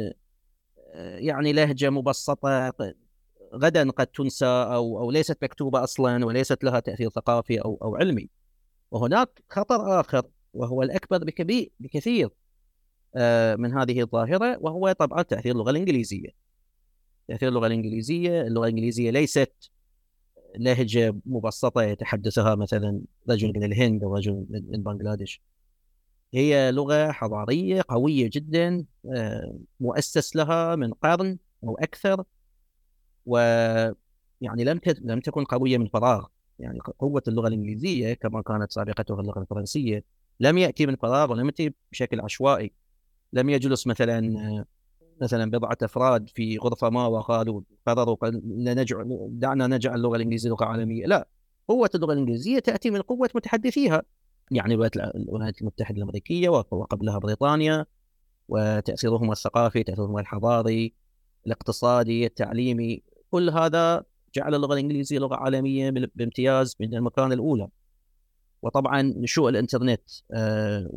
يعني 0.95 1.53
لهجة 1.53 1.89
مبسطة 1.89 2.73
غدا 3.53 3.91
قد 3.91 4.07
تنسى 4.07 4.45
أو 4.45 4.99
أو 4.99 5.11
ليست 5.11 5.37
مكتوبة 5.41 5.83
أصلا 5.83 6.25
وليست 6.25 6.63
لها 6.63 6.79
تأثير 6.79 7.09
ثقافي 7.09 7.59
أو 7.59 7.79
أو 7.81 7.95
علمي. 7.95 8.29
وهناك 8.91 9.43
خطر 9.49 9.99
آخر 9.99 10.23
وهو 10.53 10.83
الأكبر 10.83 11.17
بكبير 11.17 11.71
بكثير. 11.79 12.29
من 13.55 13.73
هذه 13.77 14.01
الظاهرة 14.01 14.57
وهو 14.61 14.91
طبعا 14.91 15.21
تأثير 15.21 15.51
اللغة 15.51 15.69
الإنجليزية. 15.71 16.29
تأثير 17.27 17.49
اللغة 17.49 17.67
الإنجليزية 17.67 18.41
اللغة 18.41 18.63
الإنجليزية 18.63 19.11
ليست 19.11 19.71
لهجة 20.55 21.15
مبسطة 21.25 21.83
يتحدثها 21.83 22.55
مثلا 22.55 23.01
رجل 23.29 23.53
من 23.55 23.63
الهند 23.63 24.03
أو 24.03 24.15
رجل 24.15 24.45
من 24.49 24.83
بنغلاديش. 24.83 25.41
هي 26.33 26.71
لغة 26.71 27.11
حضارية 27.11 27.81
قوية 27.87 28.29
جدا 28.33 28.85
آه، 29.13 29.59
مؤسس 29.79 30.35
لها 30.35 30.75
من 30.75 30.93
قرن 30.93 31.37
أو 31.63 31.77
أكثر 31.77 32.23
ويعني 33.25 34.63
لم 34.63 34.79
لم 35.01 35.19
تكن 35.19 35.43
قوية 35.43 35.77
من 35.77 35.87
فراغ. 35.87 36.25
يعني 36.59 36.79
قوة 36.79 37.23
اللغة 37.27 37.47
الإنجليزية 37.47 38.13
كما 38.13 38.41
كانت 38.41 38.71
سابقتها 38.71 39.21
اللغة 39.21 39.39
الفرنسية 39.39 40.03
لم 40.39 40.57
يأتي 40.57 40.85
من 40.85 40.95
فراغ 40.95 41.31
ولم 41.31 41.45
يأتي 41.45 41.73
بشكل 41.91 42.21
عشوائي. 42.21 42.71
لم 43.33 43.49
يجلس 43.49 43.87
مثلا 43.87 44.65
مثلا 45.21 45.51
بضعة 45.51 45.77
أفراد 45.81 46.29
في 46.29 46.57
غرفة 46.57 46.89
ما 46.89 47.07
وقالوا 47.07 47.61
قرروا 47.87 48.17
نجعل 48.43 49.27
دعنا 49.31 49.67
نجعل 49.67 49.95
اللغة 49.95 50.15
الإنجليزية 50.15 50.49
لغة 50.49 50.65
عالمية. 50.65 51.05
لا 51.05 51.27
قوة 51.67 51.89
اللغة 51.95 52.13
الإنجليزية 52.13 52.59
تأتي 52.59 52.89
من 52.89 53.01
قوة 53.01 53.29
متحدثيها. 53.35 54.03
يعني 54.51 54.73
الولايات 55.15 55.61
المتحدة 55.61 55.97
الأمريكية 55.97 56.49
وقبلها 56.49 57.17
بريطانيا 57.17 57.85
وتاثيرهم 58.49 59.31
الثقافي 59.31 59.83
تاثيرهم 59.83 60.17
الحضاري 60.17 60.93
الاقتصادي 61.47 62.25
التعليمي 62.25 63.03
كل 63.31 63.49
هذا 63.49 64.03
جعل 64.35 64.55
اللغة 64.55 64.73
الإنجليزية 64.73 65.19
لغة 65.19 65.35
عالمية 65.35 65.89
بامتياز 66.15 66.75
من 66.79 66.93
المكان 66.93 67.31
الأولى. 67.31 67.67
وطبعا 68.61 69.01
نشوء 69.01 69.49
الإنترنت 69.49 70.01
آه، 70.31 70.87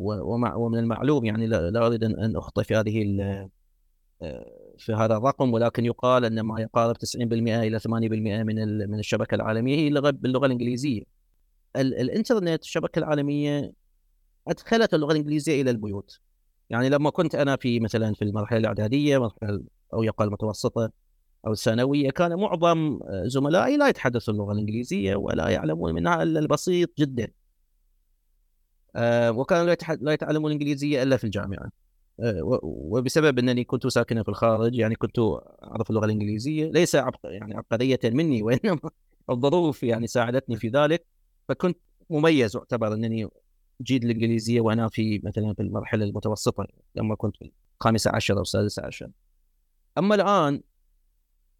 ومن 0.55 0.79
المعلوم 0.79 1.25
يعني 1.25 1.47
لا 1.47 1.85
أريد 1.87 2.03
ان 2.03 2.35
أخطئ 2.35 2.63
في 2.63 2.75
هذه 2.75 3.03
في 4.77 4.93
هذا 4.93 5.17
الرقم 5.17 5.53
ولكن 5.53 5.85
يقال 5.85 6.25
أن 6.25 6.41
ما 6.41 6.61
يقارب 6.61 6.95
90% 6.97 7.61
إلى 7.63 7.79
8% 7.79 8.43
من 8.43 8.89
من 8.89 8.99
الشبكة 8.99 9.35
العالمية 9.35 9.75
هي 9.75 9.89
لغه 9.89 10.09
باللغة 10.09 10.45
الإنجليزية. 10.45 11.03
الإنترنت 11.75 12.63
الشبكة 12.63 12.99
العالمية 12.99 13.73
أدخلت 14.47 14.93
اللغة 14.93 15.11
الإنجليزية 15.11 15.61
إلى 15.61 15.71
البيوت. 15.71 16.19
يعني 16.69 16.89
لما 16.89 17.09
كنت 17.09 17.35
أنا 17.35 17.55
في 17.55 17.79
مثلا 17.79 18.13
في 18.13 18.21
المرحلة 18.21 18.59
الإعدادية 18.59 19.17
مرحلة 19.17 19.63
أو 19.93 20.03
يقال 20.03 20.27
المتوسطه 20.27 20.91
أو 21.47 21.51
الثانوية 21.51 22.09
كان 22.09 22.35
معظم 22.35 22.99
زملائي 23.25 23.77
لا 23.77 23.87
يتحدثوا 23.87 24.33
اللغة 24.33 24.53
الإنجليزية 24.53 25.15
ولا 25.15 25.49
يعلمون 25.49 25.93
منها 25.93 26.23
إلا 26.23 26.39
البسيط 26.39 26.89
جدا. 26.99 27.27
آه، 28.95 29.31
وكانوا 29.31 29.75
لا 30.01 30.13
يتعلمون 30.13 30.51
الإنجليزية 30.51 31.03
إلا 31.03 31.17
في 31.17 31.23
الجامعة. 31.23 31.71
آه، 32.19 32.59
وبسبب 32.63 33.39
أنني 33.39 33.63
كنت 33.63 33.87
ساكنا 33.87 34.23
في 34.23 34.29
الخارج 34.29 34.75
يعني 34.75 34.95
كنت 34.95 35.19
أعرف 35.63 35.89
اللغة 35.89 36.05
الإنجليزية 36.05 36.71
ليس 36.71 36.93
يعني 37.23 37.55
عبقرية 37.55 37.99
مني 38.05 38.41
وإنما 38.43 38.79
الظروف 39.29 39.83
يعني 39.83 40.07
ساعدتني 40.07 40.55
في 40.55 40.69
ذلك 40.69 41.05
فكنت 41.47 41.77
مميز 42.09 42.55
اعتبر 42.55 42.93
أنني 42.93 43.29
جيد 43.81 44.03
الإنجليزية 44.03 44.61
وأنا 44.61 44.89
في 44.89 45.21
مثلا 45.23 45.53
في 45.53 45.61
المرحلة 45.61 46.05
المتوسطة 46.05 46.67
لما 46.95 47.15
كنت 47.15 47.37
في 47.37 47.51
الخامسه 47.81 48.11
عشر 48.13 48.37
أو 48.37 48.41
السادسه 48.41 48.85
عشر 48.85 49.09
أما 49.97 50.15
الآن 50.15 50.61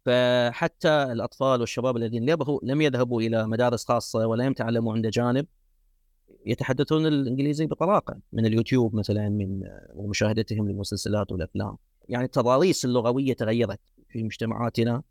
فحتى 0.06 0.88
الأطفال 0.88 1.60
والشباب 1.60 1.96
الذين 1.96 2.36
لم 2.62 2.80
يذهبوا 2.80 3.20
إلى 3.22 3.46
مدارس 3.46 3.84
خاصة 3.84 4.26
ولا 4.26 4.46
يتعلموا 4.46 4.94
عند 4.94 5.06
جانب 5.06 5.46
يتحدثون 6.46 7.06
الإنجليزي 7.06 7.66
بطلاقة 7.66 8.18
من 8.32 8.46
اليوتيوب 8.46 8.94
مثلا 8.94 9.28
من 9.28 9.62
مشاهدتهم 9.94 10.68
للمسلسلات 10.68 11.32
والأفلام. 11.32 11.76
يعني 12.08 12.24
التضاريس 12.24 12.84
اللغوية 12.84 13.32
تغيرت 13.32 13.80
في 14.08 14.22
مجتمعاتنا. 14.22 15.02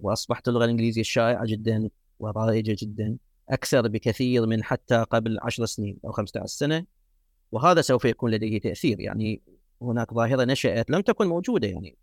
وأصبحت 0.00 0.48
اللغة 0.48 0.64
الإنجليزية 0.64 1.02
شائعه 1.02 1.46
جدا 1.46 1.90
ورائجه 2.20 2.76
جدا 2.78 3.16
أكثر 3.48 3.88
بكثير 3.88 4.46
من 4.46 4.64
حتى 4.64 5.04
قبل 5.10 5.38
10 5.42 5.64
سنين 5.64 5.98
أو 6.04 6.12
15 6.12 6.46
سنة. 6.46 6.84
وهذا 7.52 7.80
سوف 7.80 8.04
يكون 8.04 8.30
لديه 8.30 8.60
تأثير. 8.60 9.00
يعني 9.00 9.40
هناك 9.82 10.14
ظاهرة 10.14 10.44
نشأت 10.44 10.90
لم 10.90 11.00
تكن 11.00 11.26
موجودة. 11.26 11.68
يعني 11.68 11.96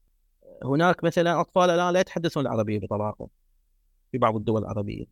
هناك 0.63 1.03
مثلا 1.03 1.41
أطفال 1.41 1.69
الآن 1.69 1.93
لا 1.93 1.99
يتحدثون 1.99 2.45
العربية 2.45 2.79
بطلاقة 2.79 3.27
في 4.11 4.17
بعض 4.17 4.35
الدول 4.35 4.61
العربية. 4.61 5.05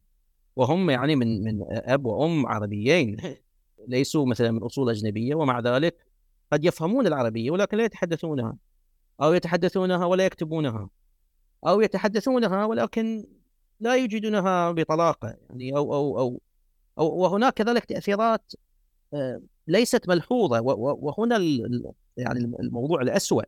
وهم 0.55 0.89
يعني 0.89 1.15
من 1.15 1.43
من 1.43 1.65
أب 1.69 2.05
وأم 2.05 2.47
عربيين 2.47 3.17
ليسوا 3.87 4.25
مثلا 4.25 4.51
من 4.51 4.63
أصول 4.63 4.89
أجنبية 4.89 5.35
ومع 5.35 5.59
ذلك 5.59 5.95
قد 6.51 6.65
يفهمون 6.65 7.07
العربية 7.07 7.51
ولكن 7.51 7.77
لا 7.77 7.85
يتحدثونها 7.85 8.57
أو 9.21 9.33
يتحدثونها 9.33 10.05
ولا 10.05 10.25
يكتبونها 10.25 10.89
أو 11.67 11.81
يتحدثونها 11.81 12.65
ولكن 12.65 13.25
لا 13.79 13.95
يجدونها 13.95 14.71
بطلاقة 14.71 15.35
يعني 15.49 15.75
أو 15.75 15.93
أو 15.93 16.19
أو, 16.19 16.41
أو 16.99 17.17
وهناك 17.17 17.53
كذلك 17.53 17.85
تأثيرات 17.85 18.53
آه، 19.13 19.41
ليست 19.67 20.09
ملحوظة 20.09 20.61
وهنا 20.61 21.37
يعني 22.17 22.39
الموضوع 22.39 23.01
الاسوء 23.01 23.43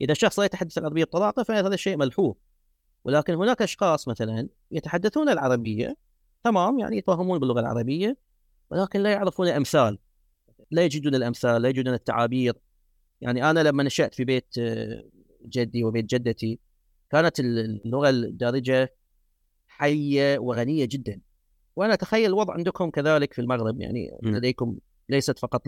إذا 0.00 0.14
شخص 0.14 0.38
لا 0.38 0.44
يتحدث 0.44 0.78
العربية 0.78 1.04
بطلاقة 1.04 1.42
فهذا 1.42 1.74
الشيء 1.74 1.96
ملحوظ 1.96 2.34
ولكن 3.04 3.34
هناك 3.34 3.62
أشخاص 3.62 4.08
مثلا 4.08 4.48
يتحدثون 4.70 5.28
العربية 5.28 5.96
تمام 6.44 6.78
يعني 6.78 6.96
يتفهمون 6.96 7.38
باللغة 7.38 7.60
العربية 7.60 8.16
ولكن 8.70 9.00
لا 9.00 9.12
يعرفون 9.12 9.48
الأمثال. 9.48 9.98
لا 10.70 10.84
يجدون 10.84 11.14
الأمثال 11.14 11.62
لا 11.62 11.68
يجدون 11.68 11.94
التعابير. 11.94 12.54
يعني 13.20 13.50
أنا 13.50 13.60
لما 13.60 13.82
نشأت 13.82 14.14
في 14.14 14.24
بيت 14.24 14.58
آه، 14.58 15.04
جدي 15.46 15.84
وبيت 15.84 16.04
جدتي 16.04 16.58
كانت 17.10 17.40
اللغة 17.40 18.10
الدارجة 18.10 18.94
حية 19.68 20.38
وغنية 20.38 20.84
جدا. 20.84 21.20
وأنا 21.76 21.94
أتخيل 21.94 22.26
الوضع 22.26 22.54
عندكم 22.54 22.90
كذلك 22.90 23.32
في 23.32 23.40
المغرب. 23.40 23.80
يعني 23.80 24.18
لديكم 24.22 24.78
ليست 25.08 25.38
فقط 25.38 25.62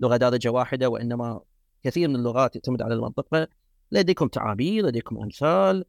لغة 0.00 0.16
دارجة 0.16 0.48
واحدة 0.48 0.88
وإنما 0.88 1.40
كثير 1.82 2.08
من 2.08 2.16
اللغات 2.16 2.54
تعتمد 2.54 2.82
على 2.82 2.94
المنطقة. 2.94 3.48
لديكم 3.92 4.28
تعابير 4.28 4.86
لديكم 4.86 5.18
أمثال 5.18 5.84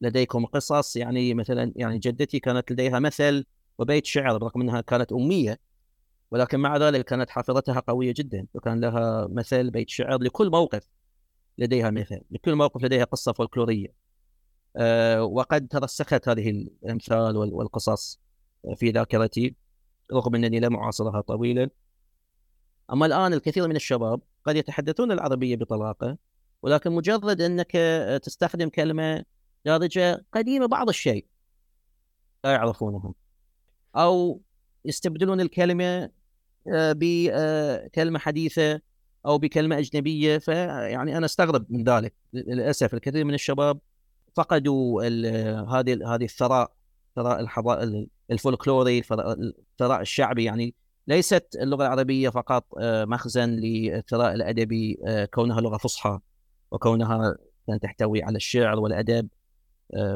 لديكم 0.00 0.44
قصص. 0.46 0.96
يعني 0.96 1.34
مثلا 1.34 1.72
يعني 1.76 1.98
جدتي 1.98 2.40
كانت 2.40 2.72
لديها 2.72 2.98
مثل 2.98 3.44
وبيت 3.80 4.06
شعر 4.06 4.38
برغم 4.38 4.60
انها 4.60 4.80
كانت 4.80 5.12
أمية 5.12 5.60
ولكن 6.30 6.60
مع 6.60 6.76
ذلك 6.76 7.04
كانت 7.04 7.30
حافظتها 7.30 7.80
قوية 7.80 8.14
جدا 8.16 8.46
وكان 8.54 8.80
لها 8.80 9.26
مثل 9.26 9.70
بيت 9.70 9.88
شعر 9.90 10.22
لكل 10.22 10.50
موقف 10.50 10.88
لديها 11.58 11.90
مثل 11.90 12.20
لكل 12.30 12.54
موقف 12.54 12.84
لديها 12.84 13.04
قصة 13.04 13.32
فولكلورية. 13.32 13.94
أه 14.76 15.24
وقد 15.24 15.68
ترسخت 15.68 16.28
هذه 16.28 16.50
الأمثال 16.50 17.36
والقصص 17.36 18.20
في 18.76 18.90
ذاكرتي 18.90 19.54
رغم 20.12 20.34
أنني 20.34 20.60
لم 20.60 20.76
أعاصرها 20.76 21.20
طويلا. 21.20 21.70
أما 22.92 23.06
الآن 23.06 23.32
الكثير 23.32 23.68
من 23.68 23.76
الشباب 23.76 24.20
قد 24.44 24.56
يتحدثون 24.56 25.12
العربية 25.12 25.56
بطلاقة 25.56 26.16
ولكن 26.62 26.92
مجرد 26.92 27.40
أنك 27.40 27.72
تستخدم 28.22 28.68
كلمة 28.68 29.24
دارجه 29.64 30.24
قديمة 30.32 30.66
بعض 30.66 30.88
الشيء 30.88 31.26
لا 32.44 32.52
يعرفونها 32.52 33.14
أو 33.96 34.40
يستبدلون 34.84 35.40
الكلمة 35.40 36.10
آه، 36.68 36.94
بكلمه 36.96 38.18
حديثة 38.18 38.80
أو 39.26 39.38
بكلمة 39.38 39.78
أجنبية. 39.78 40.38
فيعني 40.38 41.16
أنا 41.16 41.26
استغرب 41.26 41.66
من 41.70 41.84
ذلك. 41.84 42.14
للأسف 42.32 42.94
الكثير 42.94 43.24
من 43.24 43.34
الشباب 43.34 43.78
فقدوا 44.36 45.02
هذه 45.62 46.14
هذه 46.14 46.24
الثراء 46.24 46.72
ثراء 47.16 47.46
الفولكلوري 48.30 48.98
الثراء 48.98 50.00
الشعبي. 50.00 50.44
يعني 50.44 50.74
ليست 51.08 51.56
اللغة 51.60 51.82
العربية 51.86 52.28
فقط 52.28 52.64
آه، 52.78 53.04
مخزن 53.04 53.50
للثراء 53.50 54.34
الأدبي 54.34 54.98
آه، 55.06 55.24
كونها 55.24 55.60
لغة 55.60 55.76
فصحى 55.76 56.18
وكونها 56.70 57.36
تحتوي 57.82 58.22
على 58.22 58.36
الشعر 58.36 58.78
والأدب 58.78 59.28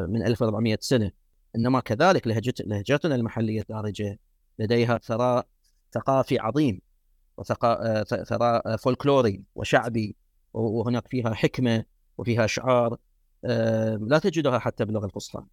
من 0.08 0.26
1400 0.26 0.78
سنة. 0.80 1.23
إنما 1.56 1.80
كذلك 1.80 2.26
لهجت 2.26 2.60
لهجتنا 2.60 3.14
المحلية 3.14 3.60
الدارجه 3.60 4.18
لديها 4.58 4.98
ثراء 4.98 5.46
ثقافي 5.92 6.38
عظيم 6.38 6.80
وثراء 7.36 8.76
فولكلوري 8.76 9.42
وشعبي 9.54 10.16
وهناك 10.52 11.08
فيها 11.08 11.34
حكمة 11.34 11.84
وفيها 12.18 12.44
اشعار 12.44 12.96
لا 14.00 14.20
تجدها 14.22 14.58
حتى 14.58 14.84
باللغة 14.84 15.06
الفصحى. 15.06 15.44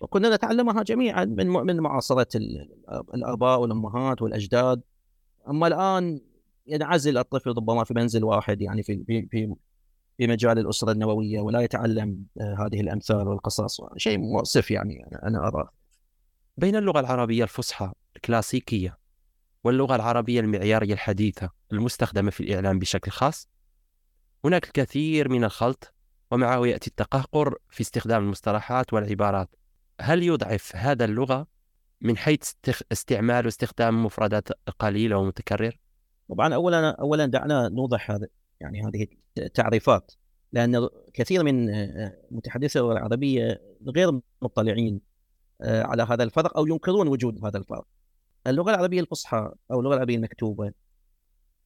وكنا 0.00 0.34
نتعلمها 0.34 0.82
جميعا 0.82 1.24
من 1.24 1.46
من 1.46 1.80
معاصرة 1.80 2.28
الآباء 3.14 3.60
والأمهات 3.60 4.22
والأجداد. 4.22 4.82
أما 5.48 5.66
الآن 5.66 6.20
ينعزل 6.66 7.18
الطفل 7.18 7.50
ربما 7.50 7.84
في 7.84 7.94
منزل 7.94 8.24
واحد 8.24 8.62
يعني 8.62 8.82
في 8.82 9.04
في 9.30 9.54
في 10.20 10.26
مجال 10.26 10.58
الأسرة 10.58 10.92
النووية 10.92 11.40
ولا 11.40 11.60
يتعلم 11.60 12.24
آه، 12.40 12.54
هذه 12.54 12.80
الأمثال 12.80 13.28
والقصص 13.28 13.80
شيء 13.96 14.18
مؤسف 14.18 14.70
يعني 14.70 15.18
أنا 15.22 15.48
ارى 15.48 15.68
بين 16.56 16.76
اللغة 16.76 17.00
العربية 17.00 17.42
الفصحى 17.42 17.92
الكلاسيكية 18.16 18.98
واللغة 19.64 19.96
العربية 19.96 20.40
المعيارية 20.40 20.92
الحديثة 20.92 21.50
المستخدمة 21.72 22.30
في 22.30 22.40
الإعلام 22.40 22.78
بشكل 22.78 23.10
خاص 23.10 23.48
هناك 24.44 24.64
الكثير 24.64 25.28
من 25.28 25.44
الخلط 25.44 25.94
ومعه 26.30 26.66
يأتي 26.66 26.90
التقهقر 26.90 27.54
في 27.70 27.80
استخدام 27.80 28.22
المصطلحات 28.22 28.92
والعبارات. 28.92 29.56
هل 30.00 30.22
يضعف 30.22 30.76
هذا 30.76 31.04
اللغة 31.04 31.46
من 32.00 32.16
حيث 32.16 32.50
استعمال 32.92 33.44
واستخدام 33.44 34.04
مفردات 34.04 34.48
قليلة 34.78 35.16
ومتكرر؟ 35.16 35.78
طبعا 36.28 36.54
اولا 36.54 36.90
اولا 36.90 37.26
دعنا 37.26 37.68
نوضح 37.68 38.10
هذا. 38.10 38.26
يعني 38.60 38.82
هذه 38.82 39.06
التعريفات 39.38 40.12
لأن 40.52 40.88
كثير 41.14 41.44
من 41.44 41.66
متحدثي 42.30 42.78
اللغة 42.78 42.92
العربية 42.92 43.60
غير 43.96 44.20
مطلعين 44.42 45.00
آه، 45.62 45.82
على 45.82 46.02
هذا 46.02 46.24
الفرق 46.24 46.56
أو 46.56 46.66
ينكرون 46.66 47.08
وجود 47.08 47.44
هذا 47.44 47.58
الفرق. 47.58 47.86
اللغة 48.46 48.70
العربية 48.70 49.00
الفصحى 49.00 49.52
أو 49.70 49.80
اللغة 49.80 49.94
العربية 49.94 50.16
المكتوبة 50.16 50.72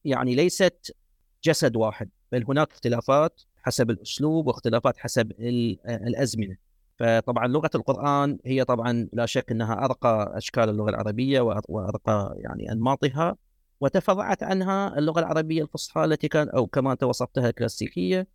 يعني 0.05 0.35
ليست 0.35 0.95
جسد 1.43 1.75
واحد 1.75 2.09
بل 2.31 2.45
هناك 2.47 2.71
اختلافات 2.71 3.41
حسب 3.63 3.89
الأسلوب 3.89 4.47
واختلافات 4.47 4.97
حسب 4.97 5.31
آه، 5.31 5.95
الأزمنة. 5.95 6.57
فطبعا 6.99 7.47
لغة 7.47 7.69
القرآن 7.75 8.39
هي 8.45 8.63
طبعا 8.63 9.09
لا 9.13 9.25
شك 9.25 9.51
إنها 9.51 9.85
أرقى 9.85 10.33
أشكال 10.37 10.69
اللغة 10.69 10.89
العربية 10.89 11.41
وأرقى 11.67 12.35
يعني 12.37 12.71
أنماطها 12.71 13.35
وتفرعت 13.81 14.43
عنها 14.43 14.97
اللغة 14.97 15.19
العربية 15.19 15.63
الفصحى 15.63 16.03
التي 16.03 16.27
كان 16.27 16.49
أو 16.49 16.67
كما 16.67 16.91
أنت 16.91 17.03
وصفتها 17.03 17.49
الكلاسيكية 17.49 18.27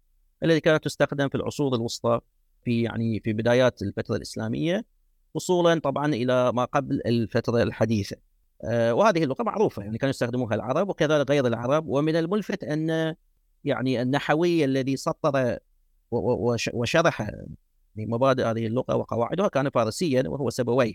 التي 0.45 0.61
كانت 0.61 0.84
تستخدم 0.84 1.28
في 1.28 1.34
العصور 1.34 1.74
الوسطى 1.74 2.20
في 2.64 2.82
يعني 2.82 3.20
في 3.20 3.32
بدايات 3.32 3.82
الفترة 3.82 4.16
الإسلامية 4.16 4.84
وصولا 5.34 5.80
طبعا 5.80 6.07
إلى 6.07 6.53
ما 6.53 6.64
قبل 6.64 7.01
الفترة 7.07 7.62
الحديثة. 7.62 8.16
آه 8.64 8.95
وهذه 8.95 9.24
اللغة 9.24 9.43
معروفة 9.43 9.82
يعني 9.82 9.99
كانوا 9.99 10.11
يستخدموها 10.11 10.55
العرب 10.55 10.88
وكذلك 10.88 11.30
غير 11.30 11.47
العرب 11.47 11.88
ومن 11.88 12.16
الملفت 12.16 12.64
أن 12.64 13.14
يعني 13.64 14.03
النحوي 14.03 14.64
الذي 14.64 14.97
سطر 14.97 15.59
وشرح 16.72 17.30
مبادئ 17.97 18.45
هذه 18.45 18.66
اللغة 18.66 18.97
وقواعدها 18.97 19.49
كان 19.49 19.70
فارسيا 19.70 20.22
وهو 20.26 20.51
سبويه 20.51 20.95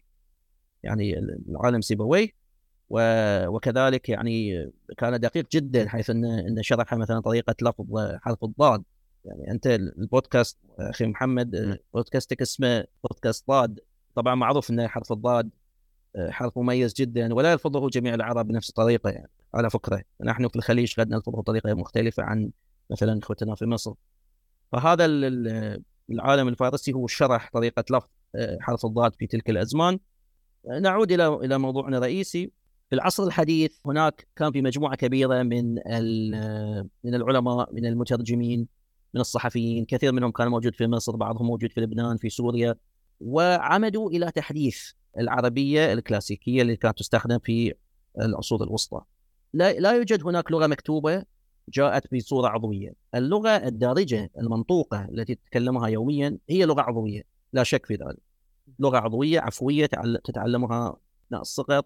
يعني 0.83 1.19
العالم 1.49 1.81
سيبويه. 1.81 2.44
وكذلك 2.89 4.09
يعني 4.09 4.71
كان 4.97 5.19
دقيق 5.19 5.47
جدا 5.51 5.89
حيث 5.89 6.09
ان 6.09 6.25
إن 6.25 6.63
شرح 6.63 6.93
مثلا 6.93 7.19
طريقة 7.19 7.55
لفظ 7.61 7.85
حرف 8.21 8.43
الضاد. 8.43 8.83
يعني 9.25 9.51
أنت 9.51 9.67
البودكاست 9.67 10.57
أخي 10.79 11.05
محمد 11.05 11.79
بودكاستك 11.93 12.41
اسمه 12.41 12.85
بودكاست 13.03 13.47
ضاد. 13.47 13.79
طبعا 14.15 14.35
معروف 14.35 14.69
إن 14.69 14.87
حرف 14.87 15.11
الضاد 15.11 15.49
حرف 16.29 16.57
مميز 16.57 16.93
جدا 16.93 17.33
ولا 17.33 17.51
يلفظه 17.51 17.89
جميع 17.89 18.13
العرب 18.13 18.47
بنفس 18.47 18.69
الطريقة 18.69 19.09
يعني 19.09 19.29
على 19.53 19.69
فكرة. 19.69 20.01
نحن 20.21 20.47
في 20.47 20.55
الخليج 20.55 20.93
قد 20.99 21.09
نلفظه 21.09 21.37
بطريقة 21.37 21.73
مختلفة 21.73 22.23
عن 22.23 22.51
مثلا 22.91 23.19
إخوتنا 23.23 23.55
في 23.55 23.65
مصر. 23.65 23.93
فهذا 24.71 25.05
العالم 26.09 26.47
الفارسي 26.47 26.93
هو 26.93 27.07
شرح 27.07 27.49
طريقة 27.53 27.83
لفظ 27.91 28.07
حرف 28.59 28.85
الضاد 28.85 29.15
في 29.15 29.27
تلك 29.27 29.49
الأزمان. 29.49 29.99
نعود 30.81 31.11
إلى 31.11 31.27
إلى 31.27 31.57
موضوعنا 31.57 31.97
الرئيسي. 31.97 32.51
في 32.89 32.95
العصر 32.95 33.23
الحديث 33.23 33.71
هناك 33.85 34.27
كان 34.35 34.51
في 34.51 34.61
مجموعة 34.61 34.95
كبيرة 34.95 35.43
من 35.43 35.73
من 37.03 37.15
العلماء 37.15 37.73
من 37.73 37.85
المترجمين 37.85 38.67
من 39.13 39.21
الصحفيين 39.21 39.85
كثير 39.85 40.11
منهم 40.11 40.31
كان 40.31 40.47
موجود 40.47 40.75
في 40.75 40.87
مصر 40.87 41.15
بعضهم 41.15 41.47
موجود 41.47 41.71
في 41.71 41.81
لبنان 41.81 42.17
في 42.17 42.29
سوريا 42.29 42.75
وعمدوا 43.21 44.09
إلى 44.09 44.31
تحديث 44.31 44.91
العربية 45.19 45.93
الكلاسيكية 45.93 46.61
اللي 46.61 46.75
كانت 46.75 46.97
تستخدم 46.99 47.39
في 47.39 47.73
العصور 48.21 48.63
الوسطى. 48.63 49.01
لا 49.53 49.73
لا 49.73 49.91
يوجد 49.91 50.23
هناك 50.23 50.51
لغة 50.51 50.67
مكتوبة 50.67 51.23
جاءت 51.69 52.15
بصورة 52.15 52.47
عضوية. 52.47 52.93
اللغة 53.15 53.49
الدارجة 53.49 54.31
المنطوقة 54.37 55.05
التي 55.05 55.35
تتكلمها 55.35 55.87
يوميا 55.87 56.37
هي 56.49 56.65
لغة 56.65 56.81
عضوية 56.81 57.23
لا 57.53 57.63
شك 57.63 57.85
في 57.85 57.93
ذلك. 57.93 58.21
لغة 58.79 58.97
عضوية 58.97 59.39
عفوية 59.39 59.85
تتعلمها 60.23 60.97
اثناء 61.27 61.41
الصغر 61.41 61.81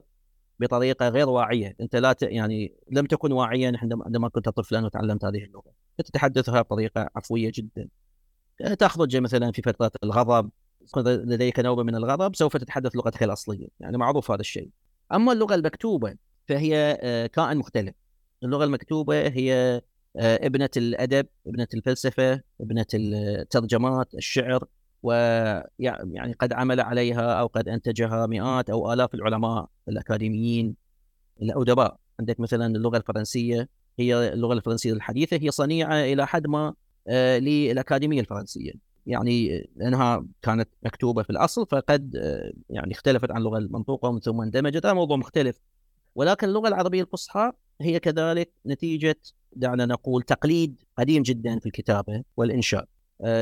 بطريقة 0.60 1.10
غير 1.10 1.30
واعية، 1.30 1.76
أنت 1.82 1.96
لا 1.96 2.14
ت... 2.14 2.22
يعني 2.22 2.74
لم 2.92 3.06
تكن 3.06 3.32
واعيا 3.32 3.74
عندما 3.82 4.30
كنت 4.30 4.50
طفلا 4.50 4.86
وتعلمت 4.86 5.26
هذه 5.26 5.44
اللغة، 5.44 5.72
تتحدثها 5.98 6.62
بطريقة 6.62 7.10
عفوية 7.16 7.52
جدا. 7.56 7.88
تخرج 8.80 9.18
مثلا 9.18 9.52
في 9.52 9.62
فترة 9.62 9.92
الغضب. 10.04 10.50
لديك 11.06 11.60
نوع 11.60 11.84
من 11.84 11.96
الغضب 11.96 12.36
سوف 12.36 12.58
تتحدث 12.58 12.96
لغتك 12.96 13.24
الاصليه 13.24 13.68
يعني 13.80 13.98
معروف 13.98 14.32
هذا 14.32 14.42
الشيء. 14.42 14.70
أما 15.14 15.32
اللغة 15.32 15.56
المكتوبة 15.56 16.16
فهي 16.48 16.98
آه، 17.02 17.28
كائن 17.28 17.58
مختلف. 17.58 17.96
اللغة 18.44 18.64
المكتوبة 18.64 19.28
هي 19.28 19.82
آه، 20.18 20.46
ابنة 20.46 20.70
الأدب 20.78 21.28
ابنة 21.48 21.68
الفلسفة 21.74 22.42
ابنة 22.62 22.86
الترجمات 22.94 24.14
الشعر. 24.14 24.64
ويعني 25.04 26.34
قد 26.40 26.54
عمل 26.54 26.80
عليها 26.80 27.34
أو 27.34 27.48
قد 27.48 27.70
أنتجها 27.70 28.26
مئات 28.26 28.70
أو 28.70 28.94
آلاف 28.94 29.16
العلماء 29.16 29.68
الأكاديميين 29.88 30.76
الأدباء. 31.42 31.98
عندك 32.20 32.40
مثلا 32.40 32.66
اللغة 32.66 32.98
الفرنسية 32.98 33.70
هي 34.00 34.34
اللغة 34.34 34.54
الفرنسية 34.54 34.94
الحديثة 34.94 35.38
هي 35.38 35.52
صنيعة 35.52 35.94
إلى 35.94 36.28
حد 36.28 36.48
ما 36.48 36.74
آه، 37.08 37.38
للأكاديمية 37.40 38.20
الفرنسية. 38.20 38.72
يعني 39.06 39.68
لأنها 39.76 40.26
كانت 40.42 40.70
مكتوبة 40.84 41.24
في 41.24 41.30
الأصل 41.30 41.68
فقد 41.68 42.16
آه، 42.16 42.52
يعني 42.70 42.92
اختلفت 42.92 43.32
عن 43.32 43.38
اللغة 43.38 43.58
المنطوقة 43.58 44.10
ومن 44.10 44.20
ثم 44.20 44.42
اندمجت. 44.42 44.86
هذا 44.86 44.94
موضوع 44.94 45.18
مختلف. 45.18 45.60
ولكن 46.16 46.48
اللغة 46.48 46.68
العربية 46.68 47.02
الفصحى 47.02 47.52
هي 47.82 48.00
كذلك 48.00 48.52
نتيجة 48.66 49.16
دعنا 49.56 49.86
نقول 49.86 50.24
تقليد 50.24 50.84
قديم 50.98 51.24
جدا 51.24 51.60
في 51.60 51.66
الكتابة 51.66 52.24
والإنشاء. 52.38 52.82
آه، 52.82 52.99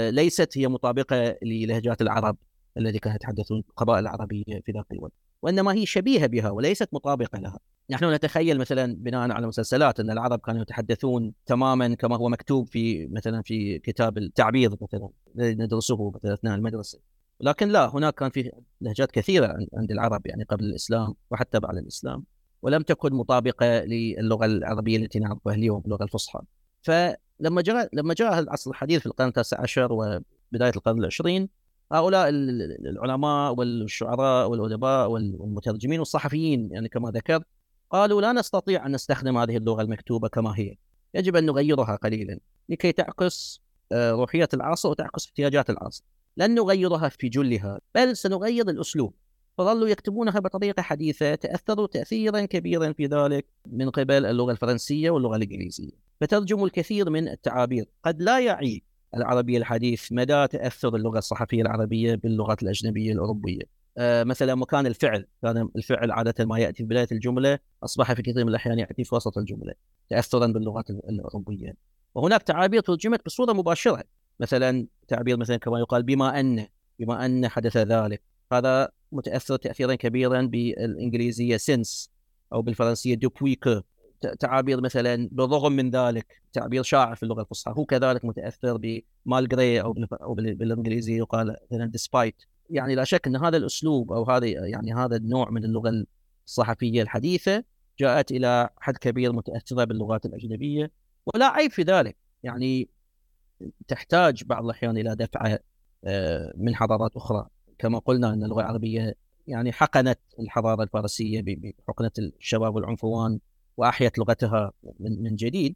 ليست 0.10 0.58
هي 0.58 0.68
مطابقة 0.68 1.36
للهجات 1.44 2.02
العرب 2.02 2.38
الذي 2.78 3.00
كانوا 3.00 3.16
يتحدثون 3.16 3.64
القبائل 3.70 4.00
العربية 4.00 4.62
في 4.66 4.72
ذاك 4.72 4.86
الوقت 4.92 5.12
وإنما 5.42 5.74
هي 5.74 5.86
شبيهة 5.86 6.28
بها 6.28 6.50
وليست 6.50 6.90
مطابقة 6.94 7.40
لها. 7.40 7.60
نحن 7.90 8.14
نتخيل 8.14 8.58
مثلا 8.58 8.96
بناء 8.96 9.32
على 9.32 9.48
مسلسلات 9.48 10.00
أن 10.00 10.12
العرب 10.12 10.40
كانوا 10.40 10.62
يتحدثون 10.62 11.34
تماما 11.46 11.96
كما 11.96 12.16
هو 12.18 12.30
مكتوب 12.30 12.68
في 12.68 13.08
مثلا 13.08 13.42
في 13.42 13.80
كتاب 13.80 14.18
التعبير 14.18 14.72
مثلا 14.82 15.10
ندرسه 15.36 16.12
مثلا 16.12 16.34
أثناء 16.34 16.56
المدرسة. 16.56 17.00
لكن 17.42 17.68
لا 17.68 17.96
هناك 17.96 18.14
كان 18.14 18.30
في 18.30 18.52
لهجات 18.82 19.12
كثيرة 19.12 19.58
عند 19.74 19.92
العرب 19.92 20.28
يعني 20.28 20.44
قبل 20.44 20.66
الإسلام 20.66 21.14
وحتى 21.32 21.60
بعد 21.60 21.78
الإسلام 21.78 22.24
ولم 22.62 22.82
تكن 22.82 23.14
مطابقة 23.14 23.80
للغة 23.80 24.46
العربية 24.46 24.98
التي 24.98 25.20
نعرفها 25.20 25.54
اليوم 25.54 25.82
اللغة 25.86 26.04
الفصحى. 26.04 26.40
فلما 26.88 27.62
جاء 27.62 27.90
لما 27.94 28.14
جاء 28.14 28.40
العصر 28.40 28.72
الحديث 28.72 29.00
في 29.00 29.06
القرن 29.06 29.28
التاسع 29.28 29.62
عشر 29.62 29.94
وبداية 29.94 30.72
القرن 30.76 31.00
العشرين 31.00 31.50
هؤلاء 31.92 32.30
العلماء 32.30 33.56
والشعراء 33.56 34.50
والأدباء 34.50 35.10
والمترجمين 35.10 36.00
والصحفيين 36.00 36.70
يعني 36.72 36.90
كما 36.90 37.12
ذكرت 37.12 37.46
قالوا 37.90 38.22
لا 38.22 38.34
نستطيع 38.34 38.86
أن 38.86 38.92
نستخدم 38.92 39.38
هذه 39.38 39.58
اللغة 39.58 39.82
المكتوبة 39.82 40.28
كما 40.28 40.54
هي. 40.60 40.76
يجب 41.14 41.36
أن 41.36 41.46
نغيرها 41.46 41.96
قليلا 41.96 42.40
لكي 42.70 42.92
تعكس 42.92 43.62
آه، 43.92 44.12
روحية 44.12 44.50
العصر 44.54 44.90
وتعكس 44.90 45.26
احتياجات 45.26 45.70
العصر 45.70 46.04
لن 46.38 46.56
نغيرها 46.56 47.10
في 47.10 47.30
جلها 47.30 47.80
بل 47.96 48.18
سنغير 48.18 48.70
الأسلوب. 48.70 49.14
فظلوا 49.58 49.88
يكتبونها 49.88 50.40
بطريقه 50.40 50.82
حديثه 50.82 51.36
تأثروا 51.36 51.88
تاثيرا 51.88 52.46
كبيرا 52.46 52.94
في 52.94 53.06
ذلك 53.06 53.46
من 53.66 53.90
قبل 53.90 54.26
اللغة 54.26 54.52
الفرنسية 54.52 55.10
واللغة 55.10 55.36
الإنجليزية. 55.36 55.92
فترجموا 56.22 56.66
الكثير 56.66 57.10
من 57.10 57.28
التعابير 57.28 57.86
قد 58.04 58.22
لا 58.22 58.40
يعي 58.40 58.84
العربي 59.16 59.58
الحديث 59.58 60.12
مدى 60.12 60.48
تأثر 60.48 60.96
اللغة 60.96 61.18
الصحفية 61.18 61.62
العربية 61.62 62.16
باللغات 62.16 62.64
الأجنبية 62.64 63.12
الأوروبية. 63.12 63.62
آه، 63.98 64.24
مثلا 64.24 64.56
مكان 64.56 64.88
الفعل. 64.88 65.26
كان 65.42 65.70
الفعل 65.76 66.12
عادة 66.12 66.46
ما 66.46 66.60
يأتي 66.60 66.78
في 66.78 66.84
بداية 66.84 67.08
الجملة 67.12 67.60
أصبح 67.84 68.14
في 68.14 68.22
كثير 68.22 68.44
من 68.44 68.50
الأحيان 68.50 68.80
يأتي 68.80 69.04
في 69.04 69.16
وسط 69.16 69.38
الجملة 69.38 69.74
تاثرا 70.10 70.48
باللغات 70.48 70.90
الأوروبية. 70.90 71.74
وهناك 72.16 72.44
تعابير 72.44 72.82
ترجمت 72.82 73.26
بصورة 73.26 73.54
مباشرة. 73.54 74.04
مثلا 74.40 74.88
تعبير 75.08 75.38
مثلا 75.38 75.58
كما 75.58 75.80
يقال 75.80 76.04
بما 76.04 76.40
ان 76.40 76.68
بما 77.00 77.26
أن 77.26 77.48
حدث 77.48 77.78
ذلك. 77.78 78.22
هذا 78.54 78.90
متأثر 79.12 79.58
تاثيرا 79.58 79.96
كبيرا 79.96 80.42
بالإنجليزية 80.42 81.58
سينس 81.58 82.12
أو 82.54 82.62
بالفرنسية 82.62 83.16
دوبوي 83.16 83.60
تعابير 84.40 84.82
مثلا 84.82 85.30
بالرغم 85.32 85.72
من 85.72 85.90
ذلك 85.90 86.42
تعبير 86.54 86.84
شائع 86.84 87.14
في 87.14 87.24
اللغة 87.24 87.42
الفصحى 87.42 87.74
هو 87.78 87.86
كذلك 87.86 88.26
متأثر 88.26 88.78
بمالجري 89.26 89.82
أو 89.82 89.96
أو 90.22 90.34
بالإنجليزية 90.34 91.18
يقال 91.18 91.56
مثلا 91.72 91.86
ديسبايت 91.86 92.36
يعني 92.70 92.96
لا 92.96 93.04
شك 93.04 93.28
أن 93.28 93.36
هذا 93.36 93.58
الأسلوب 93.58 94.12
أو 94.12 94.32
هذه 94.32 94.46
يعني 94.46 94.94
هذا 94.94 95.16
النوع 95.16 95.50
من 95.50 95.66
اللغة 95.66 96.06
الصحفية 96.46 97.02
الحديثة 97.02 97.64
جاءت 98.00 98.32
إلى 98.32 98.70
حد 98.78 98.98
كبير 98.98 99.34
متأثرة 99.34 99.84
باللغات 99.84 100.26
الأجنبية. 100.26 100.92
ولا 101.26 101.46
عيب 101.46 101.72
في 101.72 101.82
ذلك. 101.82 102.18
يعني 102.44 102.90
تحتاج 103.88 104.44
بعض 104.44 104.64
الأحيان 104.64 104.98
إلى 104.98 105.16
دفعه 105.16 105.60
آه، 106.06 106.54
من 106.58 106.76
حضارات 106.76 107.16
أخرى. 107.16 107.48
كما 107.80 108.00
قلنا 108.00 108.34
أن 108.34 108.44
اللغة 108.44 108.62
العربية 108.62 109.16
يعني 109.48 109.72
حقنت 109.72 110.20
الحضارة 110.40 110.84
الفارسية 110.84 111.44
بحقنة 111.46 112.12
الشباب 112.20 112.76
والعنفوان 112.76 113.40
وأحيت 113.78 114.18
لغتها 114.18 114.72
من 115.00 115.24
من 115.24 115.36
جديد. 115.36 115.76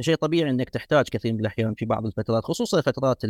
شيء 0.00 0.14
طبيعي 0.14 0.50
أنك 0.50 0.70
تحتاج 0.70 1.08
كثير 1.08 1.32
من 1.32 1.40
الأحيان 1.40 1.74
في 1.74 1.84
بعض 1.84 2.06
الفترات 2.06 2.44
خصوصا 2.44 2.80
فترات 2.80 3.24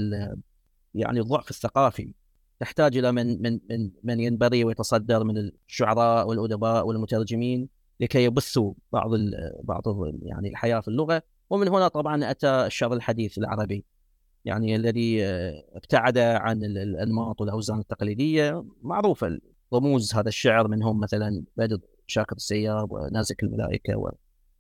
يعني 0.95 1.21
الضعف 1.21 1.51
الثقافي. 1.51 2.15
تحتاج 2.61 2.97
إلى 2.97 3.13
من 3.13 3.43
من 3.43 3.61
من 3.71 3.91
من 4.03 4.21
ينبغي 4.21 4.65
ويتصدر 4.65 5.25
من 5.25 5.39
الشعراء 5.39 6.29
والأدباء 6.29 6.87
والمترجمين 6.87 7.69
لكي 8.01 8.25
يبثوا 8.25 8.75
بعض 8.93 9.11
بعض 9.63 9.83
يعني 10.23 10.49
الحياة 10.49 10.81
في 10.81 10.89
اللغة. 10.89 11.23
ومن 11.51 11.69
هنا 11.69 11.89
طبعا 11.89 12.31
أتى 12.31 12.67
الشعر 12.67 12.93
الحديث 12.93 13.39
العربي. 13.39 13.85
يعني 14.47 14.77
الذي 14.77 15.25
ابتعد 15.75 16.19
عن 16.19 16.65
الأنماط 16.65 17.41
والأوزان 17.41 17.79
التقليدية. 17.79 18.65
معروفه 18.83 19.39
رموز 19.75 20.15
هذا 20.15 20.29
الشعر 20.29 20.69
منهم 20.69 21.01
مثلا 21.01 21.45
بدر 21.57 21.79
شاكر 22.07 22.37
السياب 22.37 22.93
ونازك 22.93 23.43
الملائكة 23.43 24.13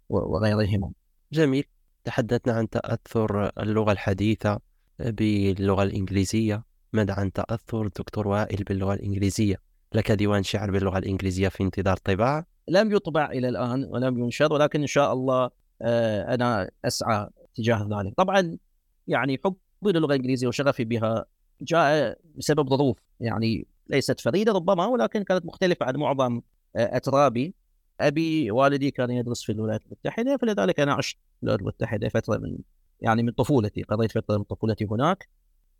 وغيرهما. 0.08 0.90
جميل. 1.32 1.64
تحدثنا 2.04 2.52
عن 2.52 2.68
تأثر 2.68 3.50
اللغة 3.62 3.92
الحديثة 3.92 4.60
باللغة 4.98 5.82
الإنجليزية. 5.82 6.64
ماذا 6.92 7.14
عن 7.14 7.32
تأثر 7.32 7.86
دكتور 7.86 8.28
وائل 8.28 8.64
باللغة 8.64 8.94
الإنجليزية؟ 8.94 9.56
لك 9.94 10.12
ديوان 10.12 10.42
شعر 10.42 10.70
باللغة 10.70 10.98
الإنجليزية 10.98 11.48
في 11.48 11.62
انتظار 11.62 11.96
طباعة. 11.96 12.46
لم 12.68 12.92
يطبع 12.92 13.30
إلى 13.30 13.48
الآن 13.48 13.84
ولم 13.84 14.18
ينشر 14.18 14.52
ولكن 14.52 14.80
إن 14.80 14.86
شاء 14.86 15.12
الله 15.12 15.50
آه، 15.82 16.34
أنا 16.34 16.70
أسعى 16.84 17.28
تجاه 17.54 17.88
ذلك. 17.90 18.14
طبعا 18.16 18.58
يعني 19.06 19.36
حبي 19.82 19.92
للغة 19.92 20.10
الإنجليزية 20.10 20.48
وشغفي 20.48 20.84
بها 20.84 21.24
جاء 21.62 22.18
بسبب 22.34 22.68
ظروف 22.68 22.98
يعني 23.20 23.66
ليست 23.88 24.20
فريدة 24.20 24.52
ربما 24.52 24.86
ولكن 24.86 25.22
كانت 25.22 25.46
مختلفة 25.46 25.86
عن 25.86 25.96
معظم 25.96 26.40
آه، 26.76 26.96
أترابي. 26.96 27.54
أبي 28.00 28.50
والدي 28.50 28.90
كان 28.90 29.10
يدرس 29.10 29.42
في 29.42 29.52
الولايات 29.52 29.82
المتحدة 29.86 30.36
فلذلك 30.36 30.80
أنا 30.80 30.92
عشت 30.94 31.16
في 31.16 31.42
الولايات 31.42 31.60
المتحدة 31.60 32.08
فترة 32.08 32.36
من 32.36 32.58
يعني 33.00 33.22
من 33.22 33.30
طفولتي 33.30 33.82
قضيت 33.82 34.12
فترة 34.12 34.36
من 34.36 34.44
طفولتي 34.44 34.84
هناك. 34.90 35.28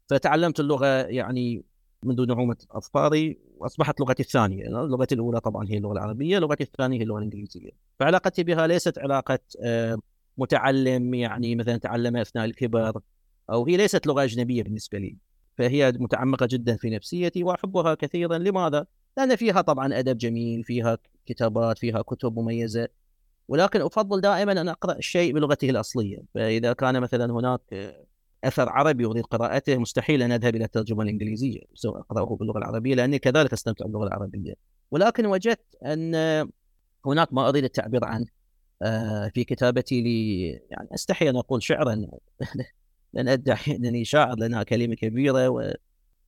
فتعلمت 0.09 0.61
اللغة 0.61 0.87
يعني 0.87 1.65
منذ 2.03 2.27
نعومة 2.27 2.57
أظفاري 2.71 3.39
وأصبحت 3.59 4.01
لغتي 4.01 4.23
الثانية، 4.23 4.69
لغتي 4.69 5.15
الأولى 5.15 5.41
طبعا 5.41 5.67
هي 5.69 5.77
اللغة 5.77 5.93
العربية، 5.93 6.39
لغتي 6.39 6.65
الثانية 6.65 6.99
هي 6.99 7.03
اللغة 7.03 7.19
الإنجليزية. 7.19 7.71
فعلاقتي 8.01 8.45
بها 8.45 8.67
ليست 8.67 8.99
علاقة 8.99 9.39
آه، 9.65 9.99
متعلم 10.39 11.15
يعني 11.15 11.55
مثلا 11.55 11.77
تعلم 11.77 12.17
أثناء 12.17 12.45
الكبر 12.45 13.01
أو 13.51 13.67
هي 13.67 13.77
ليست 13.77 14.07
لغة 14.07 14.25
أجنبية 14.25 14.63
بالنسبة 14.63 14.99
لي. 14.99 15.17
فهي 15.59 15.93
متعمقة 15.93 16.49
جدا 16.51 16.77
في 16.77 16.91
نفسيتي 16.91 17.45
وأحبها 17.45 17.95
كثيرا، 17.95 18.39
لماذا؟ 18.39 18.87
لأن 19.17 19.37
فيها 19.37 19.61
طبعا 19.61 19.99
أدب 19.99 20.19
جميل، 20.19 20.65
فيها 20.65 20.99
كتابات، 21.27 21.79
فيها 21.79 22.03
كتب 22.03 22.39
مميزة. 22.39 22.89
ولكن 23.49 23.81
أفضل 23.83 24.21
دائما 24.21 24.53
أن 24.53 24.69
أقرأ 24.69 24.99
الشيء 24.99 25.33
بلغته 25.33 25.71
الأصلية، 25.71 26.19
فإذا 26.35 26.73
كان 26.73 27.01
مثلا 27.01 27.33
هناك 27.33 27.61
أثر 28.45 28.69
عربي 28.69 29.05
اريد 29.05 29.25
قراءته 29.25 29.77
مستحيل 29.77 30.23
أن 30.23 30.33
أذهب 30.33 30.57
إلى 30.57 30.65
الترجمة 30.65 31.03
الإنجليزية 31.03 31.61
سوف 31.75 31.97
أقرأه 31.97 32.37
باللغة 32.37 32.59
العربية 32.59 32.95
لأني 32.95 33.19
كذلك 33.19 33.53
أستمتع 33.53 33.85
باللغة 33.85 34.07
العربية 34.07 34.55
ولكن 34.91 35.27
وجدت 35.27 35.75
أن 35.85 36.15
هناك 37.07 37.33
ما 37.33 37.49
اريد 37.49 37.65
التعبير 37.65 38.05
عنه 38.05 38.27
آه، 38.83 39.29
في 39.29 39.45
كتابتي 39.45 40.01
لي 40.01 40.49
يعني 40.49 40.89
أستحي 40.95 41.31
أن 41.31 41.37
أقول 41.37 41.63
شعرا 41.63 41.95
ادعي 43.19 43.77
انني 43.77 44.05
شاعر 44.05 44.37
لأنها 44.37 44.63
كلمة 44.63 44.95
كبيرة 44.95 45.49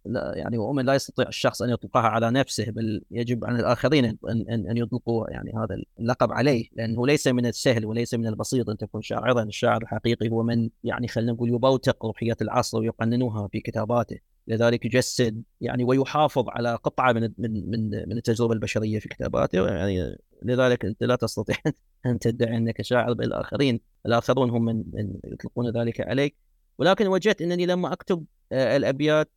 لا 0.08 0.32
يعني 0.36 0.58
ومن 0.58 0.84
لا 0.84 0.94
يستطيع 0.94 1.28
الشخص 1.28 1.62
أن 1.62 1.70
يطلقها 1.70 2.02
على 2.02 2.30
نفسه 2.30 2.70
بل 2.70 3.02
يجب 3.10 3.44
على 3.44 3.60
الآخرين 3.60 4.04
أن 4.04 4.16
أن, 4.28 4.70
أن 4.70 4.76
يطلقوا 4.76 5.30
يعني 5.30 5.52
هذا 5.56 5.82
اللقب 6.00 6.32
عليه 6.32 6.68
لأنه 6.72 7.06
ليس 7.06 7.26
من 7.26 7.46
السهل 7.46 7.86
وليس 7.86 8.14
من 8.14 8.26
البسيط 8.26 8.70
أن 8.70 8.76
تكون 8.76 9.02
شاعرا، 9.02 9.42
الشاعر 9.42 9.82
الحقيقي 9.82 10.28
هو 10.28 10.42
من 10.42 10.70
يعني 10.84 11.08
خلينا 11.08 11.32
نقول 11.32 11.48
يبوتق 11.48 12.06
روحية 12.06 12.36
العصر 12.42 12.78
ويقننها 12.78 13.48
في 13.48 13.60
كتاباته، 13.60 14.18
لذلك 14.48 14.84
يجسد 14.84 15.42
يعني 15.60 15.84
ويحافظ 15.84 16.48
على 16.48 16.74
قطعة 16.74 17.12
من 17.12 17.32
من 17.38 17.70
من, 17.70 17.90
من 17.90 18.16
التجربة 18.16 18.52
البشرية 18.52 18.98
في 18.98 19.08
كتاباته. 19.08 19.68
يعني 19.68 20.16
لذلك 20.42 20.84
أنت 20.84 21.02
لا 21.02 21.16
تستطيع 21.16 21.56
أن 22.06 22.18
تدعي 22.18 22.56
أنك 22.56 22.82
شاعر 22.82 23.12
بل 23.12 23.24
الآخرين، 23.24 23.80
الآخرون 24.06 24.50
هم 24.50 24.64
من, 24.64 24.84
من 24.92 25.12
يطلقون 25.24 25.70
ذلك 25.70 26.00
عليك. 26.00 26.47
ولكن 26.78 27.06
وجدت 27.06 27.42
إنني 27.42 27.66
لما 27.66 27.92
أكتب 27.92 28.24
آه، 28.52 28.76
الأبيات 28.76 29.30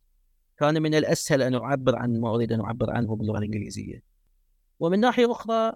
كان 0.58 0.82
من 0.82 0.94
الأسهل 0.94 1.42
أن 1.42 1.54
أعبر 1.54 1.96
عن 1.96 2.20
ما 2.20 2.34
أريد 2.34 2.52
أن 2.52 2.60
أعبر 2.60 2.90
عنه 2.90 3.16
باللغة 3.16 3.38
الإنجليزية. 3.38 4.02
ومن 4.80 5.00
ناحية 5.00 5.32
أخرى 5.32 5.72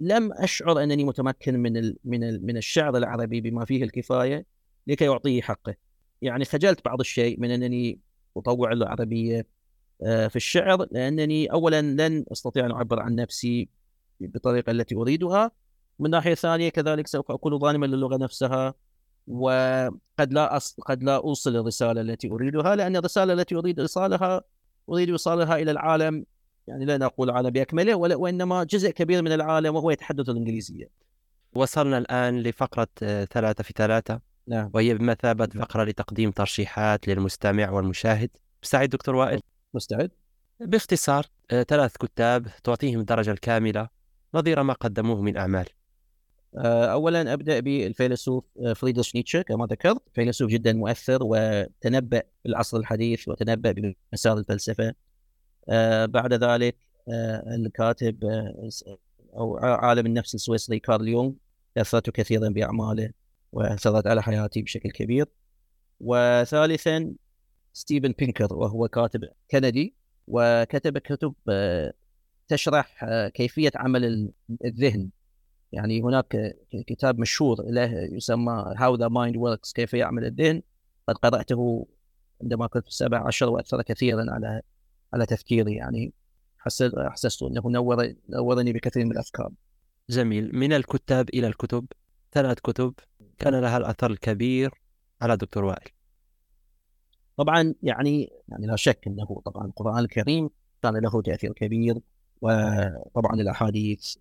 لم 0.00 0.32
أشعر 0.32 0.82
أنني 0.82 1.04
متمكن 1.04 1.58
من 1.58 1.76
ال 1.76 1.96
من 2.04 2.24
ال 2.24 2.46
من 2.46 2.56
الشعر 2.56 2.96
العربي 2.96 3.40
بما 3.40 3.64
فيه 3.64 3.84
الكفاية 3.84 4.46
لكي 4.86 5.08
أعطيه 5.08 5.42
حقه. 5.42 5.74
يعني 6.22 6.44
خجلت 6.44 6.84
بعض 6.84 7.00
الشيء 7.00 7.40
من 7.40 7.50
أنني 7.50 7.98
أطوع 8.36 8.72
العربية 8.72 9.46
آه، 10.02 10.28
في 10.28 10.36
الشعر 10.36 10.86
لأنني 10.90 11.46
اولا 11.52 11.82
لن 11.82 12.24
أستطيع 12.32 12.66
أن 12.66 12.70
أعبر 12.70 13.00
عن 13.00 13.14
نفسي 13.14 13.68
بالطريقة 14.20 14.70
التي 14.70 14.94
أريدها 14.94 15.50
من 15.98 16.10
ناحية 16.10 16.34
ثانية 16.34 16.68
كذلك 16.68 17.06
سوف 17.06 17.30
أكون 17.30 17.58
ظالما 17.58 17.86
للغة 17.86 18.16
نفسها 18.16 18.74
وقد 19.30 20.32
لا 20.32 20.56
أص... 20.56 20.76
قد 20.80 21.02
لا 21.02 21.16
أوصل 21.16 21.56
الرسالة 21.56 22.00
التي 22.00 22.30
أريدها 22.30 22.76
لأن 22.76 22.96
الرسالة 22.96 23.32
التي 23.32 23.54
أريد 23.54 23.80
ايصالها 23.80 24.42
أريد 24.88 25.10
ايصالها 25.10 25.56
إلى 25.56 25.70
العالم 25.70 26.24
يعني 26.66 26.84
لا 26.84 26.98
نقول 26.98 27.30
العالم 27.30 27.50
بأكمله 27.50 27.94
وإنما 27.94 28.64
جزء 28.64 28.90
كبير 28.90 29.22
من 29.22 29.32
العالم 29.32 29.76
وهو 29.76 29.90
يتحدث 29.90 30.28
الإنجليزية. 30.28 30.90
وصلنا 31.54 31.98
الآن 31.98 32.42
لفقرة 32.42 32.88
آه، 33.02 33.24
ثلاثة 33.24 33.64
في 33.64 33.72
ثلاثة 33.76 34.20
نعم 34.46 34.70
وهي 34.74 34.94
بمثابة 34.94 35.46
فقرة 35.46 35.84
لتقديم 35.84 36.30
ترشيحات 36.30 37.08
للمستمع 37.08 37.70
والمشاهد. 37.70 38.30
مستعد 38.62 38.88
دكتور 38.88 39.14
وائل؟ 39.14 39.40
مستعد؟ 39.74 40.10
باختصار 40.60 41.26
آه، 41.50 41.62
ثلاث 41.62 41.96
كتاب 41.96 42.46
تعطيهم 42.64 43.00
الدرجة 43.00 43.30
الكاملة 43.30 43.88
نظير 44.34 44.62
ما 44.62 44.72
قدموه 44.72 45.22
من 45.22 45.36
أعمال. 45.36 45.66
آه، 46.58 46.84
اولا 46.84 47.32
أبدأ 47.32 47.60
بالفيلسوف 47.60 48.44
آه، 48.60 48.72
فريدريش 48.72 49.14
نيتشه 49.14 49.42
كما 49.42 49.66
ذكرت. 49.66 50.02
فيلسوف 50.14 50.50
جدا 50.50 50.72
مؤثر 50.72 51.18
وتنبأ 51.22 52.22
بالعصر 52.44 52.76
الحديث 52.76 53.28
وتنبأ 53.28 53.72
بمسار 54.12 54.38
الفلسفة. 54.38 54.94
آه، 55.68 56.06
بعد 56.06 56.34
ذلك 56.34 56.76
الكاتب 57.56 58.24
أو 59.36 59.56
عالم 59.56 60.06
النفس 60.06 60.34
السويسري 60.34 60.78
كارل 60.78 61.08
يونغ 61.08 61.32
أثرت 61.76 62.10
كثيرا 62.10 62.48
بأعماله 62.48 63.10
وأثرت 63.52 64.06
على 64.06 64.22
حياتي 64.22 64.62
بشكل 64.62 64.90
كبير. 64.90 65.26
وثالثا 66.00 67.14
ستيفن 67.72 68.14
بينكر 68.18 68.54
وهو 68.54 68.88
كاتب 68.88 69.20
كندي 69.50 69.94
وكتب 70.28 70.98
كتب 70.98 71.34
تشرح 72.48 73.04
كيفية 73.34 73.72
عمل 73.76 74.32
الذهن. 74.64 75.10
يعني 75.72 76.02
هناك 76.02 76.56
كتاب 76.86 77.18
مشهور 77.18 77.56
له 77.62 77.92
يسمى 78.14 78.74
How 78.76 78.96
the 78.96 79.08
Mind 79.08 79.36
Works 79.36 79.72
كيف 79.72 79.94
يعمل 79.94 80.24
الذهن 80.24 80.62
قد 81.08 81.14
قرأته 81.14 81.86
عندما 82.42 82.66
كنت 82.66 82.82
في 82.82 82.88
السابع 82.88 83.26
عشر 83.26 83.48
وأثر 83.48 83.82
كثيرا 83.82 84.26
على 84.28 84.62
على 85.12 85.26
تفكيري 85.26 85.74
يعني 85.74 86.12
حسست 86.58 86.94
حسست 86.98 87.42
أنه 87.42 87.62
نور 87.66 88.14
نورني 88.28 88.72
بكثير 88.72 89.04
من 89.04 89.12
الأفكار. 89.12 89.52
جميل 90.10 90.56
من 90.56 90.72
الكتاب 90.72 91.28
إلى 91.28 91.46
الكتب 91.46 91.86
ثلاث 92.32 92.60
كتب 92.60 92.94
كان 93.38 93.54
لها 93.60 93.76
الأثر 93.76 94.10
الكبير 94.10 94.70
على 95.22 95.36
دكتور 95.36 95.64
وائل. 95.64 95.90
طبعا 97.36 97.74
يعني 97.82 98.32
يعني 98.48 98.66
لا 98.66 98.76
شك 98.76 99.06
أنه 99.06 99.42
طبعا 99.44 99.66
القرآن 99.66 99.98
الكريم 99.98 100.50
كان 100.82 100.96
له 100.96 101.22
تأثير 101.22 101.52
كبير 101.52 101.98
وطبعا 102.40 103.34
الأحاديث 103.34 104.16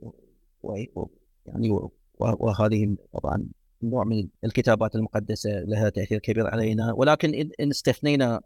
يعني 1.46 1.90
وهذه 2.20 2.96
طبعا 3.14 3.46
نوع 3.84 4.04
من 4.04 4.28
الكتابات 4.44 4.96
المقدسة 4.96 5.50
لها 5.50 5.90
تأثير 5.90 6.20
كبير 6.20 6.48
علينا. 6.48 6.94
ولكن 6.94 7.52
إن 7.60 7.70
استثنينا 7.70 8.42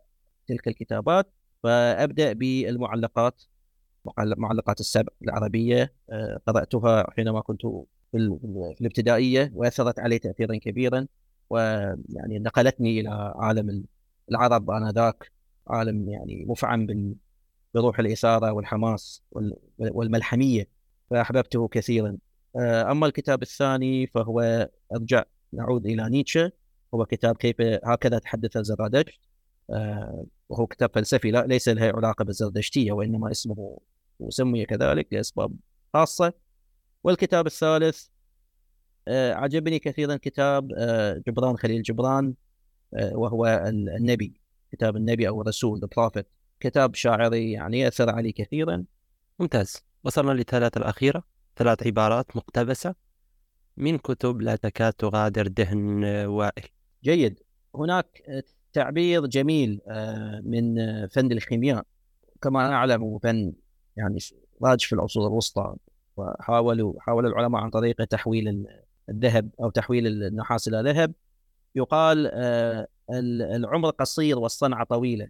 تلك 0.48 0.68
الكتابات 0.68 1.34
فأبدأ 1.64 2.34
بالمعلقات 2.34 3.44
معلقات 4.38 4.80
السبع 4.80 5.14
العربية. 5.22 5.94
آه، 6.10 6.40
قرأتها 6.48 7.12
حينما 7.12 7.42
كنت 7.42 7.62
في 8.12 8.18
الابتدائية 8.82 9.52
وأثرت 9.56 10.00
علي 10.00 10.20
تأثيرا 10.20 10.58
كبيرا 10.58 11.08
ويعني 11.50 12.40
نقلتني 12.40 13.00
إلى 13.00 13.34
عالم 13.36 13.86
العرب 14.32 14.72
آنذاك 14.72 15.32
عالم 15.68 16.10
يعني 16.10 16.46
مفعم 16.48 17.16
بروح 17.74 18.00
الإثارة 18.00 18.52
والحماس 18.52 19.24
والملحمية 19.78 20.68
فأحببته 21.10 21.68
كثيرا. 21.68 22.18
آه، 22.56 22.92
أما 22.92 23.08
الكتاب 23.08 23.42
الثاني 23.42 24.08
فهو 24.08 24.70
أرجع 24.96 25.24
نعود 25.54 25.86
إلى 25.86 26.10
نيتشه. 26.10 26.52
هو 26.94 27.06
كتاب 27.06 27.38
كيف 27.38 27.56
هكذا 27.62 28.20
تحدث 28.20 28.58
زرادشت 28.58 29.20
آه، 29.70 30.26
وهو 30.50 30.68
كتاب 30.68 30.90
فلسفي 30.96 31.32
لا 31.32 31.46
ليس 31.48 31.70
له 31.70 31.86
علاقة 31.86 32.26
بالزردشتية 32.26 32.92
وإنما 32.92 33.32
اسمه 33.32 33.80
سمي 34.30 34.66
كذلك 34.66 35.08
لأسباب 35.12 35.54
خاصة. 35.94 36.34
والكتاب 37.04 37.48
الثالث 37.48 38.08
آه، 39.08 39.34
عجبني 39.34 39.80
كثيرا 39.80 40.16
كتاب 40.16 40.68
جبران 41.28 41.58
خليل 41.58 41.82
جبران 41.82 42.34
وهو 42.94 43.46
النبي 43.68 44.34
كتاب 44.72 44.98
النبي 44.98 45.28
أو 45.28 45.42
الرسول 45.42 45.82
Prophet. 46.00 46.24
كتاب 46.60 46.96
شاعري 46.96 47.52
يعني 47.52 47.88
أثر 47.88 48.10
علي 48.10 48.32
كثيرا. 48.32 48.86
ممتاز. 49.40 49.84
وصلنا 50.04 50.32
للثلاثة 50.32 50.78
الأخيرة. 50.78 51.24
ثلاث 51.56 51.88
عبارات 51.88 52.38
مقتبسة 52.38 52.96
من 53.78 53.98
كتب 53.98 54.42
لا 54.42 54.56
تكاد 54.56 54.94
تغادر 54.94 55.48
دهن 55.48 56.04
وائل. 56.26 56.64
جيد. 57.04 57.40
هناك 57.76 58.22
تعبير 58.74 59.26
جميل 59.26 59.82
آه، 59.88 60.42
من 60.46 60.76
فن 61.08 61.32
الخيمياء. 61.32 61.86
كما 62.42 62.68
نعلم 62.68 63.20
فن 63.20 63.54
يعني 63.98 64.18
راج 64.64 64.82
في 64.82 64.94
العصور 64.94 65.28
الوسطى 65.28 65.76
وحاولوا 66.18 66.94
حاول 67.00 67.26
العلماء 67.26 67.62
عن 67.62 67.70
طريق 67.70 68.04
تحويل 68.04 68.68
الذهب 69.10 69.50
أو 69.60 69.70
تحويل 69.70 70.08
النحاس 70.08 70.68
إلى 70.68 70.92
ذهب. 70.92 71.14
يقال 71.76 72.32
آه، 72.34 72.88
العمر 73.56 73.90
قصير 73.90 74.40
والصنعة 74.40 74.84
طويلة. 74.84 75.28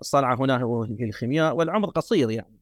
الصنعة 0.00 0.34
هنا 0.34 0.62
هو 0.62 0.86
في 0.86 1.04
الخيمياء 1.04 1.56
والعمر 1.56 1.90
قصير 1.90 2.30
يعني. 2.30 2.55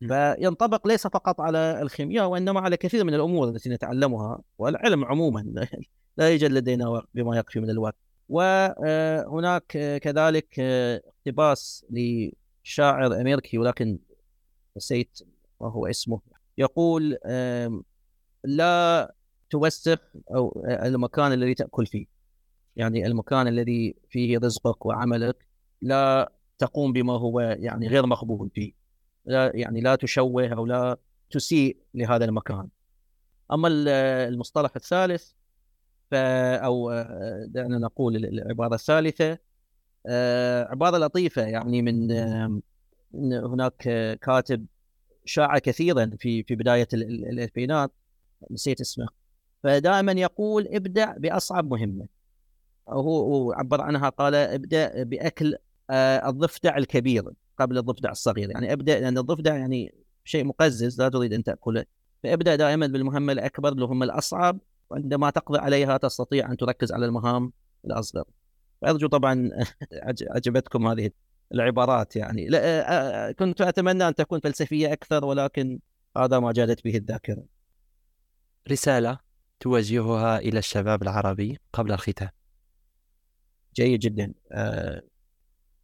فينطبق 0.00 0.86
ليس 0.86 1.06
فقط 1.06 1.40
على 1.40 1.82
الخيمياء 1.82 2.26
وإنما 2.28 2.60
على 2.60 2.76
كثير 2.76 3.04
من 3.04 3.14
الأمور 3.14 3.48
التي 3.48 3.68
نتعلمها 3.68 4.42
والعلم 4.58 5.04
عموما 5.04 5.66
لا 6.16 6.30
يوجد 6.30 6.50
لدينا 6.50 7.02
بما 7.14 7.38
يكفي 7.38 7.60
من 7.60 7.70
الوقت. 7.70 7.96
وهناك 8.28 9.66
كذلك 10.02 10.60
اقتباس 10.60 11.86
لشاعر 11.90 13.20
أمريكي 13.20 13.58
ولكن 13.58 13.98
نسيت 14.76 15.18
ما 15.60 15.70
هو 15.70 15.86
اسمه. 15.86 16.20
يقول 16.58 17.18
لا 18.44 19.14
توسخ 19.50 19.98
أو 20.34 20.64
المكان 20.66 21.32
الذي 21.32 21.54
تأكل 21.54 21.86
فيه. 21.86 22.06
يعني 22.76 23.06
المكان 23.06 23.48
الذي 23.48 23.94
فيه 24.10 24.38
رزقك 24.38 24.86
وعملك 24.86 25.46
لا 25.82 26.32
تقوم 26.58 26.92
بما 26.92 27.12
هو 27.12 27.40
يعني 27.40 27.88
غير 27.88 28.06
مقبول 28.06 28.50
فيه. 28.54 28.85
لا 29.26 29.52
يعني 29.54 29.80
لا 29.80 29.94
تشوه 29.96 30.48
أو 30.48 30.66
لا 30.66 30.96
تسيء 31.30 31.76
لهذا 31.94 32.24
المكان. 32.24 32.68
أما 33.52 33.68
المصطلح 34.28 34.70
الثالث 34.76 35.32
ف 36.10 36.14
أو 36.14 36.92
دعنا 37.46 37.78
نقول 37.78 38.16
العبارة 38.16 38.74
الثالثة 38.74 39.38
آه، 40.06 40.64
عبارة 40.64 40.98
لطيفة 40.98 41.42
يعني 41.42 41.82
من 41.82 42.12
هناك 43.14 43.76
كاتب 44.22 44.66
شاع 45.24 45.58
كثيرا 45.58 46.10
في 46.18 46.42
في 46.42 46.54
بداية 46.54 46.88
الألفينات 46.92 47.92
نسيت 48.50 48.80
اسمه 48.80 49.08
فدائما 49.62 50.12
يقول 50.12 50.68
ابدع 50.68 51.16
بأصعب 51.16 51.70
مهمة. 51.70 52.06
هو 52.88 53.52
عبر 53.52 53.80
عنها 53.80 54.08
قال 54.08 54.34
ابدأ 54.34 55.02
بأكل 55.02 55.56
آه، 55.90 56.28
الضفدع 56.28 56.76
الكبير. 56.76 57.24
قبل 57.58 57.78
الضفدع 57.78 58.10
الصغير. 58.10 58.50
يعني 58.50 58.72
ابدا 58.72 59.00
لأن 59.00 59.18
الضفدع 59.18 59.56
يعني 59.56 59.94
شيء 60.24 60.44
مقزز 60.44 61.00
لا 61.00 61.08
تريد 61.08 61.32
أن 61.32 61.42
تأكله. 61.44 61.84
فأبدأ 62.22 62.56
دائما 62.56 62.86
بالمهمة 62.86 63.32
الأكبر 63.32 63.68
المهمه 63.68 64.04
الأصعب 64.04 64.58
وعندما 64.90 65.30
تقضي 65.30 65.58
عليها 65.58 65.96
تستطيع 65.96 66.52
أن 66.52 66.56
تركز 66.56 66.92
على 66.92 67.06
المهام 67.06 67.52
الأصغر. 67.84 68.24
أرجو 68.86 69.06
طبعا 69.08 69.50
عجبتكم 70.34 70.86
هذه 70.86 71.10
العبارات 71.54 72.16
يعني. 72.16 72.48
لا 72.48 73.32
كنت 73.32 73.60
أتمنى 73.60 74.08
أن 74.08 74.14
تكون 74.14 74.40
فلسفية 74.40 74.92
أكثر 74.92 75.24
ولكن 75.24 75.80
هذا 76.16 76.38
ما 76.38 76.52
جادت 76.52 76.84
به 76.84 76.96
الذاكرة. 76.96 77.44
رسالة 78.70 79.18
توجهها 79.60 80.38
إلى 80.38 80.58
الشباب 80.58 81.02
العربي 81.02 81.58
قبل 81.72 81.92
الختام. 81.92 82.28
جيد 83.74 84.00
جدا. 84.00 84.34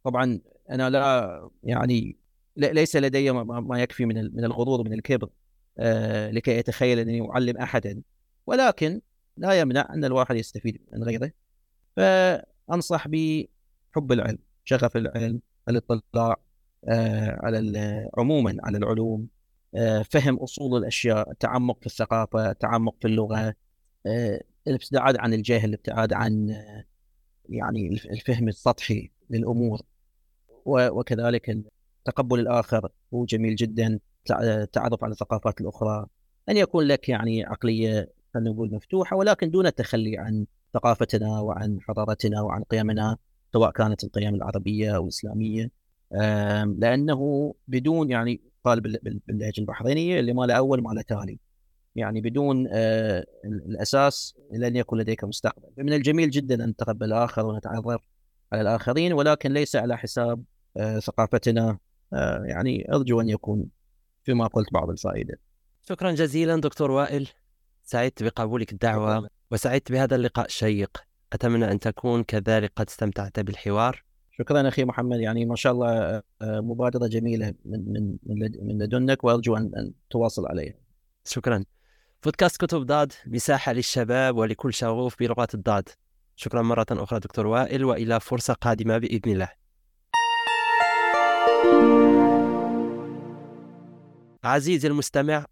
طبعا 0.03 0.39
أنا 0.69 0.89
لا 0.89 1.49
يعني 1.63 2.17
ليس 2.57 2.95
لدي 2.95 3.31
ما 3.31 3.81
يكفي 3.81 4.05
من 4.05 4.15
من 4.35 4.43
الغرور 4.43 4.83
من 4.83 4.93
الكبر 4.93 5.29
آه 5.77 6.31
لكي 6.31 6.59
أتخيل 6.59 6.99
انني 6.99 7.29
أعلم 7.29 7.57
أحدا. 7.57 8.01
ولكن 8.47 9.01
لا 9.37 9.59
يمنع 9.59 9.87
أن 9.93 10.05
الواحد 10.05 10.35
يستفيد 10.35 10.81
من 10.93 11.03
غيره. 11.03 11.31
فأنصح 11.95 13.07
بحب 13.07 14.11
العلم 14.11 14.37
شغف 14.65 14.97
العلم 14.97 15.41
الاطلاع 15.69 16.35
على 17.43 18.09
عموما 18.17 18.57
على 18.63 18.77
العلوم 18.77 19.27
فهم 20.11 20.35
أصول 20.35 20.79
الأشياء 20.79 21.31
التعمق 21.31 21.79
في 21.79 21.85
الثقافة 21.85 22.51
التعمق 22.51 22.95
في 23.01 23.07
اللغة 23.07 23.55
الابتعاد 24.67 25.17
عن 25.17 25.33
الجهل 25.33 25.69
الابتعاد 25.69 26.13
عن 26.13 26.55
يعني 27.49 27.87
الفهم 27.87 28.47
السطحي 28.47 29.11
للأمور. 29.29 29.81
وكذلك 30.65 31.57
تقبل 32.05 32.39
الآخر 32.39 32.89
هو 33.13 33.25
جميل 33.25 33.55
جدا 33.55 33.99
التعرف 34.41 35.03
على 35.03 35.11
الثقافات 35.11 35.61
الأخرى. 35.61 36.05
أن 36.49 36.57
يكون 36.57 36.85
لك 36.85 37.09
يعني 37.09 37.45
عقلية 37.45 38.09
خلينا 38.33 38.49
نقول 38.49 38.73
مفتوحة 38.73 39.15
ولكن 39.15 39.51
دون 39.51 39.67
التخلي 39.67 40.17
عن 40.17 40.45
ثقافتنا 40.73 41.39
وعن 41.39 41.81
حضارتنا 41.81 42.41
وعن 42.41 42.63
قيمنا 42.63 43.17
سواء 43.53 43.71
كانت 43.71 44.03
القيم 44.03 44.35
العربية 44.35 44.95
أو 44.95 45.03
الإسلامية. 45.03 45.71
لأنه 46.77 47.53
بدون 47.67 48.11
يعني 48.11 48.41
قال 48.63 48.81
باللهجة 48.81 49.59
البحرينية 49.59 50.19
اللي 50.19 50.33
ما 50.33 50.45
له 50.45 50.53
أول 50.53 50.81
ما 50.81 50.93
له 50.93 51.01
تالي. 51.01 51.39
يعني 51.95 52.21
بدون 52.21 52.67
آه، 52.71 53.25
الأساس 53.45 54.35
لن 54.51 54.75
يكون 54.75 54.99
لديك 54.99 55.23
مستقبل. 55.23 55.67
من 55.77 55.93
الجميل 55.93 56.29
جدا 56.29 56.63
أن 56.63 56.69
نتقبل 56.69 57.05
الآخر 57.05 57.45
ونتعرف 57.45 58.01
على 58.53 58.61
الآخرين 58.61 59.13
ولكن 59.13 59.53
ليس 59.53 59.75
على 59.75 59.97
حساب 59.97 60.43
ثقافتنا. 60.77 61.77
آه، 62.13 62.43
يعني 62.43 62.93
أرجو 62.93 63.21
أن 63.21 63.29
يكون 63.29 63.65
فيما 64.23 64.47
قلت 64.47 64.73
بعض 64.73 64.89
الفائدة. 64.89 65.39
شكرا 65.89 66.11
جزيلا 66.11 66.61
دكتور 66.61 66.91
وائل. 66.91 67.29
سعدت 67.83 68.23
بقبولك 68.23 68.71
الدعوة 68.71 69.29
وسعدت 69.51 69.91
بهذا 69.91 70.15
اللقاء 70.15 70.45
الشيق. 70.45 71.03
أتمنى 71.33 71.71
أن 71.71 71.79
تكون 71.79 72.23
كذلك 72.23 72.71
قد 72.75 72.85
استمتعت 72.89 73.39
بالحوار. 73.39 74.03
شكرا 74.31 74.67
أخي 74.67 74.85
محمد. 74.85 75.19
يعني 75.19 75.45
ما 75.45 75.55
شاء 75.55 75.73
الله 75.73 76.21
مبادرة 76.41 77.07
جميلة 77.07 77.53
من 77.65 77.93
من 77.93 78.51
من 78.61 78.83
لدنك 78.83 79.23
وأرجو 79.23 79.57
أن 79.57 79.71
أن 79.77 79.93
تواصل 80.09 80.47
عليها. 80.47 80.73
شكرا. 81.25 81.63
بودكاست 82.23 82.65
كتب 82.65 82.85
ضاد 82.85 83.13
مساحة 83.27 83.73
للشباب 83.73 84.37
ولكل 84.37 84.73
شغوف 84.73 85.19
بلغة 85.19 85.47
الضاد 85.53 85.89
شكرا 86.35 86.61
مرة 86.61 86.85
أخرى 86.91 87.19
دكتور 87.19 87.47
وائل 87.47 87.85
وإلى 87.85 88.19
فرصة 88.19 88.53
قادمة 88.53 88.97
بإذن 88.97 89.31
الله. 89.31 89.62
عزيزي 94.43 94.87
المستمع 94.87 95.45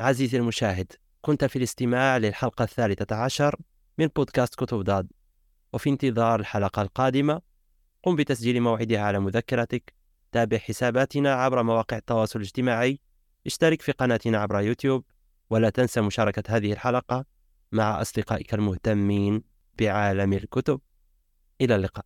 عزيزي 0.00 0.38
المشاهد 0.38 0.92
كنت 1.20 1.44
في 1.44 1.56
الاستماع 1.56 2.16
للحلقة 2.16 2.62
الثالثة 2.62 3.16
عشر 3.16 3.56
من 3.98 4.06
بودكاست 4.06 4.54
كتب 4.54 4.78
ضاد. 4.78 5.12
وفي 5.72 5.90
انتظار 5.90 6.40
الحلقة 6.40 6.82
القادمة 6.82 7.40
قم 8.02 8.16
بتسجيل 8.16 8.60
موعدها 8.60 9.00
على 9.00 9.18
مذكرتك. 9.18 9.94
تابع 10.32 10.58
حساباتنا 10.58 11.34
عبر 11.34 11.62
مواقع 11.62 11.96
التواصل 11.96 12.38
الاجتماعي. 12.38 13.00
اشترك 13.46 13.82
في 13.82 13.92
قناتنا 13.92 14.38
عبر 14.38 14.60
يوتيوب. 14.60 15.04
ولا 15.50 15.70
تنسى 15.70 16.00
مشاركة 16.00 16.42
هذه 16.48 16.72
الحلقة 16.72 17.24
مع 17.72 18.00
أصدقائك 18.00 18.54
المهتمين 18.54 19.42
بعالم 19.78 20.32
الكتب. 20.32 20.80
إلى 21.60 21.76
اللقاء. 21.76 22.04